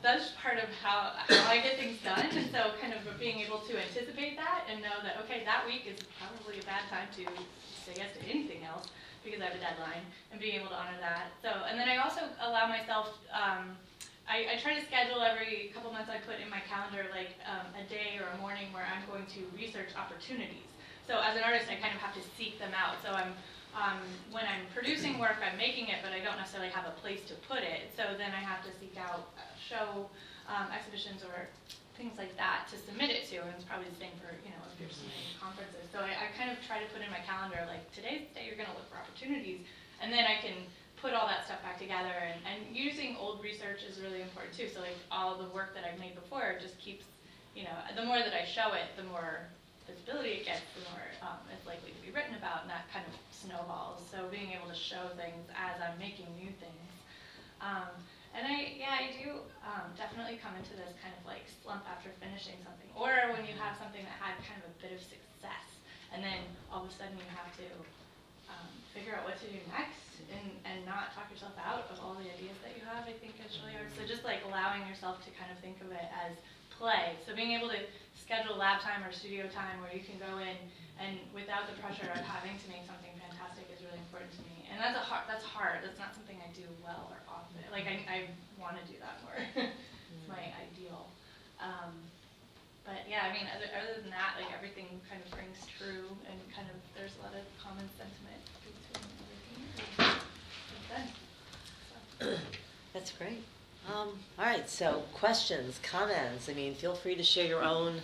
that's 0.03 0.35
part 0.43 0.59
of 0.59 0.67
how, 0.83 1.15
how 1.15 1.49
I 1.49 1.63
get 1.63 1.79
things 1.79 1.97
done. 2.03 2.27
And 2.35 2.51
so 2.51 2.75
kind 2.83 2.93
of 2.93 3.01
being 3.17 3.39
able 3.39 3.63
to 3.63 3.73
anticipate 3.79 4.35
that 4.35 4.67
and 4.69 4.83
know 4.83 4.99
that 5.01 5.23
okay, 5.23 5.41
that 5.47 5.65
week 5.65 5.87
is 5.87 6.03
probably 6.19 6.59
a 6.59 6.65
bad 6.67 6.83
time 6.91 7.07
to 7.15 7.23
say 7.87 7.95
yes 7.95 8.11
to 8.19 8.21
anything 8.27 8.67
else 8.67 8.91
because 9.23 9.39
I 9.39 9.47
have 9.47 9.55
a 9.55 9.63
deadline 9.63 10.03
and 10.35 10.37
being 10.43 10.59
able 10.59 10.67
to 10.75 10.75
honor 10.75 10.99
that. 10.99 11.31
So, 11.39 11.47
and 11.63 11.79
then 11.79 11.87
I 11.87 12.03
also 12.03 12.27
allow 12.43 12.67
myself, 12.67 13.15
um, 13.31 13.79
I, 14.27 14.51
I 14.51 14.55
try 14.59 14.75
to 14.75 14.83
schedule 14.83 15.23
every 15.23 15.71
couple 15.71 15.95
months 15.95 16.11
I 16.11 16.19
put 16.19 16.43
in 16.43 16.51
my 16.51 16.59
calendar 16.67 17.07
like 17.15 17.39
um, 17.47 17.71
a 17.79 17.87
day 17.87 18.19
or 18.19 18.27
a 18.35 18.37
morning 18.43 18.67
where 18.75 18.83
I'm 18.83 19.07
going 19.07 19.23
to 19.39 19.41
research 19.55 19.95
opportunities. 19.95 20.67
So 21.07 21.23
as 21.23 21.39
an 21.39 21.43
artist, 21.47 21.71
I 21.71 21.79
kind 21.79 21.95
of 21.95 22.03
have 22.03 22.15
to 22.19 22.23
seek 22.35 22.59
them 22.59 22.75
out. 22.75 22.99
So 22.99 23.15
I'm, 23.15 23.31
um, 23.75 24.03
when 24.31 24.43
I'm 24.43 24.67
producing 24.75 25.19
work, 25.19 25.39
I'm 25.39 25.55
making 25.55 25.87
it, 25.87 26.03
but 26.03 26.11
I 26.11 26.19
don't 26.19 26.35
necessarily 26.35 26.71
have 26.71 26.87
a 26.87 26.95
place 26.99 27.23
to 27.31 27.35
put 27.47 27.63
it. 27.63 27.91
So 27.95 28.15
then 28.19 28.31
I 28.35 28.43
have 28.43 28.63
to 28.67 28.71
seek 28.79 28.95
out 28.99 29.31
show 29.73 30.05
um, 30.45 30.69
exhibitions 30.69 31.25
or 31.25 31.49
things 31.97 32.13
like 32.21 32.38
that 32.38 32.69
to 32.69 32.77
submit 32.77 33.09
it 33.09 33.25
to, 33.33 33.41
and 33.41 33.49
it's 33.57 33.65
probably 33.65 33.89
the 33.89 33.97
same 33.97 34.13
for 34.21 34.29
you 34.45 34.53
know 34.53 34.62
if 34.69 34.77
you're 34.77 34.93
submitting 34.93 35.33
conferences. 35.41 35.89
So 35.89 36.05
I, 36.05 36.13
I 36.13 36.25
kind 36.38 36.53
of 36.53 36.62
try 36.62 36.77
to 36.77 36.88
put 36.93 37.01
in 37.01 37.09
my 37.09 37.21
calendar 37.25 37.65
like 37.65 37.89
today's 37.97 38.29
the 38.29 38.38
day 38.38 38.43
you're 38.45 38.59
going 38.59 38.69
to 38.69 38.77
look 38.77 38.86
for 38.93 39.01
opportunities, 39.01 39.65
and 39.97 40.13
then 40.13 40.29
I 40.29 40.38
can 40.38 40.53
put 41.01 41.12
all 41.12 41.27
that 41.27 41.43
stuff 41.43 41.59
back 41.65 41.75
together. 41.81 42.15
And, 42.15 42.39
and 42.47 42.59
using 42.71 43.19
old 43.19 43.43
research 43.43 43.83
is 43.83 43.99
really 43.99 44.23
important 44.23 44.55
too. 44.55 44.71
So 44.71 44.79
like 44.79 44.95
all 45.12 45.36
the 45.36 45.51
work 45.51 45.75
that 45.75 45.83
I've 45.83 45.99
made 45.99 46.15
before 46.15 46.55
just 46.63 46.79
keeps, 46.79 47.03
you 47.51 47.67
know, 47.67 47.75
the 47.91 48.07
more 48.07 48.23
that 48.23 48.31
I 48.31 48.47
show 48.47 48.71
it, 48.71 48.88
the 48.95 49.03
more 49.03 49.43
visibility 49.83 50.39
it 50.39 50.47
gets, 50.47 50.63
the 50.79 50.88
more 50.95 51.03
um, 51.19 51.43
it's 51.51 51.67
likely 51.67 51.91
to 51.91 51.99
be 51.99 52.15
written 52.15 52.39
about, 52.39 52.63
and 52.63 52.71
that 52.71 52.88
kind 52.88 53.03
of 53.03 53.13
snowballs. 53.36 53.99
So 54.07 54.31
being 54.31 54.55
able 54.55 54.71
to 54.71 54.79
show 54.79 55.12
things 55.19 55.43
as 55.51 55.75
I'm 55.83 55.99
making 55.99 56.31
new 56.39 56.55
things. 56.55 56.88
Um, 57.59 57.91
and 58.33 58.43
I, 58.49 58.73
yeah, 58.73 58.97
I 58.97 59.13
do 59.13 59.45
um, 59.61 59.93
definitely 59.93 60.41
come 60.41 60.57
into 60.57 60.73
this 60.73 60.91
kind 60.99 61.13
of 61.13 61.23
like 61.23 61.45
slump 61.61 61.85
after 61.85 62.09
finishing 62.17 62.57
something, 62.65 62.89
or 62.97 63.13
when 63.33 63.45
you 63.45 63.53
have 63.61 63.77
something 63.77 64.01
that 64.01 64.17
had 64.17 64.35
kind 64.41 64.57
of 64.61 64.73
a 64.73 64.75
bit 64.81 64.91
of 64.93 65.01
success, 65.01 65.67
and 66.09 66.25
then 66.25 66.41
all 66.73 66.85
of 66.85 66.89
a 66.89 66.93
sudden 66.93 67.13
you 67.13 67.29
have 67.33 67.49
to 67.61 67.67
um, 68.49 68.69
figure 68.91 69.13
out 69.13 69.23
what 69.23 69.37
to 69.41 69.47
do 69.49 69.61
next, 69.69 70.17
and 70.33 70.49
and 70.65 70.81
not 70.83 71.13
talk 71.13 71.29
yourself 71.29 71.53
out 71.61 71.85
of 71.93 72.01
all 72.01 72.17
the 72.17 72.25
ideas 72.25 72.57
that 72.65 72.73
you 72.73 72.83
have. 72.89 73.05
I 73.05 73.13
think 73.21 73.38
is 73.39 73.53
really 73.61 73.77
hard. 73.77 73.93
So 73.93 74.03
just 74.03 74.25
like 74.25 74.41
allowing 74.49 74.84
yourself 74.89 75.21
to 75.25 75.29
kind 75.38 75.53
of 75.53 75.57
think 75.61 75.77
of 75.86 75.93
it 75.93 76.09
as 76.25 76.34
play. 76.73 77.13
So 77.25 77.38
being 77.38 77.53
able 77.53 77.69
to 77.69 77.79
schedule 78.17 78.57
lab 78.57 78.81
time 78.81 79.05
or 79.05 79.13
studio 79.13 79.45
time 79.53 79.77
where 79.79 79.93
you 79.93 80.01
can 80.01 80.17
go 80.17 80.41
in 80.41 80.57
and 80.97 81.21
without 81.34 81.69
the 81.69 81.75
pressure 81.81 82.09
of 82.09 82.21
having 82.25 82.57
to 82.57 82.67
make 82.69 82.86
something 82.86 83.13
fantastic 83.17 83.65
is 83.69 83.81
really 83.86 84.01
important 84.09 84.29
to 84.38 84.41
me. 84.49 84.65
And 84.73 84.81
that's 84.81 84.97
a 84.97 85.05
hard. 85.05 85.29
That's 85.29 85.45
hard. 85.45 85.86
That's 85.86 86.01
not 86.01 86.17
something 86.17 86.38
I 86.41 86.49
do 86.53 86.65
well 86.81 87.13
or. 87.13 87.22
Like 87.74 87.88
I, 87.89 87.97
I 88.05 88.19
want 88.61 88.78
to 88.78 88.86
do 88.86 88.99
that 89.01 89.17
more. 89.26 89.34
it's 89.65 90.30
my 90.30 90.45
ideal. 90.61 91.07
Um, 91.59 91.89
but 92.86 93.01
yeah, 93.09 93.26
I 93.26 93.34
mean, 93.34 93.49
other, 93.49 93.65
other 93.74 93.99
than 94.01 94.11
that, 94.11 94.38
like 94.38 94.53
everything 94.53 95.01
kind 95.09 95.19
of 95.26 95.34
rings 95.36 95.57
true, 95.78 96.05
and 96.30 96.38
kind 96.53 96.67
of 96.69 96.78
there's 96.95 97.17
a 97.17 97.24
lot 97.26 97.34
of 97.34 97.41
common 97.57 97.89
sentiment 97.97 98.45
between 98.61 98.78
everything. 99.97 100.21
So. 102.21 102.38
That's 102.93 103.11
great. 103.11 103.41
Um, 103.89 104.09
all 104.38 104.45
right, 104.45 104.69
so 104.69 105.03
questions, 105.13 105.80
comments. 105.82 106.47
I 106.49 106.53
mean, 106.53 106.76
feel 106.76 106.93
free 106.93 107.15
to 107.15 107.24
share 107.24 107.47
your 107.47 107.63
own. 107.63 108.01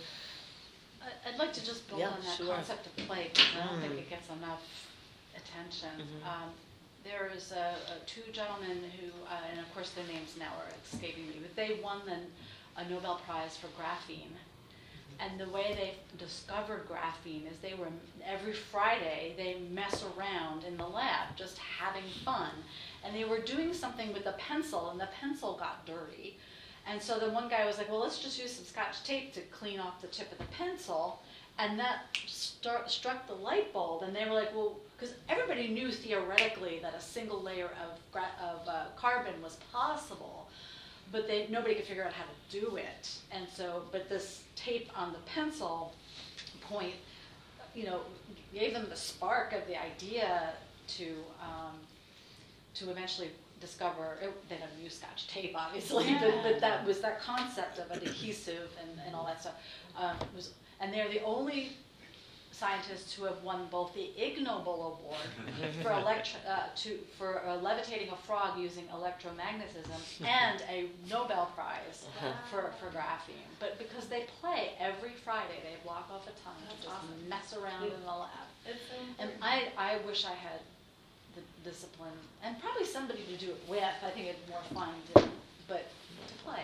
I- 1.00 1.30
I'd 1.30 1.38
like 1.38 1.52
to 1.54 1.64
just 1.64 1.86
build 1.88 2.00
Yeah, 2.00 2.08
on 2.08 2.20
that 2.24 2.36
sure. 2.36 2.54
concept 2.56 2.86
of 2.88 2.96
play, 3.06 3.30
because 3.32 3.46
I 3.56 3.66
don't 3.68 3.80
think 3.80 3.92
Mm. 3.94 3.98
it 3.98 4.10
gets 4.10 4.28
enough 4.30 4.62
attention. 5.36 5.88
Mhm. 5.96 6.26
Um, 6.26 6.50
there 7.04 7.30
is 7.34 7.52
a, 7.52 7.74
a 7.92 8.04
two 8.06 8.30
gentlemen 8.32 8.78
who, 8.98 9.08
uh, 9.26 9.38
and 9.50 9.60
of 9.60 9.72
course 9.74 9.90
their 9.90 10.06
names 10.06 10.36
now 10.38 10.52
are 10.58 10.72
escaping 10.84 11.26
me, 11.28 11.40
but 11.40 11.54
they 11.56 11.80
won 11.82 12.00
the, 12.06 12.80
a 12.80 12.88
Nobel 12.88 13.20
Prize 13.26 13.56
for 13.56 13.68
graphene. 13.68 14.36
And 15.18 15.38
the 15.38 15.48
way 15.50 15.76
they 15.78 16.16
discovered 16.16 16.88
graphene 16.88 17.50
is 17.50 17.58
they 17.60 17.74
were, 17.74 17.88
every 18.26 18.54
Friday, 18.54 19.34
they 19.36 19.58
mess 19.70 20.02
around 20.16 20.64
in 20.64 20.78
the 20.78 20.86
lab, 20.86 21.36
just 21.36 21.58
having 21.58 22.08
fun. 22.24 22.50
And 23.04 23.14
they 23.14 23.24
were 23.24 23.40
doing 23.40 23.74
something 23.74 24.14
with 24.14 24.24
a 24.26 24.32
pencil, 24.32 24.90
and 24.90 24.98
the 24.98 25.08
pencil 25.20 25.58
got 25.58 25.84
dirty. 25.84 26.38
And 26.88 27.02
so 27.02 27.18
the 27.18 27.28
one 27.30 27.50
guy 27.50 27.66
was 27.66 27.76
like, 27.76 27.90
well, 27.90 28.00
let's 28.00 28.18
just 28.18 28.40
use 28.40 28.52
some 28.52 28.64
scotch 28.64 29.04
tape 29.04 29.34
to 29.34 29.40
clean 29.42 29.78
off 29.78 30.00
the 30.00 30.06
tip 30.06 30.32
of 30.32 30.38
the 30.38 30.44
pencil. 30.44 31.20
And 31.58 31.78
that 31.78 32.04
start, 32.26 32.90
struck 32.90 33.26
the 33.26 33.34
light 33.34 33.74
bulb, 33.74 34.02
and 34.02 34.16
they 34.16 34.24
were 34.24 34.32
like, 34.32 34.54
well, 34.54 34.78
because 35.00 35.14
everybody 35.28 35.68
knew 35.68 35.90
theoretically 35.90 36.78
that 36.82 36.94
a 36.94 37.00
single 37.00 37.40
layer 37.42 37.66
of, 37.66 38.22
of 38.42 38.68
uh, 38.68 38.84
carbon 38.96 39.40
was 39.42 39.56
possible, 39.72 40.48
but 41.10 41.26
they, 41.26 41.46
nobody 41.48 41.74
could 41.74 41.86
figure 41.86 42.04
out 42.04 42.12
how 42.12 42.24
to 42.24 42.60
do 42.60 42.76
it. 42.76 43.10
And 43.32 43.46
so, 43.48 43.82
but 43.92 44.08
this 44.08 44.42
tape 44.56 44.90
on 44.94 45.12
the 45.12 45.18
pencil 45.20 45.94
point, 46.60 46.94
you 47.74 47.86
know, 47.86 48.00
gave 48.52 48.74
them 48.74 48.86
the 48.90 48.96
spark 48.96 49.52
of 49.52 49.66
the 49.66 49.80
idea 49.80 50.50
to, 50.88 51.14
um, 51.42 51.76
to 52.74 52.90
eventually 52.90 53.30
discover, 53.60 54.18
it, 54.22 54.48
they 54.48 54.56
don't 54.56 54.82
use 54.82 54.98
scotch 54.98 55.28
tape, 55.28 55.54
obviously, 55.56 56.14
but, 56.20 56.42
but 56.42 56.60
that 56.60 56.84
was 56.84 57.00
that 57.00 57.20
concept 57.22 57.78
of 57.78 57.90
an 57.90 58.02
adhesive 58.02 58.70
and, 58.80 59.00
and 59.06 59.14
all 59.14 59.24
that 59.24 59.40
stuff. 59.40 59.54
Um, 59.98 60.16
was, 60.34 60.52
and 60.80 60.92
they're 60.92 61.08
the 61.08 61.22
only 61.22 61.72
scientists 62.60 63.14
who 63.14 63.24
have 63.24 63.42
won 63.42 63.66
both 63.70 63.94
the 63.94 64.10
Ig 64.22 64.42
Nobel 64.42 65.00
Award 65.00 65.72
for 65.82 65.92
electro, 65.92 66.38
uh, 66.46 66.64
to, 66.76 66.98
for 67.16 67.42
uh, 67.46 67.56
levitating 67.56 68.10
a 68.10 68.16
frog 68.16 68.58
using 68.58 68.84
electromagnetism 68.92 70.00
and 70.20 70.62
a 70.68 70.90
Nobel 71.08 71.50
Prize 71.56 72.04
for, 72.50 72.70
for 72.78 72.94
graphene. 72.94 73.48
But 73.58 73.78
because 73.78 74.08
they 74.08 74.26
play 74.40 74.72
every 74.78 75.12
Friday, 75.24 75.60
they 75.64 75.76
block 75.82 76.10
off 76.12 76.26
a 76.26 76.36
time 76.44 76.60
to 76.68 76.76
just 76.76 76.88
awesome. 76.88 77.28
mess 77.28 77.54
around 77.56 77.84
in 77.84 78.02
the 78.04 78.12
lab. 78.12 78.46
It's 78.66 78.78
so 78.90 78.96
And. 79.18 79.30
I, 79.40 79.68
I 79.78 79.98
wish 80.06 80.26
I 80.26 80.34
had 80.34 80.60
the 81.34 81.70
discipline, 81.70 82.12
and 82.44 82.60
probably 82.60 82.84
somebody 82.84 83.22
to 83.24 83.36
do 83.36 83.52
it 83.52 83.62
with, 83.68 83.82
I 84.04 84.10
think 84.10 84.26
it's 84.26 84.50
more 84.50 84.60
fun 84.74 84.92
to, 85.14 85.28
but 85.66 85.86
to 86.28 86.34
play. 86.44 86.62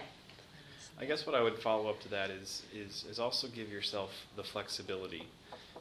I 0.99 1.05
guess 1.05 1.26
what 1.26 1.34
I 1.34 1.42
would 1.42 1.59
follow 1.59 1.88
up 1.90 2.01
to 2.01 2.09
that 2.09 2.30
is 2.30 2.62
is 2.74 3.05
is 3.11 3.18
also 3.18 3.49
give 3.49 3.68
yourself 3.70 4.11
the 4.34 4.42
flexibility, 4.42 5.26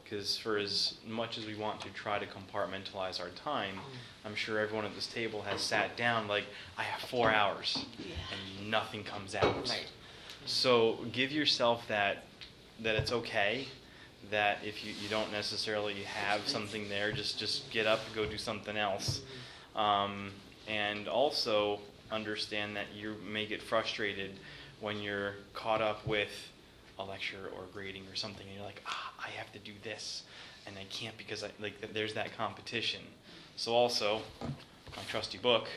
because 0.08 0.36
for 0.36 0.56
as 0.56 0.94
much 1.06 1.36
as 1.38 1.46
we 1.46 1.54
want 1.54 1.80
to 1.80 1.88
try 1.90 2.18
to 2.18 2.26
compartmentalize 2.26 3.20
our 3.20 3.30
time, 3.30 3.74
mm. 3.74 3.80
I'm 4.24 4.34
sure 4.34 4.58
everyone 4.58 4.84
at 4.84 4.94
this 4.94 5.06
table 5.06 5.42
has 5.42 5.60
sat 5.60 5.96
down 5.96 6.28
like 6.28 6.44
I 6.78 6.84
have 6.84 7.08
four 7.08 7.30
hours, 7.30 7.84
and 7.98 8.70
nothing 8.70 9.04
comes 9.04 9.34
out. 9.34 9.54
Right. 9.68 9.68
Mm. 9.68 10.48
So 10.48 10.98
give 11.12 11.32
yourself 11.32 11.86
that 11.88 12.24
that 12.82 12.94
it's 12.94 13.12
okay 13.12 13.66
that 14.30 14.58
if 14.64 14.84
you, 14.84 14.92
you 15.00 15.08
don't 15.08 15.32
necessarily 15.32 15.94
have 16.02 16.46
something 16.46 16.88
there, 16.88 17.12
just 17.12 17.38
just 17.38 17.70
get 17.70 17.86
up 17.86 18.00
and 18.06 18.14
go 18.14 18.26
do 18.26 18.38
something 18.38 18.76
else. 18.76 19.22
Mm. 19.74 19.80
Um, 19.80 20.30
and 20.68 21.08
also 21.08 21.80
understand 22.10 22.76
that 22.76 22.86
you 22.94 23.16
may 23.28 23.46
get 23.46 23.62
frustrated 23.62 24.32
when 24.80 25.00
you're 25.00 25.34
caught 25.54 25.80
up 25.80 26.06
with 26.06 26.30
a 26.98 27.04
lecture 27.04 27.50
or 27.56 27.64
grading 27.72 28.04
or 28.10 28.16
something, 28.16 28.46
and 28.46 28.56
you're 28.56 28.64
like, 28.64 28.82
ah, 28.86 29.12
I 29.24 29.30
have 29.30 29.52
to 29.52 29.58
do 29.58 29.72
this, 29.82 30.22
and 30.66 30.76
I 30.78 30.84
can't 30.90 31.16
because 31.18 31.44
I, 31.44 31.50
like 31.60 31.92
there's 31.92 32.14
that 32.14 32.36
competition. 32.36 33.02
So 33.56 33.72
also, 33.72 34.20
my 34.42 35.02
trusty 35.08 35.38
book, 35.38 35.68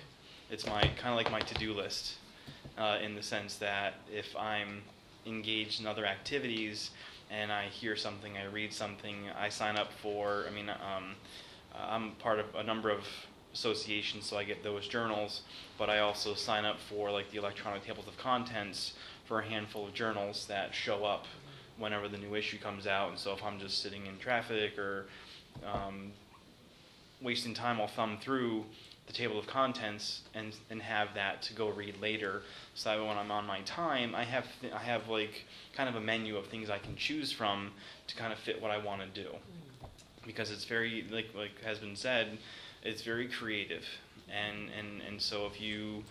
it's 0.49 0.65
my 0.65 0.82
kind 0.82 1.09
of 1.09 1.15
like 1.15 1.32
my 1.32 1.39
to-do 1.41 1.74
list, 1.74 2.15
uh, 2.78 2.97
in 3.03 3.15
the 3.15 3.24
sense 3.24 3.55
that 3.55 3.95
if 4.11 4.36
I'm 4.38 4.82
engaged 5.26 5.82
in 5.82 5.88
other 5.88 6.05
activities 6.05 6.91
and 7.30 7.51
I 7.51 7.65
hear 7.65 7.95
something, 7.95 8.38
I 8.38 8.45
read 8.45 8.74
something, 8.74 9.15
I 9.39 9.49
sign 9.49 9.78
up 9.78 9.91
for. 10.01 10.45
I 10.47 10.51
mean, 10.51 10.70
um, 10.70 11.15
I'm 11.76 12.11
part 12.13 12.39
of 12.39 12.45
a 12.55 12.63
number 12.63 12.89
of 12.89 13.03
associations, 13.53 14.26
so 14.26 14.38
I 14.38 14.43
get 14.43 14.63
those 14.63 14.88
journals. 14.88 15.41
But 15.78 15.89
I 15.89 15.99
also 15.99 16.34
sign 16.34 16.65
up 16.65 16.80
for 16.80 17.11
like 17.11 17.30
the 17.32 17.38
electronic 17.38 17.86
tables 17.86 18.07
of 18.07 18.17
contents 18.17 18.93
for 19.30 19.42
a 19.42 19.46
handful 19.46 19.86
of 19.86 19.94
journals 19.94 20.48
that 20.48 20.74
show 20.74 21.06
up 21.06 21.26
whenever 21.78 22.08
the 22.08 22.18
new 22.18 22.34
issue 22.34 22.58
comes 22.58 22.88
out. 22.88 23.10
And 23.10 23.18
so 23.18 23.32
if 23.32 23.44
I'm 23.44 23.60
just 23.60 23.82
sitting 23.82 24.08
in 24.08 24.18
traffic 24.18 24.78
or 24.78 25.06
um, 25.64 26.12
wasting 27.22 27.54
time, 27.54 27.80
I'll 27.80 27.88
thumb 27.88 28.18
through 28.20 28.66
the 29.06 29.14
table 29.14 29.40
of 29.40 29.48
contents 29.48 30.22
and 30.34 30.56
and 30.72 30.82
have 30.82 31.14
that 31.14 31.44
to 31.44 31.54
go 31.54 31.70
read 31.70 32.02
later. 32.02 32.42
So 32.74 32.90
that 32.90 33.06
when 33.06 33.18
I'm 33.18 33.30
on 33.30 33.46
my 33.46 33.62
time, 33.62 34.16
I 34.16 34.24
have 34.24 34.46
th- 34.62 34.74
I 34.74 34.80
have 34.80 35.08
like 35.08 35.46
kind 35.76 35.88
of 35.88 35.96
a 35.96 36.02
menu 36.02 36.36
of 36.36 36.48
things 36.48 36.72
I 36.72 36.80
can 36.80 36.96
choose 36.96 37.32
from 37.32 37.72
to 38.08 38.16
kind 38.16 38.34
of 38.34 38.40
fit 38.40 38.60
what 38.60 38.72
I 38.72 38.80
want 38.80 39.02
to 39.02 39.24
do. 39.24 39.30
Because 40.26 40.50
it's 40.50 40.66
very 40.66 41.06
like 41.12 41.28
like 41.36 41.64
has 41.64 41.78
been 41.78 41.96
said, 41.96 42.40
it's 42.84 43.04
very 43.04 43.28
creative, 43.28 43.86
and 44.28 44.70
and 44.78 45.02
and 45.08 45.22
so 45.22 45.46
if 45.46 45.62
you 45.62 46.04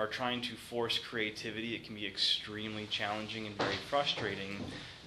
are 0.00 0.06
trying 0.06 0.40
to 0.40 0.54
force 0.54 0.98
creativity, 0.98 1.74
it 1.74 1.84
can 1.84 1.94
be 1.94 2.06
extremely 2.06 2.86
challenging 2.86 3.46
and 3.46 3.54
very 3.58 3.76
frustrating, 3.90 4.56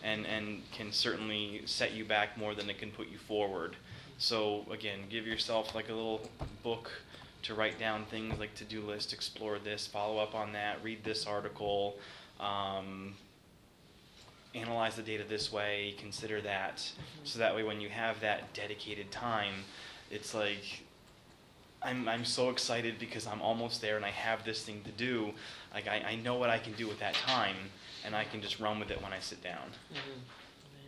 and 0.03 0.27
and 0.27 0.61
can 0.71 0.91
certainly 0.91 1.63
set 1.65 1.93
you 1.93 2.05
back 2.05 2.37
more 2.37 2.53
than 2.53 2.69
it 2.69 2.77
can 2.77 2.91
put 2.91 3.07
you 3.09 3.17
forward. 3.17 3.75
So 4.19 4.65
again, 4.69 4.99
give 5.09 5.25
yourself 5.25 5.73
like 5.73 5.89
a 5.89 5.93
little 5.93 6.29
book 6.61 6.91
to 7.41 7.55
write 7.55 7.79
down 7.79 8.05
things 8.05 8.37
like 8.39 8.53
to-do 8.53 8.81
list, 8.81 9.13
explore 9.13 9.57
this, 9.57 9.87
follow 9.87 10.19
up 10.19 10.35
on 10.35 10.53
that, 10.53 10.77
read 10.83 11.03
this 11.03 11.25
article, 11.25 11.97
um, 12.39 13.15
analyze 14.53 14.95
the 14.95 15.01
data 15.01 15.23
this 15.27 15.51
way, 15.51 15.95
consider 15.97 16.39
that. 16.41 16.87
So 17.23 17.39
that 17.39 17.55
way, 17.55 17.63
when 17.63 17.81
you 17.81 17.89
have 17.89 18.19
that 18.19 18.53
dedicated 18.53 19.11
time, 19.11 19.55
it's 20.11 20.35
like 20.35 20.83
I'm, 21.83 22.07
I'm 22.07 22.25
so 22.25 22.49
excited 22.49 22.97
because 22.99 23.27
I'm 23.27 23.41
almost 23.41 23.81
there 23.81 23.97
and 23.97 24.05
I 24.05 24.09
have 24.11 24.43
this 24.45 24.63
thing 24.63 24.81
to 24.85 24.91
do. 24.91 25.31
Like 25.73 25.87
I, 25.87 25.97
I 26.11 26.15
know 26.15 26.35
what 26.35 26.49
I 26.49 26.59
can 26.59 26.73
do 26.73 26.87
with 26.87 26.99
that 26.99 27.13
time, 27.15 27.55
and 28.05 28.15
I 28.15 28.23
can 28.23 28.41
just 28.41 28.59
run 28.59 28.79
with 28.79 28.91
it 28.91 29.01
when 29.01 29.11
I 29.13 29.19
sit 29.19 29.43
down. 29.43 29.71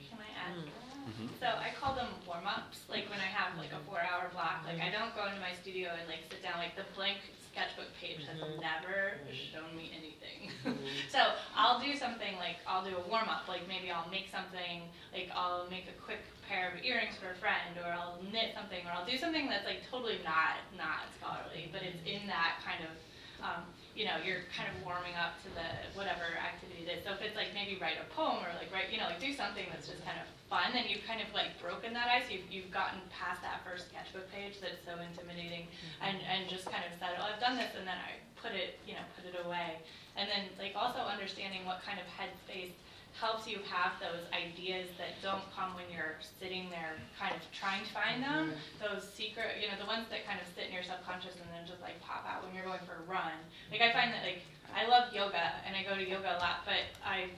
Can 0.09 0.17
I 0.19 0.49
add? 0.49 0.55
to 0.55 0.61
that? 0.61 0.71
Mhm. 1.05 1.29
So 1.39 1.45
I 1.47 1.69
call 1.79 1.93
them 1.95 2.07
warm 2.25 2.47
ups. 2.47 2.79
Like 2.89 3.09
when 3.09 3.19
I 3.19 3.29
have 3.29 3.57
like 3.57 3.71
a 3.73 3.79
four 3.87 3.99
hour 3.99 4.29
block, 4.33 4.63
like 4.65 4.81
I 4.81 4.89
don't 4.89 5.15
go 5.15 5.27
into 5.27 5.39
my 5.39 5.53
studio 5.53 5.89
and 5.99 6.07
like 6.07 6.25
sit 6.29 6.41
down. 6.41 6.57
Like 6.57 6.75
the 6.75 6.85
blank 6.95 7.17
sketchbook 7.55 7.87
page 7.95 8.27
has 8.27 8.35
mm-hmm. 8.35 8.59
never 8.59 9.23
mm-hmm. 9.23 9.31
shown 9.47 9.71
me 9.71 9.95
anything. 9.95 10.51
Mm-hmm. 10.65 11.05
so 11.13 11.37
I'll 11.53 11.77
do 11.77 11.93
something 11.93 12.41
like 12.41 12.57
I'll 12.65 12.81
do 12.81 12.97
a 12.97 13.05
warm 13.05 13.29
up. 13.29 13.45
Like 13.45 13.69
maybe 13.69 13.93
I'll 13.93 14.09
make 14.09 14.33
something. 14.33 14.89
Like 15.13 15.29
I'll 15.29 15.69
make 15.69 15.85
a 15.85 15.93
quick 16.01 16.25
pair 16.49 16.73
of 16.73 16.81
earrings 16.81 17.13
for 17.21 17.29
a 17.29 17.37
friend, 17.37 17.77
or 17.77 17.93
I'll 17.93 18.17
knit 18.33 18.57
something, 18.57 18.81
or 18.81 18.89
I'll 18.89 19.05
do 19.05 19.13
something 19.13 19.45
that's 19.45 19.61
like 19.61 19.85
totally 19.85 20.17
not 20.25 20.65
not 20.73 21.05
scholarly, 21.21 21.69
but 21.69 21.85
it's 21.85 22.01
in 22.01 22.25
that 22.25 22.65
kind 22.65 22.81
of 22.81 22.97
um, 23.45 23.61
you 23.95 24.03
know, 24.03 24.19
you're 24.19 24.43
kind 24.51 24.67
of 24.67 24.75
warming 24.83 25.15
up 25.15 25.39
to 25.47 25.49
the 25.55 25.67
whatever 25.95 26.35
activity 26.35 26.83
it 26.83 26.91
is. 26.91 26.99
So 27.07 27.15
if 27.15 27.23
it's 27.23 27.39
like 27.39 27.55
maybe 27.55 27.79
write 27.79 27.95
a 27.95 28.07
poem 28.11 28.43
or 28.43 28.51
like 28.59 28.67
write, 28.67 28.91
you 28.91 28.99
know, 28.99 29.07
like 29.07 29.23
do 29.23 29.31
something 29.31 29.63
that's 29.71 29.87
just 29.87 30.03
kind 30.03 30.19
of 30.19 30.27
fun, 30.51 30.75
and 30.75 30.83
you've 30.85 31.07
kind 31.07 31.23
of 31.23 31.31
like 31.31 31.55
broken 31.63 31.95
that 31.95 32.11
ice. 32.11 32.27
You've, 32.27 32.45
you've 32.51 32.69
gotten 32.75 32.99
past 33.07 33.39
that 33.41 33.63
first 33.63 33.87
sketchbook 33.87 34.27
page 34.35 34.59
that's 34.59 34.83
so 34.83 34.99
intimidating, 34.99 35.71
mm-hmm. 35.71 36.11
and 36.11 36.17
and 36.27 36.51
just 36.51 36.67
kind 36.67 36.83
of 36.83 36.91
said, 36.99 37.15
oh, 37.15 37.31
I've 37.31 37.39
done 37.39 37.55
this, 37.55 37.71
and 37.79 37.87
then 37.87 37.95
I 37.95 38.19
put 38.35 38.51
it, 38.51 38.77
you 38.83 38.99
know, 38.99 39.05
put 39.15 39.23
it 39.23 39.39
away, 39.39 39.79
and 40.19 40.27
then 40.27 40.51
like 40.59 40.75
also 40.75 40.99
understanding 40.99 41.63
what 41.63 41.79
kind 41.81 41.97
of 41.97 42.05
headspace 42.11 42.75
helps 43.19 43.47
you 43.47 43.63
have 43.71 43.95
those 44.03 44.27
ideas 44.35 44.91
that 44.99 45.15
don't 45.23 45.43
come 45.55 45.71
when 45.71 45.87
you're 45.87 46.19
sitting 46.35 46.67
there 46.67 46.99
kind 47.15 47.31
of 47.31 47.39
trying 47.55 47.79
to 47.87 47.91
find 47.95 48.19
them. 48.19 48.51
Mm-hmm. 48.51 48.83
Those 48.83 49.07
secret, 49.07 49.55
you 49.63 49.71
know, 49.71 49.79
the 49.79 49.87
ones 49.87 50.11
that 50.11 50.27
kind 50.27 50.35
of 50.43 50.47
sit 50.51 50.67
in 50.67 50.73
your 50.75 50.83
subconscious 50.83 51.39
and 51.39 51.47
then 51.55 51.63
just 51.63 51.79
like 51.79 51.95
pop 52.03 52.27
out 52.27 52.43
when 52.43 52.51
you're 52.51 52.67
going 52.67 52.83
for 52.83 52.99
a 52.99 53.05
run. 53.07 53.39
Like 53.71 53.79
I 53.79 53.95
find 53.95 54.11
that 54.11 54.27
like 54.27 54.43
I 54.75 54.83
love 54.91 55.15
yoga 55.15 55.63
and 55.63 55.79
I 55.79 55.87
go 55.87 55.95
to 55.95 56.03
yoga 56.03 56.35
a 56.35 56.39
lot, 56.43 56.67
but 56.67 56.83
I 57.07 57.31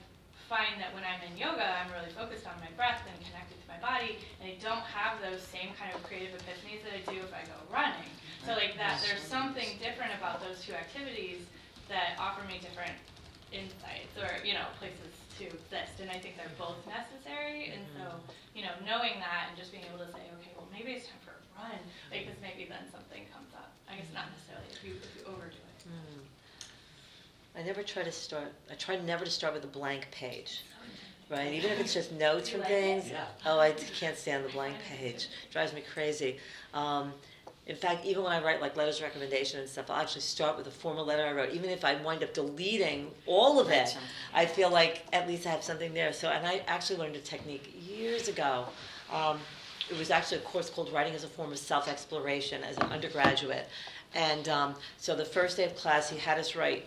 find 0.50 0.80
that 0.82 0.90
when 0.96 1.06
I'm 1.06 1.22
in 1.22 1.38
yoga, 1.38 1.62
I'm 1.62 1.92
really 1.94 2.10
focused 2.10 2.48
on 2.48 2.58
my 2.58 2.72
breath 2.74 3.04
and 3.06 3.14
connected 3.20 3.60
to 3.60 3.66
my 3.68 3.78
body, 3.78 4.16
and 4.40 4.48
I 4.48 4.56
don't 4.58 4.82
have 4.82 5.20
those 5.20 5.44
same 5.44 5.76
kind 5.76 5.92
of 5.92 6.00
creative 6.08 6.32
epiphanies 6.40 6.80
that 6.88 6.96
I 6.96 7.02
do 7.04 7.20
if 7.20 7.30
I 7.30 7.44
go 7.44 7.54
running. 7.68 8.08
So 8.48 8.56
like 8.56 8.74
that, 8.80 9.04
there's 9.04 9.20
something 9.20 9.76
different 9.78 10.16
about 10.16 10.40
those 10.40 10.64
two 10.64 10.72
activities 10.72 11.44
that 11.92 12.16
offer 12.18 12.40
me 12.48 12.58
different 12.64 12.96
insights 13.52 14.12
or 14.16 14.28
you 14.44 14.52
know 14.52 14.68
places 14.76 15.12
to 15.38 15.44
exist 15.46 16.02
and 16.02 16.10
i 16.10 16.18
think 16.18 16.36
they're 16.36 16.58
both 16.58 16.78
necessary 16.86 17.70
and 17.70 17.82
so 17.94 18.04
you 18.54 18.62
know 18.62 18.74
knowing 18.84 19.16
that 19.22 19.48
and 19.48 19.54
just 19.56 19.70
being 19.70 19.84
able 19.86 19.98
to 20.02 20.10
say 20.12 20.22
okay 20.38 20.50
well 20.58 20.66
maybe 20.74 20.92
it's 20.92 21.06
time 21.06 21.20
for 21.22 21.34
a 21.38 21.40
run 21.56 21.78
because 22.10 22.34
maybe 22.42 22.66
then 22.68 22.82
something 22.90 23.22
comes 23.30 23.50
up 23.54 23.70
i 23.86 23.94
guess 23.94 24.10
not 24.12 24.26
necessarily 24.34 24.66
if 24.70 24.82
you 24.82 24.98
if 24.98 25.12
you 25.16 25.22
overdo 25.30 25.56
it 25.56 25.64
Mm. 25.88 26.20
I 27.56 27.62
never 27.62 27.82
try 27.82 28.02
to 28.02 28.12
start, 28.12 28.52
I 28.70 28.74
try 28.74 28.96
never 29.00 29.24
to 29.24 29.30
start 29.30 29.54
with 29.54 29.64
a 29.64 29.68
blank 29.68 30.06
page, 30.12 30.62
right? 31.30 31.52
Even 31.52 31.70
if 31.72 31.80
it's 31.80 31.94
just 31.94 32.12
notes 32.12 32.50
from 32.50 32.60
like 32.60 32.70
it? 32.70 33.02
things. 33.02 33.12
Oh, 33.46 33.58
I 33.58 33.72
can't 33.72 34.16
stand 34.16 34.44
the 34.44 34.48
blank 34.50 34.76
page. 34.88 35.28
Drives 35.50 35.72
me 35.72 35.82
crazy. 35.92 36.38
Um, 36.74 37.12
in 37.68 37.76
fact, 37.76 38.06
even 38.06 38.24
when 38.24 38.32
I 38.32 38.42
write 38.42 38.62
like 38.62 38.76
letters 38.76 38.96
of 38.96 39.02
recommendation 39.02 39.60
and 39.60 39.68
stuff, 39.68 39.90
I'll 39.90 40.00
actually 40.00 40.22
start 40.22 40.56
with 40.56 40.66
a 40.66 40.70
formal 40.70 41.04
letter 41.04 41.24
I 41.26 41.32
wrote, 41.32 41.52
even 41.52 41.68
if 41.68 41.84
I 41.84 41.96
wind 41.96 42.22
up 42.22 42.32
deleting 42.32 43.10
all 43.26 43.60
of 43.60 43.70
it. 43.70 43.96
I 44.32 44.46
feel 44.46 44.70
like 44.70 45.04
at 45.12 45.28
least 45.28 45.46
I 45.46 45.50
have 45.50 45.62
something 45.62 45.92
there. 45.92 46.14
So, 46.14 46.30
and 46.30 46.46
I 46.46 46.62
actually 46.66 46.98
learned 46.98 47.16
a 47.16 47.20
technique 47.20 47.74
years 47.86 48.28
ago. 48.28 48.64
Um, 49.12 49.38
it 49.90 49.98
was 49.98 50.10
actually 50.10 50.38
a 50.38 50.42
course 50.42 50.70
called 50.70 50.90
Writing 50.94 51.14
as 51.14 51.24
a 51.24 51.28
Form 51.28 51.52
of 51.52 51.58
Self 51.58 51.88
Exploration 51.88 52.64
as 52.64 52.78
an 52.78 52.84
undergraduate. 52.84 53.68
And 54.14 54.48
um, 54.48 54.74
so 54.96 55.14
the 55.14 55.26
first 55.26 55.58
day 55.58 55.64
of 55.64 55.76
class, 55.76 56.08
he 56.08 56.18
had 56.18 56.38
us 56.38 56.56
write 56.56 56.86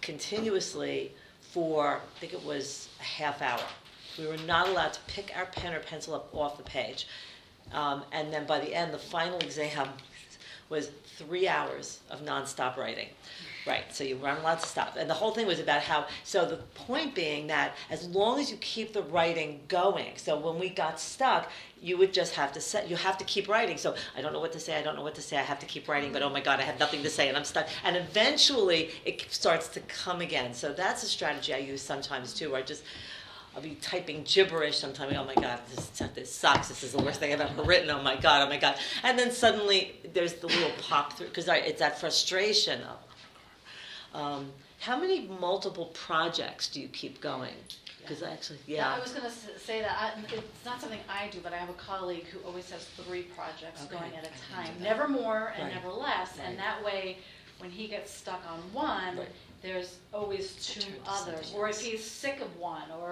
continuously 0.00 1.12
for, 1.52 1.96
I 1.96 2.18
think 2.18 2.32
it 2.32 2.42
was 2.42 2.88
a 2.98 3.02
half 3.02 3.42
hour. 3.42 3.60
We 4.18 4.26
were 4.26 4.38
not 4.46 4.68
allowed 4.68 4.94
to 4.94 5.00
pick 5.06 5.32
our 5.36 5.46
pen 5.46 5.74
or 5.74 5.80
pencil 5.80 6.14
up 6.14 6.34
off 6.34 6.56
the 6.56 6.62
page. 6.62 7.08
Um, 7.72 8.04
and 8.12 8.32
then 8.32 8.46
by 8.46 8.60
the 8.60 8.74
end, 8.74 8.94
the 8.94 8.98
final 8.98 9.38
exam 9.38 9.88
was 10.74 10.90
three 11.16 11.46
hours 11.46 12.00
of 12.10 12.24
nonstop 12.24 12.76
writing. 12.76 13.08
Right, 13.66 13.84
so 13.90 14.04
you 14.04 14.18
weren't 14.18 14.40
allowed 14.40 14.60
to 14.60 14.68
stop. 14.68 14.96
And 14.98 15.08
the 15.08 15.14
whole 15.14 15.30
thing 15.30 15.46
was 15.46 15.58
about 15.58 15.80
how, 15.80 16.04
so 16.22 16.44
the 16.44 16.58
point 16.74 17.14
being 17.14 17.46
that 17.46 17.74
as 17.88 18.06
long 18.08 18.38
as 18.38 18.50
you 18.50 18.58
keep 18.58 18.92
the 18.92 19.02
writing 19.04 19.60
going, 19.68 20.12
so 20.16 20.38
when 20.38 20.58
we 20.58 20.68
got 20.68 21.00
stuck, 21.00 21.50
you 21.80 21.96
would 21.96 22.12
just 22.12 22.34
have 22.34 22.52
to 22.52 22.60
set, 22.60 22.90
you 22.90 22.96
have 22.96 23.16
to 23.16 23.24
keep 23.24 23.48
writing. 23.48 23.78
So 23.78 23.94
I 24.14 24.20
don't 24.20 24.34
know 24.34 24.40
what 24.40 24.52
to 24.52 24.60
say, 24.60 24.78
I 24.78 24.82
don't 24.82 24.96
know 24.96 25.02
what 25.02 25.14
to 25.14 25.22
say, 25.22 25.38
I 25.38 25.42
have 25.42 25.60
to 25.60 25.66
keep 25.66 25.88
writing, 25.88 26.12
but 26.12 26.22
oh 26.22 26.28
my 26.28 26.42
God, 26.42 26.60
I 26.60 26.64
have 26.64 26.78
nothing 26.78 27.02
to 27.04 27.10
say 27.10 27.28
and 27.28 27.38
I'm 27.38 27.44
stuck. 27.44 27.66
And 27.84 27.96
eventually 27.96 28.90
it 29.06 29.24
starts 29.30 29.68
to 29.68 29.80
come 29.80 30.20
again. 30.20 30.52
So 30.52 30.74
that's 30.74 31.02
a 31.02 31.06
strategy 31.06 31.54
I 31.54 31.58
use 31.58 31.80
sometimes 31.80 32.34
too, 32.34 32.50
where 32.50 32.60
I 32.60 32.62
just, 32.62 32.82
I'll 33.54 33.62
be 33.62 33.76
typing 33.80 34.24
gibberish 34.24 34.78
sometime. 34.78 35.14
Oh 35.16 35.24
my 35.24 35.34
God, 35.34 35.60
this, 35.70 35.88
this 36.14 36.32
sucks. 36.34 36.68
This 36.68 36.82
is 36.82 36.92
the 36.92 37.02
worst 37.02 37.20
thing 37.20 37.32
I've 37.32 37.40
ever 37.40 37.62
written. 37.62 37.88
Oh 37.90 38.02
my 38.02 38.16
God, 38.16 38.46
oh 38.46 38.48
my 38.50 38.58
God. 38.58 38.76
And 39.04 39.18
then 39.18 39.30
suddenly 39.30 39.96
there's 40.12 40.34
the 40.34 40.48
little 40.48 40.72
pop 40.80 41.12
through 41.12 41.28
because 41.28 41.46
it's 41.48 41.78
that 41.78 41.98
frustration 42.00 42.82
of. 42.82 44.20
Um, 44.20 44.50
how 44.80 44.98
many 44.98 45.28
multiple 45.40 45.86
projects 45.86 46.68
do 46.68 46.80
you 46.80 46.88
keep 46.88 47.20
going? 47.20 47.54
Because 48.00 48.22
I 48.22 48.32
actually, 48.32 48.58
Yeah, 48.66 48.76
yeah. 48.90 48.96
I 48.96 48.98
was 49.00 49.12
gonna 49.12 49.30
say 49.30 49.80
that, 49.80 49.96
I, 49.98 50.34
it's 50.34 50.64
not 50.64 50.80
something 50.80 51.00
I 51.08 51.28
do, 51.28 51.38
but 51.42 51.52
I 51.52 51.56
have 51.56 51.70
a 51.70 51.74
colleague 51.74 52.26
who 52.26 52.38
always 52.46 52.70
has 52.70 52.84
three 52.84 53.22
projects 53.22 53.82
Okay. 53.84 53.96
going 53.96 54.14
at 54.16 54.24
a 54.24 54.52
time, 54.54 54.74
never 54.80 55.08
more 55.08 55.54
and 55.56 55.64
Right. 55.64 55.74
never 55.74 55.88
less, 55.88 56.36
Right. 56.36 56.48
and 56.48 56.58
that 56.58 56.84
way, 56.84 57.18
when 57.58 57.70
he 57.70 57.86
gets 57.88 58.12
stuck 58.12 58.42
on 58.46 58.58
one, 58.74 59.16
Right. 59.16 59.28
there's 59.62 59.96
always 60.12 60.54
two 60.66 60.92
others, 61.06 61.52
or 61.56 61.70
if 61.70 61.80
he's 61.80 62.04
sick 62.04 62.42
of 62.42 62.54
one, 62.58 62.90
or 63.00 63.03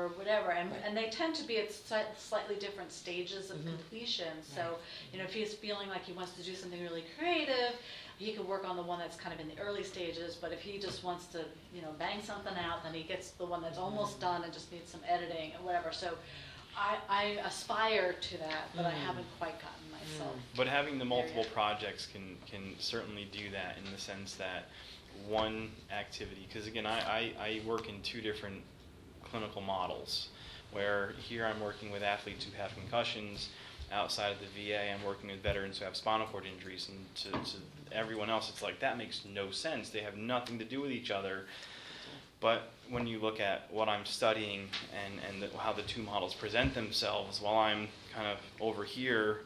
whatever, 0.42 0.58
and, 0.60 0.70
Right. 0.70 0.80
and 0.84 0.96
they 0.96 1.08
tend 1.10 1.34
to 1.36 1.44
be 1.44 1.58
at 1.58 1.70
sli- 1.70 2.04
slightly 2.16 2.56
different 2.56 2.92
stages 2.92 3.50
of 3.50 3.58
Mhm. 3.58 3.66
completion, 3.66 4.42
so, 4.42 4.78
you 5.12 5.18
know, 5.18 5.24
if 5.24 5.32
he's 5.32 5.54
feeling 5.54 5.88
like 5.88 6.04
he 6.04 6.12
wants 6.12 6.32
to 6.34 6.42
do 6.42 6.54
something 6.54 6.82
really 6.82 7.04
creative, 7.18 7.76
he 8.18 8.32
could 8.32 8.46
work 8.46 8.64
on 8.64 8.76
the 8.76 8.82
one 8.82 8.98
that's 8.98 9.16
kind 9.16 9.34
of 9.34 9.40
in 9.40 9.48
the 9.48 9.58
early 9.60 9.82
stages, 9.82 10.36
but 10.36 10.52
if 10.52 10.60
he 10.60 10.78
just 10.78 11.02
wants 11.02 11.26
to, 11.26 11.44
you 11.74 11.82
know, 11.82 11.92
bang 11.98 12.22
something 12.22 12.56
out, 12.56 12.82
then 12.84 12.94
he 12.94 13.02
gets 13.02 13.30
the 13.32 13.44
one 13.46 13.62
that's 13.62 13.78
almost 13.78 14.20
done 14.20 14.44
and 14.44 14.52
just 14.52 14.70
needs 14.70 14.90
some 14.90 15.00
editing 15.06 15.52
and 15.54 15.64
whatever. 15.64 15.92
So 15.92 16.16
I, 16.76 16.96
I 17.08 17.22
aspire 17.44 18.14
to 18.14 18.38
that, 18.38 18.68
but 18.74 18.86
I 18.86 18.92
Mm. 18.92 19.04
haven't 19.04 19.26
quite 19.38 19.60
gotten 19.60 19.90
myself. 19.90 20.36
But 20.56 20.68
having 20.68 20.98
the 20.98 21.04
multiple 21.04 21.44
projects 21.52 22.06
can, 22.06 22.38
can 22.46 22.78
certainly 22.78 23.24
do 23.26 23.50
that 23.50 23.76
in 23.78 23.90
the 23.92 23.98
sense 23.98 24.34
that 24.36 24.68
one 25.26 25.70
activity, 25.90 26.46
because 26.48 26.66
again, 26.66 26.86
I, 26.86 27.00
I, 27.00 27.34
I 27.38 27.62
work 27.66 27.88
in 27.88 28.00
two 28.02 28.20
different 28.22 28.62
clinical 29.24 29.60
models, 29.60 30.28
where 30.72 31.12
here 31.18 31.46
I'm 31.46 31.60
working 31.60 31.90
with 31.90 32.02
athletes 32.02 32.44
who 32.44 32.56
have 32.60 32.74
concussions, 32.74 33.50
outside 33.92 34.32
of 34.32 34.38
the 34.40 34.70
VA 34.70 34.90
I'm 34.90 35.04
working 35.04 35.30
with 35.30 35.42
veterans 35.42 35.78
who 35.78 35.84
have 35.84 35.96
spinal 35.96 36.26
cord 36.26 36.44
injuries, 36.46 36.88
and 36.88 37.14
to, 37.16 37.30
to 37.50 37.56
everyone 37.92 38.30
else 38.30 38.48
it's 38.48 38.62
like, 38.62 38.80
that 38.80 38.96
makes 38.96 39.22
no 39.24 39.50
sense, 39.50 39.90
they 39.90 40.00
have 40.00 40.16
nothing 40.16 40.58
to 40.58 40.64
do 40.64 40.80
with 40.80 40.90
each 40.90 41.10
other. 41.10 41.44
But 42.40 42.70
when 42.90 43.06
you 43.06 43.20
look 43.20 43.38
at 43.38 43.68
what 43.70 43.88
I'm 43.88 44.04
studying 44.04 44.68
and, 44.92 45.20
and 45.28 45.42
the, 45.42 45.56
how 45.58 45.72
the 45.72 45.82
two 45.82 46.02
models 46.02 46.34
present 46.34 46.74
themselves, 46.74 47.40
while 47.40 47.58
I'm 47.58 47.88
kind 48.12 48.26
of 48.26 48.38
over 48.60 48.82
here, 48.82 49.40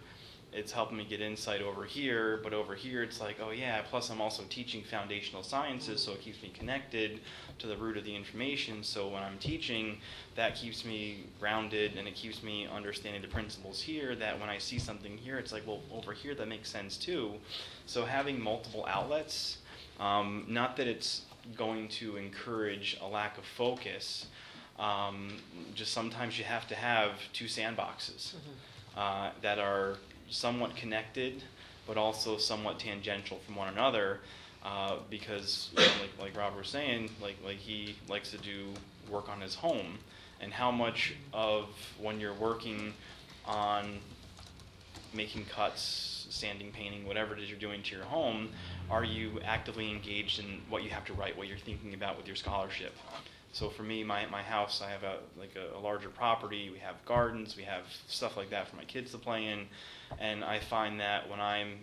it's 0.56 0.72
helping 0.72 0.96
me 0.96 1.04
get 1.04 1.20
insight 1.20 1.60
over 1.60 1.84
here, 1.84 2.40
but 2.42 2.54
over 2.54 2.74
here 2.74 3.02
it's 3.02 3.20
like, 3.20 3.36
oh 3.42 3.50
yeah, 3.50 3.82
plus 3.82 4.08
I'm 4.08 4.22
also 4.22 4.42
teaching 4.48 4.82
foundational 4.82 5.42
sciences, 5.42 6.02
so 6.02 6.12
it 6.12 6.22
keeps 6.22 6.42
me 6.42 6.48
connected 6.48 7.20
to 7.58 7.66
the 7.66 7.76
root 7.76 7.98
of 7.98 8.04
the 8.04 8.16
information. 8.16 8.82
So 8.82 9.06
when 9.06 9.22
I'm 9.22 9.36
teaching, 9.38 9.98
that 10.34 10.54
keeps 10.54 10.84
me 10.84 11.24
grounded 11.38 11.96
and 11.98 12.08
it 12.08 12.14
keeps 12.14 12.42
me 12.42 12.66
understanding 12.66 13.20
the 13.20 13.28
principles 13.28 13.82
here 13.82 14.16
that 14.16 14.40
when 14.40 14.48
I 14.48 14.56
see 14.56 14.78
something 14.78 15.18
here, 15.18 15.38
it's 15.38 15.52
like, 15.52 15.66
well, 15.66 15.82
over 15.92 16.14
here 16.14 16.34
that 16.34 16.48
makes 16.48 16.70
sense 16.70 16.96
too. 16.96 17.34
So 17.84 18.06
having 18.06 18.40
multiple 18.40 18.86
outlets, 18.88 19.58
um, 20.00 20.46
not 20.48 20.78
that 20.78 20.86
it's 20.86 21.22
going 21.54 21.88
to 21.88 22.16
encourage 22.16 22.96
a 23.02 23.06
lack 23.06 23.36
of 23.36 23.44
focus, 23.44 24.26
um, 24.78 25.28
just 25.74 25.92
sometimes 25.92 26.38
you 26.38 26.44
have 26.44 26.66
to 26.68 26.74
have 26.74 27.12
two 27.34 27.44
sandboxes 27.44 28.34
uh, 28.96 29.30
that 29.42 29.58
are 29.58 29.96
somewhat 30.30 30.76
connected, 30.76 31.42
but 31.86 31.96
also 31.96 32.36
somewhat 32.36 32.78
tangential 32.78 33.38
from 33.38 33.56
one 33.56 33.68
another. 33.68 34.20
Uh, 34.64 34.96
because, 35.10 35.70
you 35.76 35.80
know, 35.80 35.92
like, 36.00 36.10
like 36.18 36.36
Robert 36.36 36.58
was 36.58 36.68
saying, 36.68 37.08
like, 37.22 37.36
like 37.44 37.56
he 37.56 37.94
likes 38.08 38.32
to 38.32 38.38
do 38.38 38.66
work 39.08 39.28
on 39.28 39.40
his 39.40 39.54
home, 39.54 39.98
and 40.40 40.52
how 40.52 40.72
much 40.72 41.14
of 41.32 41.68
when 42.00 42.18
you're 42.18 42.34
working 42.34 42.92
on 43.44 44.00
making 45.14 45.44
cuts, 45.44 46.26
sanding, 46.30 46.72
painting, 46.72 47.06
whatever 47.06 47.34
it 47.34 47.40
is 47.40 47.48
you're 47.48 47.58
doing 47.58 47.82
to 47.84 47.94
your 47.94 48.04
home, 48.04 48.48
are 48.90 49.04
you 49.04 49.40
actively 49.44 49.88
engaged 49.90 50.40
in 50.40 50.60
what 50.68 50.82
you 50.82 50.90
have 50.90 51.04
to 51.04 51.12
write, 51.12 51.36
what 51.36 51.46
you're 51.46 51.56
thinking 51.58 51.94
about 51.94 52.16
with 52.16 52.26
your 52.26 52.36
scholarship? 52.36 52.94
So 53.52 53.70
for 53.70 53.82
me, 53.82 54.04
my, 54.04 54.26
my 54.26 54.42
house, 54.42 54.82
I 54.82 54.90
have 54.90 55.02
a 55.02 55.18
like 55.38 55.54
a, 55.56 55.76
a 55.76 55.80
larger 55.80 56.08
property. 56.08 56.70
We 56.70 56.78
have 56.78 57.02
gardens. 57.06 57.56
We 57.56 57.62
have 57.62 57.84
stuff 58.06 58.36
like 58.36 58.50
that 58.50 58.68
for 58.68 58.76
my 58.76 58.84
kids 58.84 59.12
to 59.12 59.18
play 59.18 59.46
in, 59.46 59.66
and 60.18 60.44
I 60.44 60.60
find 60.60 61.00
that 61.00 61.28
when 61.30 61.40
I'm 61.40 61.78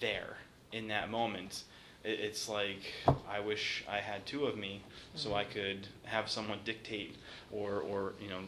there 0.00 0.36
in 0.72 0.88
that 0.88 1.10
moment, 1.10 1.64
it, 2.04 2.20
it's 2.20 2.48
like 2.48 2.92
I 3.28 3.40
wish 3.40 3.84
I 3.88 3.98
had 3.98 4.26
two 4.26 4.44
of 4.44 4.58
me, 4.58 4.82
so 5.14 5.34
I 5.34 5.44
mm-hmm. 5.44 5.52
could 5.52 5.88
have 6.04 6.28
someone 6.28 6.58
dictate 6.64 7.16
or 7.50 7.80
or 7.80 8.12
you 8.20 8.28
know 8.28 8.40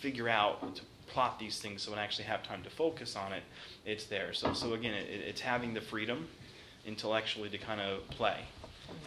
figure 0.00 0.28
out 0.28 0.76
to 0.76 0.82
plot 1.06 1.38
these 1.38 1.60
things 1.60 1.82
so 1.82 1.90
when 1.90 1.98
I 1.98 2.04
actually 2.04 2.24
have 2.26 2.42
time 2.42 2.62
to 2.62 2.70
focus 2.70 3.16
on 3.16 3.32
it, 3.32 3.42
it's 3.86 4.04
there. 4.04 4.32
So 4.34 4.52
so 4.52 4.74
again, 4.74 4.94
it, 4.94 5.08
it's 5.08 5.40
having 5.40 5.74
the 5.74 5.80
freedom 5.80 6.28
intellectually 6.86 7.48
to 7.50 7.58
kind 7.58 7.80
of 7.80 8.08
play 8.10 8.44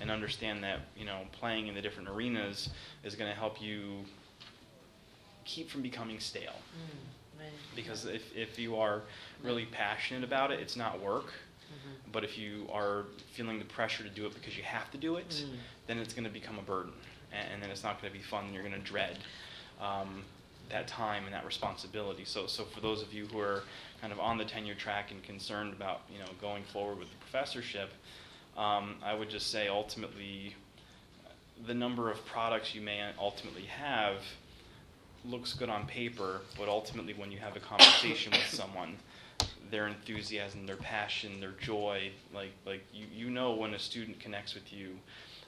and 0.04 0.12
understand 0.12 0.62
that 0.64 0.82
you 0.98 1.06
know 1.06 1.22
playing 1.32 1.68
in 1.68 1.74
the 1.74 1.82
different 1.82 2.10
arenas 2.10 2.70
is 3.06 3.16
going 3.16 3.32
to 3.32 3.36
help 3.36 3.60
you 3.62 4.04
keep 5.46 5.70
from 5.72 5.82
becoming 5.82 6.20
stale 6.20 6.60
Mm, 6.76 7.40
right. 7.40 7.50
because 7.76 8.06
if, 8.06 8.36
if 8.36 8.60
you 8.60 8.76
are 8.76 9.02
really 9.44 9.66
passionate 9.66 10.24
about 10.24 10.52
it 10.52 10.60
it's 10.60 10.76
not 10.76 11.02
work 11.02 11.28
Mhm. 11.72 12.12
but 12.12 12.24
if 12.26 12.38
you 12.38 12.68
are 12.72 13.06
feeling 13.32 13.58
the 13.60 13.66
pressure 13.66 14.04
to 14.04 14.10
do 14.10 14.26
it 14.26 14.34
because 14.34 14.56
you 14.58 14.64
have 14.64 14.92
to 14.92 14.98
do 14.98 15.16
it 15.16 15.30
Mm. 15.30 15.58
then 15.88 15.98
it's 16.00 16.14
going 16.14 16.26
to 16.26 16.30
become 16.30 16.60
a 16.60 16.62
burden 16.62 16.94
and, 17.32 17.48
and 17.54 17.64
then 17.64 17.70
it's 17.72 17.84
not 17.84 18.00
going 18.02 18.12
to 18.14 18.20
be 18.20 18.24
fun 18.24 18.44
and 18.46 18.54
you're 18.54 18.64
going 18.64 18.76
to 18.76 18.88
dread 18.94 19.18
um, 19.80 20.24
that 20.70 20.88
time 20.88 21.24
and 21.26 21.34
that 21.34 21.46
responsibility 21.46 22.26
so 22.26 22.46
so 22.48 22.66
for 22.66 22.82
those 22.82 23.02
of 23.02 23.14
you 23.14 23.26
who 23.28 23.40
are 23.40 23.64
kind 24.02 24.12
of 24.12 24.20
on 24.20 24.38
the 24.38 24.46
tenure 24.46 24.76
track 24.76 25.12
and 25.12 25.24
concerned 25.24 25.72
about 25.74 26.02
you 26.12 26.20
know 26.20 26.30
going 26.42 26.64
forward 26.64 27.00
with 27.00 27.10
the 27.10 27.18
professorship 27.18 27.90
um, 28.58 28.96
I 29.04 29.14
would 29.14 29.30
just 29.30 29.52
say 29.52 29.68
ultimately 29.68 30.56
the 31.66 31.74
number 31.74 32.12
of 32.12 32.24
products 32.26 32.76
you 32.76 32.82
may 32.82 33.02
ultimately 33.20 33.64
have 33.64 34.18
looks 35.26 35.54
good 35.54 35.70
on 35.70 35.86
paper, 35.88 36.42
but 36.58 36.68
ultimately 36.68 37.14
when 37.14 37.32
you 37.32 37.38
have 37.38 37.56
a 37.56 37.60
conversation 37.60 38.32
with 38.32 38.46
someone, 38.50 38.98
their 39.72 39.88
enthusiasm, 39.88 40.66
their 40.66 40.76
passion, 40.78 41.40
their 41.40 41.54
joy, 41.62 42.12
like 42.34 42.52
like 42.66 42.84
you, 42.94 43.06
you 43.14 43.30
know 43.30 43.54
when 43.54 43.74
a 43.74 43.80
student 43.80 44.20
connects 44.20 44.54
with 44.54 44.72
you, 44.72 44.90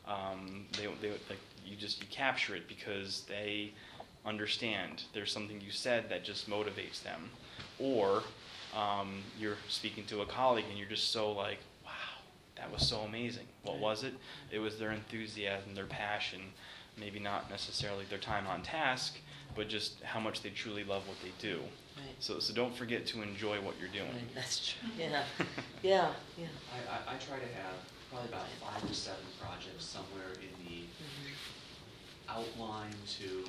um, 0.08 0.66
they, 0.74 0.88
they 1.01 1.12
like 1.30 1.39
you 1.66 1.76
just 1.76 2.01
you 2.01 2.08
capture 2.10 2.56
it 2.56 2.68
because 2.68 3.24
they 3.28 3.72
understand 4.26 5.03
there's 5.14 5.32
something 5.32 5.62
you 5.62 5.72
said 5.72 6.10
that 6.10 6.24
just 6.24 6.49
motivates 6.49 7.03
them, 7.03 7.30
or 7.78 8.24
um, 8.76 9.22
you're 9.39 9.58
speaking 9.68 10.06
to 10.06 10.22
a 10.22 10.26
colleague 10.26 10.66
and 10.70 10.78
you're 10.80 10.89
just 10.89 11.12
so 11.12 11.32
like 11.32 11.60
that 12.58 12.72
was 12.72 12.88
so 12.88 12.99
amazing. 13.01 13.45
What 13.64 13.80
was 13.80 14.03
it? 14.03 14.14
It 14.51 14.60
was 14.60 14.78
their 14.80 14.91
enthusiasm, 14.91 15.76
their 15.76 15.86
passion, 15.86 16.41
maybe 16.97 17.20
not 17.20 17.49
necessarily 17.49 18.06
their 18.10 18.20
time 18.20 18.47
on 18.47 18.62
task, 18.62 19.18
but 19.56 19.68
just 19.68 20.01
how 20.03 20.20
much 20.20 20.41
they 20.41 20.49
truly 20.49 20.84
love 20.84 21.08
what 21.08 21.18
they 21.24 21.32
do. 21.39 21.60
Right. 21.97 22.16
So, 22.20 22.39
so 22.39 22.53
don't 22.53 22.76
forget 22.76 23.06
to 23.08 23.22
enjoy 23.22 23.60
what 23.62 23.76
you're 23.80 23.89
doing. 23.89 24.12
Right, 24.12 24.36
That's 24.36 24.74
true. 24.74 24.89
Yeah. 24.97 25.24
Yeah. 25.84 26.12
Yeah. 26.38 26.47
I, 26.74 27.12
I, 27.12 27.16
I 27.16 27.18
try 27.20 27.38
to 27.38 27.51
have 27.62 27.78
probably 28.10 28.30
about 28.30 28.47
five 28.60 28.82
to 28.88 28.93
seven 28.95 29.24
projects 29.39 29.86
somewhere 29.86 30.34
in 30.41 30.49
the 30.66 30.82
outline 32.28 32.95
to 33.22 33.45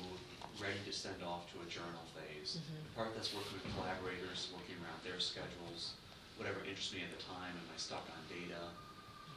ready 0.61 0.77
to 0.85 0.93
send 0.93 1.21
off 1.25 1.49
to 1.53 1.57
a 1.61 1.67
journal 1.69 2.05
phase. 2.13 2.57
Mhm. 2.61 2.81
The 2.83 2.93
part 2.95 3.15
that's 3.15 3.33
working 3.33 3.57
with 3.61 3.65
collaborators, 3.73 4.49
working 4.53 4.75
around 4.81 5.01
their 5.03 5.19
schedules, 5.19 5.93
whatever 6.37 6.61
interests 6.61 6.93
me 6.93 7.01
at 7.05 7.09
the 7.13 7.21
time, 7.25 7.53
am 7.57 7.67
I 7.73 7.77
stuck 7.77 8.05
on 8.09 8.21
data? 8.29 8.61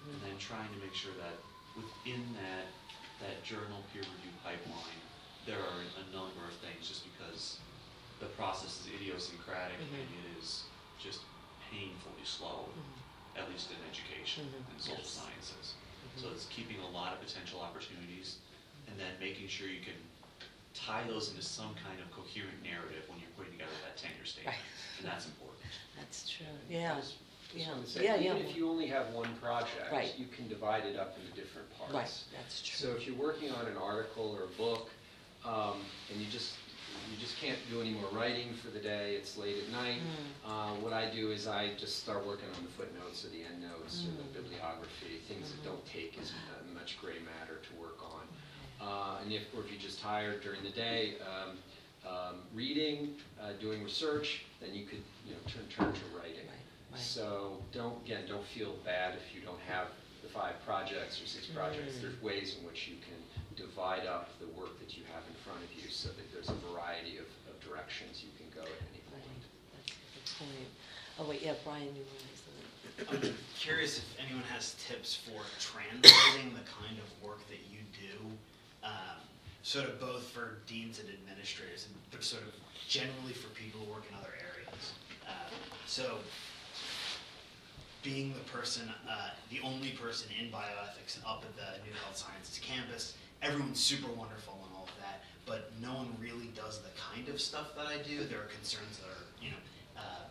And 0.08 0.16
then 0.24 0.36
trying 0.40 0.68
to 0.72 0.78
make 0.80 0.94
sure 0.96 1.12
that 1.20 1.36
within 1.76 2.24
that, 2.40 2.66
that 3.20 3.44
journal 3.44 3.84
peer 3.92 4.00
review 4.02 4.32
pipeline, 4.40 5.00
there 5.44 5.60
are 5.60 5.80
a 6.00 6.04
number 6.12 6.44
of 6.48 6.56
things, 6.64 6.88
just 6.88 7.04
because 7.12 7.60
the 8.20 8.28
process 8.36 8.80
is 8.84 8.92
idiosyncratic 8.96 9.76
mm-hmm. 9.80 10.00
and 10.00 10.08
it 10.24 10.26
is 10.40 10.64
just 11.00 11.20
painfully 11.72 12.24
slow, 12.24 12.68
mm-hmm. 12.72 13.40
at 13.40 13.48
least 13.48 13.72
in 13.72 13.80
education 13.88 14.44
Mhm. 14.48 14.72
and 14.72 14.76
social 14.80 15.04
Yes. 15.04 15.20
sciences. 15.20 15.74
Mm-hmm. 15.76 16.20
So 16.20 16.24
it's 16.32 16.44
keeping 16.52 16.80
a 16.80 16.90
lot 16.90 17.12
of 17.12 17.20
potential 17.24 17.60
opportunities 17.60 18.40
and 18.88 18.98
then 19.00 19.16
making 19.20 19.48
sure 19.48 19.68
you 19.68 19.80
can 19.80 19.96
tie 20.74 21.04
those 21.08 21.30
into 21.30 21.42
some 21.42 21.74
kind 21.80 22.00
of 22.00 22.10
coherent 22.12 22.60
narrative 22.62 23.08
when 23.08 23.18
you're 23.20 23.32
putting 23.36 23.52
together 23.52 23.72
that 23.84 23.96
tenure 23.96 24.24
statement. 24.24 24.56
And 24.98 25.06
that's 25.08 25.26
important. 25.26 25.60
That's 25.96 26.28
true, 26.28 26.46
yeah, 26.68 26.96
Just 26.96 27.16
yeah, 27.54 27.66
say, 27.84 28.04
yeah, 28.04 28.16
yeah. 28.16 28.34
Even 28.34 28.46
if 28.48 28.56
you 28.56 28.68
only 28.68 28.86
have 28.86 29.10
one 29.14 29.34
project, 29.40 29.90
Right. 29.92 30.12
you 30.18 30.26
can 30.26 30.48
divide 30.48 30.84
it 30.84 30.98
up 30.98 31.16
into 31.18 31.30
different 31.40 31.68
parts. 31.76 31.94
Right, 31.94 32.12
that's 32.36 32.62
true. 32.62 32.88
So 32.90 32.96
if 32.96 33.06
you're 33.06 33.16
working 33.16 33.50
on 33.50 33.66
an 33.66 33.76
article 33.76 34.36
or 34.38 34.44
a 34.44 34.56
book, 34.56 34.90
um, 35.44 35.86
and 36.10 36.20
you 36.20 36.28
just, 36.30 36.56
you 37.10 37.16
just 37.16 37.36
can't 37.38 37.58
do 37.68 37.80
any 37.80 37.90
more 37.90 38.08
writing 38.10 38.54
for 38.54 38.70
the 38.70 38.80
day, 38.80 39.14
it's 39.14 39.36
late 39.36 39.56
at 39.58 39.68
night, 39.70 40.00
Mm. 40.00 40.50
uh, 40.50 40.74
what 40.80 40.92
I 40.92 41.10
do 41.10 41.30
is 41.30 41.46
I 41.46 41.74
just 41.74 42.00
start 42.00 42.26
working 42.26 42.48
on 42.56 42.64
the 42.64 42.70
footnotes 42.70 43.24
or 43.24 43.28
the 43.28 43.42
endnotes 43.44 44.04
or 44.06 44.10
the 44.16 44.28
bibliography, 44.40 45.18
things 45.28 45.50
that 45.50 45.64
don't 45.64 45.84
take 45.86 46.18
as 46.20 46.30
uh, 46.32 46.74
much 46.74 46.98
gray 47.00 47.18
matter 47.20 47.60
to 47.68 47.80
work 47.80 47.98
on. 48.02 48.26
Uh, 48.80 49.18
and 49.22 49.32
if, 49.32 49.42
or 49.54 49.62
if 49.62 49.70
you're 49.70 49.80
just 49.80 50.00
tired 50.00 50.42
during 50.42 50.62
the 50.62 50.70
day, 50.70 51.14
um, 51.20 51.58
um, 52.06 52.40
reading, 52.54 53.14
uh, 53.40 53.52
doing 53.60 53.84
research, 53.84 54.44
then 54.60 54.74
you 54.74 54.86
could, 54.86 55.02
you 55.26 55.32
know, 55.32 55.38
turn, 55.46 55.64
turn 55.68 55.92
to 55.92 56.16
writing. 56.16 56.46
right. 56.48 56.59
So 56.96 57.58
don't, 57.72 57.96
again, 58.04 58.24
don't 58.28 58.44
feel 58.44 58.74
bad 58.84 59.14
if 59.14 59.34
you 59.34 59.40
don't 59.40 59.60
have 59.68 59.88
the 60.22 60.28
five 60.28 60.54
projects 60.66 61.22
or 61.22 61.26
six 61.26 61.46
projects. 61.46 61.96
Mm. 61.96 62.02
There's 62.02 62.22
ways 62.22 62.56
in 62.58 62.66
which 62.66 62.88
you 62.88 62.96
can 63.00 63.18
divide 63.56 64.06
up 64.06 64.30
the 64.40 64.46
work 64.58 64.78
that 64.80 64.96
you 64.96 65.02
have 65.12 65.22
in 65.28 65.34
front 65.44 65.60
of 65.62 65.70
you 65.72 65.90
so 65.90 66.08
that 66.08 66.26
there's 66.32 66.48
a 66.50 66.58
variety 66.72 67.16
of, 67.18 67.26
of 67.48 67.56
directions 67.60 68.22
you 68.24 68.30
can 68.36 68.48
go 68.54 68.62
at 68.62 68.80
any 68.92 69.00
Right, 69.12 69.22
point. 69.22 69.42
that's 69.74 69.90
a 69.90 70.00
good 70.14 70.26
point. 70.38 70.70
Oh, 71.18 71.28
wait, 71.28 71.42
yeah, 71.42 71.54
Brian, 71.64 71.88
you 71.94 72.04
wanted 72.04 72.20
to 72.20 72.36
say 72.36 73.12
something? 73.12 73.32
I'm 73.32 73.36
curious 73.58 73.98
if 73.98 74.08
anyone 74.20 74.44
has 74.52 74.74
tips 74.88 75.16
for 75.16 75.40
translating 75.60 76.52
the 76.52 76.64
kind 76.68 76.96
of 77.00 77.08
work 77.24 77.40
that 77.48 77.60
you 77.70 77.80
do, 77.96 78.28
um, 78.84 79.20
sort 79.62 79.86
of 79.88 80.00
both 80.00 80.24
for 80.28 80.58
deans 80.66 80.98
and 81.00 81.08
administrators, 81.08 81.88
and 81.88 82.22
sort 82.22 82.42
of 82.42 82.52
generally 82.88 83.32
for 83.32 83.48
people 83.56 83.80
who 83.84 83.92
work 83.92 84.04
in 84.08 84.16
other 84.16 84.32
areas. 84.36 84.92
Uh, 85.28 85.32
so, 85.86 86.18
being 88.02 88.32
the 88.32 88.50
person, 88.50 88.88
uh, 89.08 89.30
the 89.50 89.60
only 89.62 89.90
person 89.90 90.28
in 90.40 90.50
bioethics 90.50 91.18
up 91.26 91.44
at 91.44 91.56
the 91.56 91.84
New 91.84 91.94
Health 92.04 92.16
Sciences 92.16 92.58
campus, 92.62 93.16
everyone's 93.42 93.80
super 93.80 94.10
wonderful 94.12 94.58
and 94.66 94.76
all 94.76 94.84
of 94.84 95.02
that, 95.02 95.24
but 95.46 95.70
no 95.82 95.94
one 95.94 96.08
really 96.20 96.50
does 96.54 96.80
the 96.80 96.90
kind 96.98 97.28
of 97.28 97.40
stuff 97.40 97.74
that 97.76 97.86
I 97.86 97.98
do. 97.98 98.24
There 98.24 98.38
are 98.38 98.50
concerns 98.56 98.98
that 98.98 99.08
are, 99.08 99.24
you 99.42 99.50
know, 99.50 99.56
uh, 99.98 100.24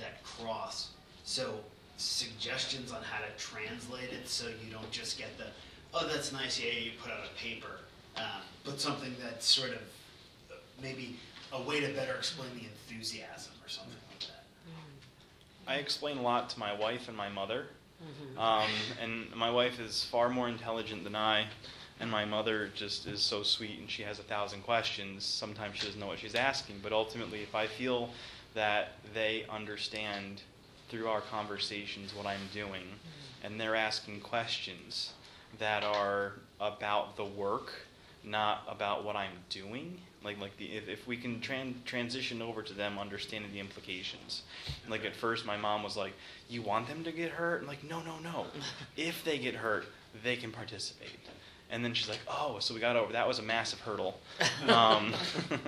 that 0.00 0.22
cross. 0.24 0.90
So 1.24 1.60
suggestions 1.96 2.92
on 2.92 3.02
how 3.02 3.18
to 3.18 3.30
translate 3.38 4.12
it 4.12 4.28
so 4.28 4.48
you 4.48 4.72
don't 4.72 4.90
just 4.90 5.18
get 5.18 5.36
the, 5.38 5.46
oh, 5.92 6.08
that's 6.08 6.32
nice, 6.32 6.60
yeah, 6.60 6.72
you 6.72 6.92
put 7.02 7.12
out 7.12 7.20
a 7.24 7.38
paper, 7.38 7.80
um, 8.16 8.42
but 8.64 8.80
something 8.80 9.14
that's 9.22 9.46
sort 9.46 9.70
of 9.70 9.82
uh, 10.50 10.54
maybe 10.82 11.16
a 11.52 11.62
way 11.62 11.80
to 11.80 11.88
better 11.92 12.14
explain 12.14 12.48
the 12.54 12.64
enthusiasm 12.64 13.52
or 13.64 13.68
something 13.68 13.94
like 14.10 14.20
that. 14.20 14.44
I 15.66 15.76
explain 15.76 16.18
a 16.18 16.22
lot 16.22 16.50
to 16.50 16.58
my 16.58 16.72
wife 16.74 17.08
and 17.08 17.16
my 17.16 17.28
mother. 17.28 17.66
Mhm. 18.02 18.38
Um, 18.38 18.70
and 19.00 19.34
my 19.34 19.50
wife 19.50 19.80
is 19.80 20.04
far 20.04 20.28
more 20.28 20.48
intelligent 20.48 21.04
than 21.04 21.16
I, 21.16 21.46
and 22.00 22.10
my 22.10 22.24
mother 22.24 22.68
just 22.68 23.06
is 23.06 23.22
so 23.22 23.42
sweet 23.42 23.78
and 23.78 23.90
she 23.90 24.02
has 24.02 24.18
a 24.18 24.22
thousand 24.24 24.62
questions. 24.62 25.24
Sometimes 25.24 25.78
she 25.78 25.86
doesn't 25.86 26.00
know 26.00 26.08
what 26.08 26.18
she's 26.18 26.34
asking, 26.34 26.80
but 26.82 26.92
ultimately, 26.92 27.42
if 27.42 27.54
I 27.54 27.66
feel 27.66 28.10
that 28.54 28.92
they 29.14 29.46
understand 29.48 30.42
through 30.88 31.08
our 31.08 31.20
conversations 31.22 32.14
what 32.14 32.26
I'm 32.26 32.48
doing, 32.52 33.00
and 33.42 33.60
they're 33.60 33.76
asking 33.76 34.20
questions 34.20 35.12
that 35.58 35.82
are 35.82 36.34
about 36.60 37.16
the 37.16 37.24
work, 37.24 37.72
not 38.22 38.64
about 38.68 39.04
what 39.04 39.16
I'm 39.16 39.44
doing. 39.48 40.00
Like, 40.24 40.40
like 40.40 40.56
the, 40.56 40.64
if, 40.66 40.88
if 40.88 41.06
we 41.06 41.16
can 41.16 41.40
tran- 41.40 41.84
transition 41.84 42.40
over 42.40 42.62
to 42.62 42.72
them 42.72 42.98
understanding 42.98 43.52
the 43.52 43.60
implications. 43.60 44.42
Like 44.88 45.04
at 45.04 45.14
first, 45.14 45.44
my 45.44 45.56
mom 45.56 45.82
was 45.82 45.96
like, 45.96 46.14
"You 46.48 46.62
want 46.62 46.88
them 46.88 47.04
to 47.04 47.12
get 47.12 47.30
hurt?" 47.30 47.60
I'm 47.60 47.66
like, 47.66 47.84
"No, 47.84 48.00
no, 48.00 48.18
no. 48.18 48.46
if 48.96 49.22
they 49.24 49.38
get 49.38 49.54
hurt, 49.54 49.86
they 50.22 50.36
can 50.36 50.50
participate." 50.50 51.10
And 51.70 51.84
then 51.84 51.92
she's 51.92 52.08
like, 52.08 52.20
"Oh, 52.26 52.58
so 52.58 52.72
we 52.72 52.80
got 52.80 52.96
over 52.96 53.12
that 53.12 53.28
was 53.28 53.38
a 53.38 53.42
massive 53.42 53.80
hurdle." 53.80 54.18
Um, 54.68 55.14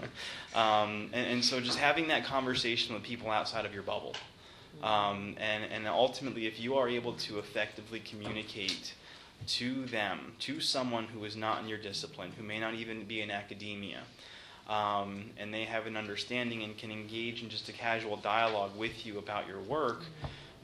um, 0.55 1.11
and, 1.13 1.27
and 1.27 1.45
so 1.45 1.61
just 1.61 1.79
having 1.79 2.09
that 2.09 2.25
conversation 2.25 2.95
with 2.95 3.03
people 3.03 3.31
outside 3.31 3.67
of 3.67 3.75
your 3.75 3.83
bubble, 3.83 4.15
um, 4.83 5.37
and 5.39 5.65
and 5.71 5.87
ultimately, 5.87 6.47
if 6.47 6.59
you 6.59 6.77
are 6.77 6.89
able 6.89 7.13
to 7.13 7.39
effectively 7.39 8.01
communicate 8.01 8.95
to 9.47 9.85
them, 9.87 10.33
to 10.41 10.61
someone 10.61 11.05
who 11.05 11.25
is 11.25 11.37
not 11.37 11.63
in 11.63 11.69
your 11.69 11.79
discipline, 11.79 12.33
who 12.37 12.43
may 12.43 12.59
not 12.59 12.75
even 12.75 13.05
be 13.05 13.21
in 13.21 13.31
academia, 13.31 14.03
um, 14.69 15.31
and 15.39 15.53
they 15.55 15.65
have 15.65 15.87
an 15.87 15.97
understanding 15.97 16.63
and 16.63 16.77
can 16.77 16.91
engage 16.91 17.43
in 17.43 17.49
just 17.49 17.69
a 17.69 17.73
casual 17.73 18.17
dialogue 18.17 18.77
with 18.77 19.07
you 19.07 19.19
about 19.19 19.47
your 19.47 19.61
work, 19.61 20.03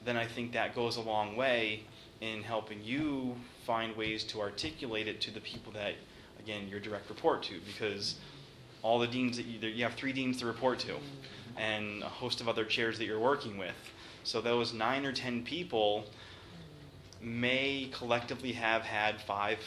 then 0.05 0.17
I 0.17 0.25
think 0.25 0.51
that 0.53 0.75
goes 0.75 0.97
a 0.97 1.01
long 1.01 1.35
way 1.35 1.83
in 2.19 2.43
helping 2.43 2.83
you 2.83 3.35
find 3.65 3.95
ways 3.95 4.23
to 4.25 4.41
articulate 4.41 5.07
it 5.07 5.21
to 5.21 5.31
the 5.31 5.39
people 5.41 5.71
that, 5.73 5.93
again, 6.39 6.67
your 6.67 6.79
direct 6.79 7.09
report 7.09 7.43
to, 7.43 7.59
because 7.65 8.15
all 8.81 8.99
the 8.99 9.07
deans 9.07 9.37
that 9.37 9.45
you, 9.45 9.59
you 9.69 9.83
have 9.83 9.93
three 9.93 10.13
deans 10.13 10.37
to 10.39 10.45
report 10.45 10.79
to, 10.79 10.95
and 11.57 12.03
a 12.03 12.07
host 12.07 12.41
of 12.41 12.49
other 12.49 12.65
chairs 12.65 12.97
that 12.97 13.05
you're 13.05 13.19
working 13.19 13.57
with. 13.57 13.75
So 14.23 14.41
those 14.41 14.73
nine 14.73 15.05
or 15.05 15.13
ten 15.13 15.43
people 15.43 16.05
may 17.21 17.89
collectively 17.93 18.51
have 18.53 18.81
had 18.81 19.21
five 19.21 19.59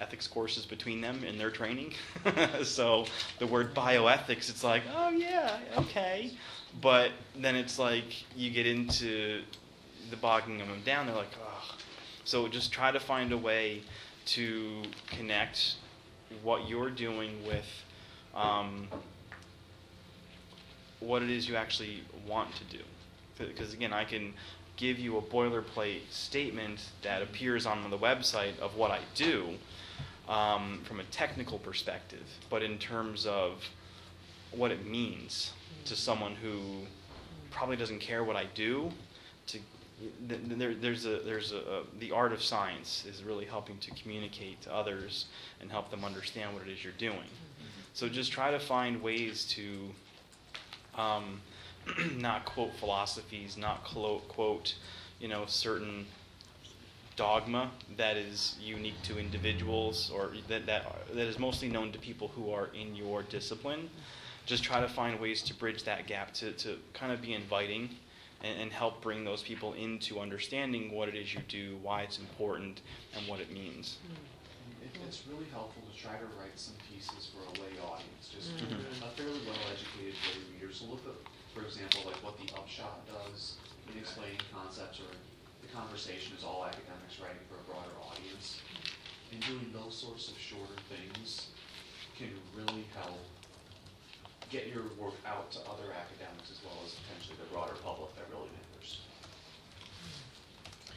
ethics 0.00 0.26
courses 0.26 0.66
between 0.66 1.00
them 1.00 1.24
in 1.24 1.38
their 1.38 1.50
training. 1.50 1.92
so 2.62 3.06
the 3.38 3.46
word 3.46 3.74
bioethics, 3.74 4.48
it's 4.50 4.64
like, 4.64 4.82
oh 4.94 5.10
yeah, 5.10 5.58
okay. 5.78 6.32
But 6.80 7.12
then 7.36 7.56
it's 7.56 7.78
like 7.78 8.24
you 8.36 8.50
get 8.50 8.66
into 8.66 9.42
the 10.10 10.16
bogging 10.16 10.58
them 10.58 10.68
down, 10.84 11.06
they're 11.06 11.16
like, 11.16 11.34
oh. 11.42 11.76
So 12.24 12.48
just 12.48 12.72
try 12.72 12.90
to 12.90 13.00
find 13.00 13.32
a 13.32 13.38
way 13.38 13.82
to 14.26 14.82
connect 15.06 15.76
what 16.42 16.68
you're 16.68 16.90
doing 16.90 17.44
with 17.46 17.66
um, 18.34 18.88
what 21.00 21.22
it 21.22 21.30
is 21.30 21.48
you 21.48 21.56
actually 21.56 22.02
want 22.26 22.50
to 22.56 22.64
do. 22.64 22.82
Because 23.38 23.74
again, 23.74 23.92
I 23.92 24.04
can 24.04 24.32
give 24.76 24.98
you 24.98 25.18
a 25.18 25.22
boilerplate 25.22 26.10
statement 26.10 26.90
that 27.02 27.22
appears 27.22 27.66
on 27.66 27.88
the 27.90 27.98
website 27.98 28.58
of 28.58 28.76
what 28.76 28.90
I 28.90 29.00
do 29.14 29.50
um, 30.28 30.80
from 30.84 31.00
a 31.00 31.04
technical 31.04 31.58
perspective, 31.58 32.24
but 32.50 32.62
in 32.62 32.78
terms 32.78 33.26
of 33.26 33.62
what 34.52 34.70
it 34.70 34.86
means 34.86 35.52
to 35.84 35.96
someone 35.96 36.34
who 36.34 36.86
probably 37.50 37.76
doesn't 37.76 38.00
care 38.00 38.24
what 38.24 38.36
I 38.36 38.46
do, 38.54 38.90
to 39.48 39.58
th- 40.28 40.40
th- 40.48 40.58
there, 40.58 40.74
there's 40.74 41.06
a 41.06 41.20
there's 41.24 41.52
a, 41.52 41.58
a 41.58 41.82
the 41.98 42.10
art 42.10 42.32
of 42.32 42.42
science 42.42 43.04
is 43.08 43.22
really 43.22 43.44
helping 43.44 43.78
to 43.78 43.90
communicate 43.92 44.60
to 44.62 44.74
others 44.74 45.26
and 45.60 45.70
help 45.70 45.90
them 45.90 46.04
understand 46.04 46.54
what 46.54 46.66
it 46.66 46.70
is 46.70 46.82
you're 46.82 46.92
doing. 46.94 47.28
So 47.92 48.08
just 48.08 48.32
try 48.32 48.50
to 48.50 48.58
find 48.58 49.00
ways 49.02 49.44
to 49.50 49.90
um, 51.00 51.40
not 52.16 52.44
quote 52.44 52.74
philosophies, 52.74 53.56
not 53.56 53.84
quote, 53.84 54.26
quote, 54.28 54.74
you 55.20 55.28
know, 55.28 55.44
certain 55.46 56.06
dogma 57.16 57.70
that 57.96 58.16
is 58.16 58.56
unique 58.60 59.02
to 59.02 59.18
individuals 59.18 60.10
or 60.10 60.32
that, 60.48 60.66
that, 60.66 60.84
that 61.12 61.26
is 61.26 61.38
mostly 61.38 61.68
known 61.68 61.92
to 61.92 61.98
people 61.98 62.28
who 62.28 62.50
are 62.50 62.68
in 62.74 62.94
your 62.94 63.22
discipline. 63.22 63.88
Just 64.46 64.64
try 64.64 64.80
to 64.80 64.88
find 64.88 65.20
ways 65.20 65.42
to 65.44 65.54
bridge 65.54 65.84
that 65.84 66.06
gap 66.06 66.34
to, 66.34 66.52
to 66.52 66.78
kind 66.92 67.12
of 67.12 67.22
be 67.22 67.32
inviting 67.32 67.88
and, 68.42 68.60
and 68.60 68.72
help 68.72 69.00
bring 69.02 69.24
those 69.24 69.42
people 69.42 69.72
into 69.74 70.20
understanding 70.20 70.92
what 70.92 71.08
it 71.08 71.14
is 71.14 71.32
you 71.34 71.40
do, 71.48 71.78
why 71.82 72.02
it's 72.02 72.18
important, 72.18 72.80
and 73.16 73.26
what 73.26 73.40
it 73.40 73.50
means. 73.52 73.96
It, 74.82 74.90
it's 75.06 75.22
really 75.26 75.46
helpful 75.52 75.82
to 75.90 75.94
try 75.98 76.12
to 76.16 76.26
write 76.38 76.56
some 76.56 76.74
pieces 76.92 77.30
for 77.32 77.40
a 77.46 77.52
lay 77.62 77.78
audience, 77.80 78.28
just 78.34 78.50
Mhm. 78.58 79.02
a 79.02 79.10
fairly 79.16 79.40
well-educated 79.46 80.14
lay 80.28 80.38
reader. 80.54 80.72
So 80.74 80.84
look 80.86 81.00
at, 81.06 81.16
for 81.54 81.62
example, 81.64 82.02
like 82.04 82.20
what 82.22 82.36
the 82.38 82.52
upshot 82.54 83.06
does 83.08 83.56
in 83.92 83.98
explaining 83.98 84.40
concepts, 84.52 85.00
or 85.00 85.08
the 85.08 85.33
conversation 85.74 86.38
is 86.38 86.44
all 86.44 86.64
academics 86.64 87.18
writing 87.18 87.42
for 87.50 87.58
a 87.58 87.64
broader 87.66 87.90
audience. 87.98 88.62
And 89.32 89.42
doing 89.42 89.74
those 89.74 89.98
sorts 89.98 90.30
of 90.30 90.38
shorter 90.38 90.78
things 90.86 91.50
can 92.16 92.30
really 92.54 92.86
help 92.94 93.18
get 94.50 94.68
your 94.68 94.86
work 94.96 95.18
out 95.26 95.50
to 95.50 95.58
other 95.66 95.90
academics 95.90 96.50
as 96.50 96.62
well 96.62 96.78
as 96.86 96.94
potentially 97.02 97.36
the 97.42 97.50
broader 97.52 97.74
public 97.82 98.14
that 98.14 98.30
really 98.30 98.50
matters. 98.54 99.02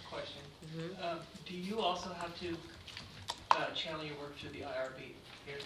Question. 0.10 0.46
Mm 0.62 0.70
-hmm. 0.70 0.92
uh, 1.04 1.18
do 1.50 1.54
you 1.54 1.82
also 1.82 2.10
have 2.14 2.34
to 2.44 2.50
uh, 3.58 3.74
channel 3.74 4.06
your 4.06 4.18
work 4.22 4.38
through 4.38 4.54
the 4.54 4.64
IRB 4.64 5.00
here? 5.46 5.62